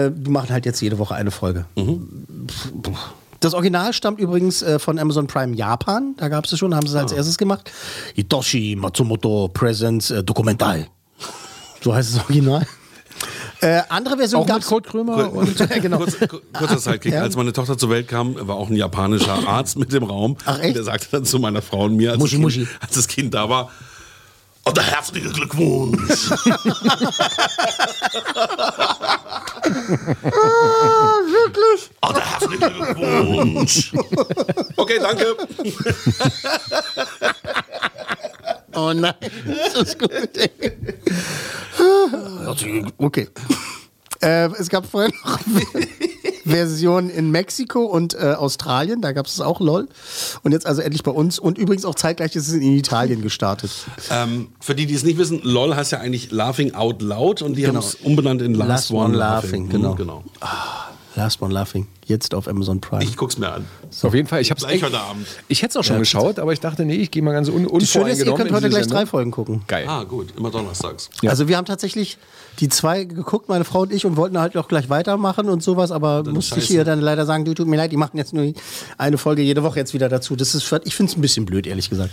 Äh, 0.00 0.10
die 0.14 0.30
machen 0.30 0.50
halt 0.50 0.66
jetzt 0.66 0.80
jede 0.80 0.98
Woche 0.98 1.14
eine 1.14 1.30
Folge. 1.30 1.66
Das 3.40 3.54
Original 3.54 3.92
stammt 3.92 4.20
übrigens 4.20 4.62
äh, 4.62 4.78
von 4.78 4.98
Amazon 4.98 5.26
Prime 5.26 5.54
Japan. 5.56 6.14
Da 6.18 6.28
gab 6.28 6.44
es 6.44 6.52
es 6.52 6.58
schon, 6.58 6.74
haben 6.74 6.86
sie 6.86 6.94
es 6.96 7.02
als 7.02 7.12
erstes 7.12 7.38
gemacht. 7.38 7.70
Hitoshi 8.14 8.76
Matsumoto 8.78 9.48
Presents 9.48 10.10
äh, 10.10 10.22
Dokumental. 10.22 10.86
So 11.82 11.94
heißt 11.94 12.14
das 12.16 12.24
Original. 12.24 12.66
Äh, 13.62 13.82
andere 13.90 14.16
Version 14.16 14.40
mit 14.40 14.48
gab's- 14.48 14.66
Kurt 14.68 14.86
Krömer 14.86 15.30
und 15.34 15.54
genau. 15.82 15.98
Kurz, 15.98 16.16
kurzer 16.54 16.78
Sidekick. 16.78 17.12
Ja. 17.12 17.20
Als 17.20 17.36
meine 17.36 17.52
Tochter 17.52 17.76
zur 17.76 17.90
Welt 17.90 18.08
kam, 18.08 18.34
war 18.48 18.56
auch 18.56 18.70
ein 18.70 18.76
japanischer 18.76 19.46
Arzt 19.46 19.76
mit 19.76 19.92
dem 19.92 20.04
Raum. 20.04 20.38
Ach, 20.46 20.58
echt? 20.60 20.68
Und 20.68 20.74
der 20.76 20.84
sagte 20.84 21.08
dann 21.10 21.26
zu 21.26 21.38
meiner 21.40 21.60
Frau 21.60 21.84
und 21.84 21.96
mir, 21.96 22.12
als, 22.12 22.20
Muschi, 22.20 22.36
das, 22.36 22.40
Muschi. 22.42 22.58
kind, 22.64 22.78
als 22.82 22.94
das 22.94 23.06
Kind 23.06 23.34
da 23.34 23.50
war, 23.50 23.70
Oh, 24.70 24.72
der 24.72 24.84
herzliche 24.84 25.30
Glückwunsch. 25.30 26.30
wirklich? 31.26 31.90
Oh, 32.02 32.12
der 32.12 32.30
herzliche 32.30 32.70
Glückwunsch. 32.70 33.92
Okay, 34.76 35.00
danke. 35.02 35.36
Oh 38.76 38.92
nein, 38.92 39.14
das 39.74 39.74
ist 39.74 39.98
gut. 39.98 40.12
Ey. 40.12 40.50
Okay. 42.98 43.28
Äh, 44.22 44.48
es 44.58 44.68
gab 44.68 44.86
vorher 44.86 45.10
noch 45.24 45.38
Versionen 46.44 47.10
in 47.10 47.30
Mexiko 47.30 47.84
und 47.84 48.14
äh, 48.14 48.34
Australien, 48.36 49.00
da 49.00 49.12
gab 49.12 49.26
es 49.26 49.40
auch 49.40 49.60
LOL. 49.60 49.88
Und 50.42 50.52
jetzt 50.52 50.66
also 50.66 50.80
endlich 50.82 51.02
bei 51.02 51.10
uns. 51.10 51.38
Und 51.38 51.58
übrigens 51.58 51.84
auch 51.84 51.94
zeitgleich 51.94 52.34
ist 52.34 52.48
es 52.48 52.54
in 52.54 52.62
Italien 52.62 53.22
gestartet. 53.22 53.70
Ähm, 54.10 54.48
für 54.60 54.74
die, 54.74 54.86
die 54.86 54.94
es 54.94 55.04
nicht 55.04 55.18
wissen, 55.18 55.40
LOL 55.42 55.76
heißt 55.76 55.92
ja 55.92 55.98
eigentlich 56.00 56.30
Laughing 56.32 56.74
Out 56.74 57.02
Loud 57.02 57.42
und 57.42 57.54
die 57.56 57.62
Genau. 57.62 57.74
haben 57.74 57.86
es 57.86 57.94
umbenannt 57.94 58.42
in 58.42 58.54
Last, 58.54 58.68
Last 58.68 58.90
One, 58.90 59.04
One 59.10 59.16
Laughing. 59.16 59.66
Laughing, 59.66 59.68
genau. 59.68 59.94
Genau. 59.94 60.24
Last 61.16 61.42
One 61.42 61.52
Laughing, 61.52 61.88
jetzt 62.06 62.34
auf 62.34 62.46
Amazon 62.46 62.80
Prime. 62.80 63.02
Ich 63.02 63.16
guck's 63.16 63.36
mir 63.36 63.52
an. 63.52 63.66
Auf 64.02 64.14
jeden 64.14 64.28
Fall, 64.28 64.40
ich 64.42 64.50
hab's 64.52 64.62
Gleich 64.62 64.74
echt, 64.76 64.84
heute 64.84 65.00
Abend. 65.00 65.26
Ich 65.48 65.60
hätte 65.62 65.70
es 65.70 65.76
auch 65.76 65.82
schon 65.82 65.96
Ja. 65.96 66.00
geschaut, 66.00 66.38
aber 66.38 66.52
ich 66.52 66.60
dachte, 66.60 66.84
nee, 66.84 66.94
ich 66.96 67.10
gehe 67.10 67.20
mal 67.22 67.32
ganz 67.32 67.48
un 67.48 67.64
Das 67.64 67.70
Schöne 67.70 67.80
ist, 67.80 67.94
ihr 67.94 68.00
unvoreingenommen 68.32 68.36
könnt 68.38 68.52
heute 68.52 68.68
gleich 68.68 68.82
Sendung. 68.84 68.98
drei 68.98 69.06
Folgen 69.06 69.30
gucken. 69.32 69.62
Geil. 69.66 69.86
Ah, 69.88 70.04
gut, 70.04 70.32
immer 70.36 70.50
donnerstags. 70.50 71.10
Also 71.26 71.48
wir 71.48 71.56
haben 71.56 71.64
tatsächlich 71.64 72.16
die 72.60 72.68
zwei 72.68 73.04
geguckt, 73.04 73.48
meine 73.48 73.64
Frau 73.64 73.80
und 73.80 73.92
ich, 73.92 74.06
und 74.06 74.16
wollten 74.16 74.38
halt 74.38 74.56
auch 74.56 74.68
gleich 74.68 74.88
weitermachen 74.88 75.48
und 75.48 75.62
sowas, 75.64 75.90
aber 75.90 76.22
musste 76.24 76.60
ich 76.60 76.70
ihr 76.70 76.84
dann 76.84 77.00
leider 77.00 77.26
sagen, 77.26 77.44
du 77.44 77.54
tut 77.54 77.66
mir 77.66 77.76
leid, 77.76 77.90
die 77.90 77.96
machen 77.96 78.16
jetzt 78.16 78.32
nur 78.32 78.52
eine 78.96 79.18
Folge 79.18 79.42
jede 79.42 79.64
Woche 79.64 79.80
jetzt 79.80 79.92
wieder 79.94 80.08
dazu. 80.08 80.36
Das 80.36 80.54
ist, 80.54 80.62
ich 80.84 80.94
finde 80.94 81.10
es 81.10 81.18
ein 81.18 81.20
bisschen 81.20 81.44
blöd, 81.44 81.66
ehrlich 81.66 81.90
gesagt. 81.90 82.10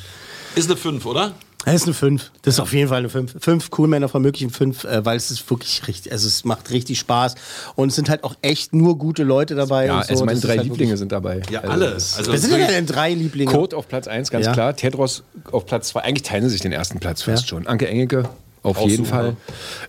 Ist 0.56 0.70
eine 0.72 0.78
5, 0.78 1.06
oder? 1.06 1.34
Das 1.74 1.82
ist 1.82 1.84
eine 1.84 1.94
5. 1.96 2.32
Das 2.44 2.54
ist 2.56 2.60
auf 2.62 2.72
jeden 2.72 2.88
Fall 2.88 3.00
eine 3.00 3.10
5. 3.10 3.36
Fünf 3.42 3.70
Cool 3.78 3.90
Männer 3.90 4.08
von 4.08 4.22
möglichen 4.22 4.50
5, 4.52 4.86
äh, 4.86 5.04
weil 5.06 5.18
es 5.18 5.32
ist 5.32 5.50
wirklich 5.50 5.86
richtig, 5.86 6.12
also 6.14 6.26
es 6.26 6.46
macht 6.46 6.72
richtig 6.72 6.98
Spaß. 6.98 7.36
Und 7.76 7.90
es 7.90 7.96
sind 7.96 8.10
halt 8.10 8.24
auch 8.24 8.36
echt 8.42 8.74
nur 8.74 8.98
gute 8.98 9.24
Leute 9.24 9.54
dabei. 9.54 9.88
Ja, 9.88 9.98
und 9.98 10.04
so. 10.06 10.10
also 10.12 10.26
meine 10.26 10.40
Das 10.40 10.48
drei 10.50 10.58
halt 10.58 10.68
Lieblinge 10.70 10.96
sind 10.96 11.12
dabei. 11.12 11.42
Ja, 11.50 11.60
Also 11.62 11.72
alle. 11.74 11.92
das- 11.92 12.18
Also 12.18 12.32
Wer 12.32 12.40
sind 12.40 12.54
denn 12.54 12.68
deine 12.68 12.86
drei 12.86 13.14
Lieblinge? 13.14 13.52
Code 13.52 13.76
auf 13.76 13.90
Platz 13.90 14.08
1, 14.08 14.32
ganz 14.32 14.46
Ja. 14.46 14.54
klar. 14.54 14.76
Tedros 14.78 15.24
auf 15.52 15.66
Platz 15.66 15.90
2. 15.90 16.02
Eigentlich 16.04 16.24
teilen 16.24 16.44
sie 16.46 16.50
sich 16.52 16.62
den 16.62 16.72
ersten 16.72 17.00
Platz 17.00 17.24
fast 17.24 17.44
Ja. 17.44 17.48
schon. 17.50 17.68
Anke 17.68 17.88
Engelke 17.90 18.30
auf 18.68 18.82
jeden. 18.82 19.06
Fall. 19.06 19.36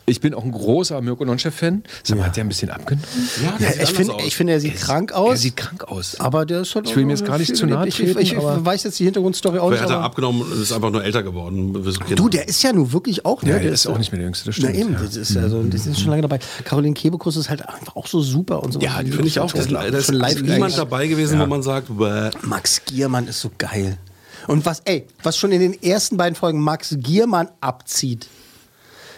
Ich 0.07 0.21
bin 0.21 0.35
auch 0.35 0.45
ein 0.45 0.53
großer 0.53 1.01
Mirko 1.01 1.25
Nonchef-Fan. 1.25 1.83
Sag 2.03 2.19
mal, 2.19 2.27
hat 2.27 2.37
der 2.37 2.45
ein 2.45 2.49
bisschen 2.49 2.71
abgenommen? 2.71 3.07
Ja, 3.43 3.55
Ja, 3.67 3.87
sieht 3.87 4.01
ich 4.01 4.11
aus. 4.11 4.23
ich 4.27 4.37
finde, 4.37 4.53
er 4.55 4.61
sieht 4.61 4.77
krank 4.77 5.13
aus. 5.13 5.31
Er 5.33 5.37
sieht 5.37 5.57
krank 5.57 5.85
aus. 5.85 6.19
aber 6.21 6.47
der 6.47 6.61
ist 6.63 6.75
halt 6.75 6.89
Ich 6.89 6.97
will 6.97 7.05
auch 7.05 7.11
jetzt 7.11 7.25
gar 7.25 7.39
nicht 7.39 7.55
zu 7.57 7.67
nahe 7.67 7.89
treten, 7.89 8.11
Ich, 8.11 8.17
ich, 8.17 8.33
ich 8.33 8.39
aber- 8.39 8.65
weiß 8.65 8.85
jetzt 8.85 8.99
die 8.99 9.05
Hintergrundstory 9.05 9.59
auch 9.59 9.71
nicht. 9.71 9.83
hat 9.83 9.91
er 9.91 10.01
abgenommen 10.01 10.43
und 10.43 10.63
ist 10.63 10.73
einfach 10.73 10.91
nur 10.91 11.05
älter 11.05 11.23
geworden. 11.23 11.73
Du, 12.15 12.29
der 12.29 12.49
ist 12.49 12.63
ja 12.63 12.73
nun 12.73 12.93
wirklich 12.93 13.25
auch. 13.25 13.43
Ja, 13.43 13.55
ne? 13.57 13.61
der 13.61 13.73
ist 13.73 13.87
auch 13.87 13.99
nicht 13.99 14.13
mehr 14.13 14.19
der 14.19 14.27
Jüngste, 14.27 14.47
das 14.47 14.57
Na 14.59 14.69
stimmt. 14.69 14.81
eben, 14.81 14.93
ja. 14.95 15.01
das 15.03 15.17
ist, 15.17 15.37
also, 15.37 15.63
das 15.63 15.87
ist 15.87 16.01
schon 16.01 16.11
lange 16.11 16.23
dabei. 16.23 16.39
Caroline 16.65 16.95
Kebekus 16.95 17.37
ist 17.37 17.49
halt 17.51 17.69
einfach 17.69 17.97
auch 17.97 18.07
so 18.07 18.21
super 18.21 18.63
und 18.63 18.73
so. 18.73 18.81
Ja, 18.81 19.03
die 19.03 19.11
finde 19.11 19.27
ich 19.29 19.41
auch. 19.41 19.53
Da 19.53 19.61
ist, 19.61 20.43
niemand 20.43 20.77
dabei 20.79 21.07
gewesen, 21.07 21.39
wo 21.41 21.47
man 21.47 21.63
sagt, 21.63 21.89
bäh. 21.99 22.31
Max 22.43 22.83
Giermann 22.87 23.27
ist 23.29 23.41
so 23.41 23.51
geil. 23.59 23.99
Und 24.47 24.65
was, 24.65 24.81
ey, 24.85 25.07
was 25.23 25.37
schon 25.37 25.53
in 25.53 25.61
den 25.61 25.83
ersten 25.83 26.17
beiden 26.17 26.35
Folgen 26.35 26.61
Max 26.61 26.95
Giermann 26.99 27.49
abzieht. 27.61 28.29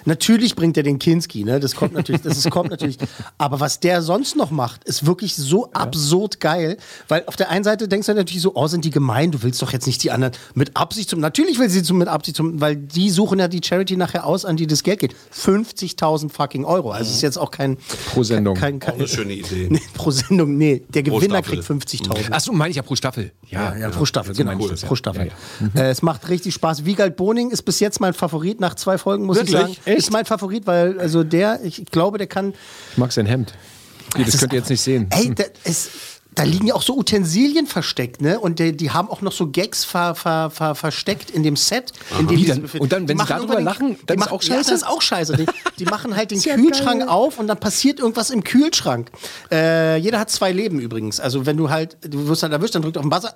Natürlich 0.04 0.56
bringt 0.56 0.76
er 0.76 0.82
den 0.82 0.98
Kinski, 0.98 1.44
ne? 1.44 1.60
Das 1.60 1.74
kommt 1.74 1.92
natürlich, 1.94 2.22
das 2.22 2.36
ist, 2.38 2.50
kommt 2.50 2.70
natürlich. 2.70 2.98
Aber 3.38 3.60
was 3.60 3.80
der 3.80 4.02
sonst 4.02 4.36
noch 4.36 4.50
macht, 4.50 4.84
ist 4.84 5.06
wirklich 5.06 5.36
so 5.36 5.70
absurd 5.72 6.40
geil. 6.40 6.76
Weil 7.08 7.24
auf 7.26 7.36
der 7.36 7.50
einen 7.50 7.64
Seite 7.64 7.88
denkst 7.88 8.06
du 8.06 8.14
natürlich 8.14 8.42
so, 8.42 8.52
oh, 8.54 8.66
sind 8.66 8.84
die 8.84 8.90
gemein, 8.90 9.30
du 9.30 9.42
willst 9.42 9.60
doch 9.62 9.72
jetzt 9.72 9.86
nicht 9.86 10.02
die 10.02 10.10
anderen 10.10 10.32
mit 10.54 10.76
Absicht 10.76 11.10
zum. 11.10 11.20
Natürlich 11.20 11.58
will 11.58 11.68
sie 11.70 11.82
zum 11.82 11.98
mit 11.98 12.08
Absicht 12.08 12.36
zum, 12.36 12.60
weil 12.60 12.76
die 12.76 13.10
suchen 13.10 13.38
ja 13.38 13.48
die 13.48 13.60
Charity 13.62 13.96
nachher 13.96 14.26
aus, 14.26 14.44
an 14.44 14.56
die 14.56 14.66
das 14.66 14.82
Geld 14.82 15.00
geht. 15.00 15.14
50.000 15.34 16.30
fucking 16.30 16.64
Euro. 16.64 16.90
Also 16.90 17.10
ist 17.10 17.22
jetzt 17.22 17.38
auch 17.38 17.50
kein. 17.50 17.76
Pro 18.12 18.22
Sendung. 18.22 18.56
Kein, 18.56 18.76
Auch 18.76 18.86
kein, 18.86 18.94
eine 18.94 19.08
schöne 19.08 19.34
Idee. 19.34 19.68
Nee, 19.70 19.80
pro 19.94 20.10
Sendung, 20.10 20.56
nee. 20.56 20.82
Der 20.88 21.02
Pro 21.02 21.18
Gewinner 21.18 21.38
Staffel. 21.44 21.62
kriegt 21.62 22.08
50.000. 22.08 22.32
Achso, 22.32 22.52
meine 22.52 22.70
ich 22.70 22.76
ja 22.76 22.82
pro 22.82 22.96
Staffel. 22.96 23.30
Ja, 23.48 23.76
Ja, 23.76 23.88
pro 23.90 24.04
Staffel, 24.04 24.34
so 24.34 24.42
genau. 24.42 24.58
ich 24.58 24.80
ja. 24.80 24.86
Pro 24.88 24.96
Staffel. 24.96 25.26
Ja, 25.60 25.68
ja. 25.74 25.80
Äh, 25.82 25.90
es 25.90 26.02
macht 26.02 26.28
richtig 26.28 26.54
Spaß. 26.54 26.84
Wiegald 26.84 27.16
Boning 27.16 27.50
ist 27.50 27.62
bis 27.62 27.78
jetzt 27.80 28.00
mein 28.00 28.14
Favorit 28.14 28.60
nach 28.60 28.74
zwei 28.74 28.98
Folgen, 28.98 29.26
muss 29.26 29.38
ich 29.40 29.52
Wirklich? 29.52 29.76
sagen. 29.76 29.89
Echt? 29.90 29.98
Ist 29.98 30.10
mein 30.12 30.24
Favorit, 30.24 30.66
weil 30.66 30.98
also 31.00 31.22
der, 31.24 31.60
ich 31.64 31.84
glaube, 31.86 32.18
der 32.18 32.26
kann. 32.26 32.54
Ich 32.92 32.98
mag 32.98 33.12
sein 33.12 33.26
Hemd. 33.26 33.54
Das 34.18 34.28
ist 34.28 34.40
könnt 34.40 34.52
ihr 34.52 34.58
jetzt 34.58 34.70
nicht 34.70 34.80
sehen. 34.80 35.06
Ey, 35.10 35.32
da, 35.34 35.44
es, 35.64 35.88
da 36.34 36.42
liegen 36.44 36.66
ja 36.66 36.74
auch 36.74 36.82
so 36.82 36.96
Utensilien 36.96 37.66
versteckt, 37.66 38.20
ne? 38.22 38.40
Und 38.40 38.58
die, 38.58 38.76
die 38.76 38.90
haben 38.90 39.08
auch 39.08 39.20
noch 39.20 39.32
so 39.32 39.50
Gags 39.50 39.84
ver, 39.84 40.14
ver, 40.14 40.50
ver, 40.50 40.74
versteckt 40.74 41.30
in 41.30 41.42
dem 41.42 41.56
Set, 41.56 41.92
in 42.18 42.26
dem 42.28 42.46
dann? 42.46 42.64
Und 42.80 42.92
dann, 42.92 43.08
wenn 43.08 43.18
Die 43.18 43.22
sie 43.24 43.28
darüber 43.28 43.60
lachen, 43.60 43.96
dann 44.06 44.16
ist 44.18 44.24
machen- 44.24 44.32
auch 44.32 44.42
Ja, 44.42 44.54
scheiße? 44.56 44.70
das 44.70 44.80
ist 44.82 44.86
auch 44.88 45.02
scheiße. 45.02 45.36
Die, 45.36 45.46
die 45.78 45.84
machen 45.84 46.16
halt 46.16 46.30
den 46.30 46.38
Ist 46.38 46.44
ja 46.44 46.54
Kühlschrank 46.56 47.00
geil. 47.00 47.08
auf 47.08 47.38
und 47.38 47.46
dann 47.46 47.58
passiert 47.60 47.98
irgendwas 48.00 48.30
im 48.30 48.42
Kühlschrank. 48.44 49.10
Äh, 49.50 49.96
jeder 49.98 50.18
hat 50.18 50.30
zwei 50.30 50.50
Leben 50.52 50.80
übrigens. 50.80 51.20
Also 51.20 51.46
wenn 51.46 51.56
du 51.56 51.70
halt, 51.70 51.96
du 52.02 52.26
wirst 52.28 52.42
halt 52.42 52.52
erwischt, 52.52 52.74
dann 52.74 52.82
drückt 52.82 52.96
auf 52.96 53.04
den 53.04 53.10
Buzzer. 53.10 53.34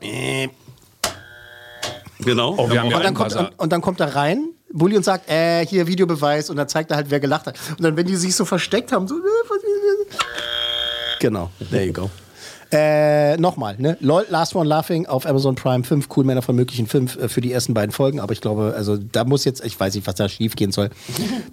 Genau. 2.20 2.54
Oh, 2.56 2.70
wir 2.70 2.80
haben 2.80 2.90
ja 2.90 2.96
und, 2.96 3.04
dann 3.04 3.14
kommt, 3.14 3.34
und, 3.36 3.50
und 3.58 3.72
dann 3.72 3.80
kommt 3.80 4.00
er 4.00 4.14
rein, 4.14 4.46
Bulli, 4.74 4.96
und 4.96 5.04
sagt, 5.04 5.30
äh, 5.30 5.64
hier 5.64 5.87
Videobeweis. 5.87 6.50
Und 6.50 6.56
dann 6.56 6.68
zeigt 6.68 6.90
er 6.90 6.96
halt, 6.96 7.10
wer 7.10 7.20
gelacht 7.20 7.46
hat. 7.46 7.58
Und 7.70 7.82
dann, 7.82 7.96
wenn 7.96 8.06
die 8.06 8.16
sich 8.16 8.34
so 8.34 8.44
versteckt 8.44 8.92
haben, 8.92 9.06
so, 9.06 9.14
äh, 9.14 9.18
ist 9.18 10.20
das? 10.20 11.20
Genau, 11.20 11.50
there 11.70 11.84
you 11.84 11.92
go. 11.92 12.10
Äh, 12.76 13.37
nochmal, 13.37 13.76
ne? 13.78 13.96
LOL, 14.00 14.26
Last 14.30 14.56
One 14.56 14.68
Laughing 14.68 15.06
auf 15.06 15.26
Amazon 15.26 15.54
Prime, 15.54 15.84
fünf 15.84 16.08
Cool 16.14 16.24
Männer 16.24 16.42
von 16.42 16.56
möglichen 16.56 16.88
fünf 16.88 17.16
äh, 17.16 17.28
für 17.28 17.40
die 17.40 17.52
ersten 17.52 17.72
beiden 17.72 17.92
Folgen, 17.92 18.18
aber 18.18 18.32
ich 18.32 18.40
glaube, 18.40 18.74
also 18.76 18.96
da 18.96 19.22
muss 19.22 19.44
jetzt, 19.44 19.64
ich 19.64 19.78
weiß 19.78 19.94
nicht, 19.94 20.08
was 20.08 20.16
da 20.16 20.28
schief 20.28 20.56
gehen 20.56 20.72
soll. 20.72 20.90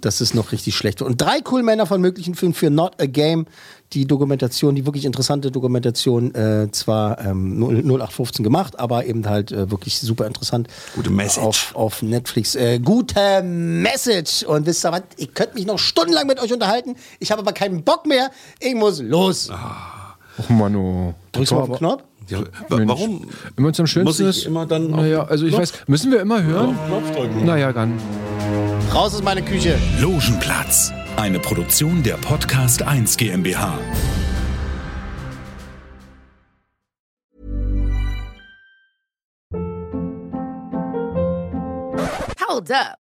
Das 0.00 0.20
ist 0.20 0.34
noch 0.34 0.50
richtig 0.50 0.74
schlecht. 0.74 1.00
Und 1.00 1.20
drei 1.20 1.38
Cool 1.48 1.62
Männer 1.62 1.86
von 1.86 2.00
möglichen 2.00 2.34
fünf 2.34 2.58
für 2.58 2.70
Not 2.70 3.00
a 3.00 3.06
Game, 3.06 3.46
die 3.92 4.04
Dokumentation, 4.04 4.74
die 4.74 4.84
wirklich 4.84 5.04
interessante 5.04 5.52
Dokumentation, 5.52 6.34
äh, 6.34 6.68
zwar 6.72 7.20
ähm, 7.24 7.62
0- 7.62 7.82
0815 7.84 8.42
gemacht, 8.42 8.80
aber 8.80 9.04
eben 9.06 9.28
halt 9.28 9.52
äh, 9.52 9.70
wirklich 9.70 10.00
super 10.00 10.26
interessant. 10.26 10.66
Gute 10.96 11.10
Message. 11.10 11.46
Auf, 11.46 11.72
auf 11.74 12.02
Netflix. 12.02 12.56
Äh, 12.56 12.80
gute 12.80 13.42
Message. 13.42 14.42
Und 14.42 14.66
wisst 14.66 14.84
ihr 14.84 14.90
was? 14.90 15.02
Ihr 15.18 15.28
könnt 15.28 15.54
mich 15.54 15.66
noch 15.66 15.78
stundenlang 15.78 16.26
mit 16.26 16.40
euch 16.42 16.52
unterhalten. 16.52 16.96
Ich 17.20 17.30
habe 17.30 17.42
aber 17.42 17.52
keinen 17.52 17.84
Bock 17.84 18.06
mehr. 18.06 18.30
Ich 18.58 18.74
muss 18.74 19.00
los. 19.00 19.50
Och, 20.42 20.50
Manu. 20.50 21.14
Drückst 21.32 21.50
du 21.52 21.54
mal 21.56 21.60
auf 21.62 21.68
den 21.68 21.76
Knopf? 21.78 22.02
Ja, 22.28 22.38
warum? 22.68 23.26
Immer 23.56 23.72
zum 23.72 23.86
Schönsten 23.86 24.04
Muss 24.08 24.20
ich 24.20 24.26
ist. 24.42 24.46
immer 24.46 24.64
dann 24.66 24.90
Naja, 24.90 25.24
also 25.24 25.44
ich 25.46 25.56
weiß, 25.56 25.72
müssen 25.86 26.12
wir 26.12 26.20
immer 26.20 26.42
hören? 26.42 26.76
Knopf 26.86 27.10
drücken? 27.16 27.44
Naja, 27.44 27.72
dann. 27.72 27.98
Raus 28.94 29.14
ist 29.14 29.24
meine 29.24 29.42
Küche. 29.42 29.76
Logenplatz, 30.00 30.92
eine 31.16 31.38
Produktion 31.38 32.02
der 32.02 32.14
Podcast 32.14 32.82
1 32.82 33.16
GmbH. 33.16 33.78
Hold 42.48 42.70
up. 42.70 43.01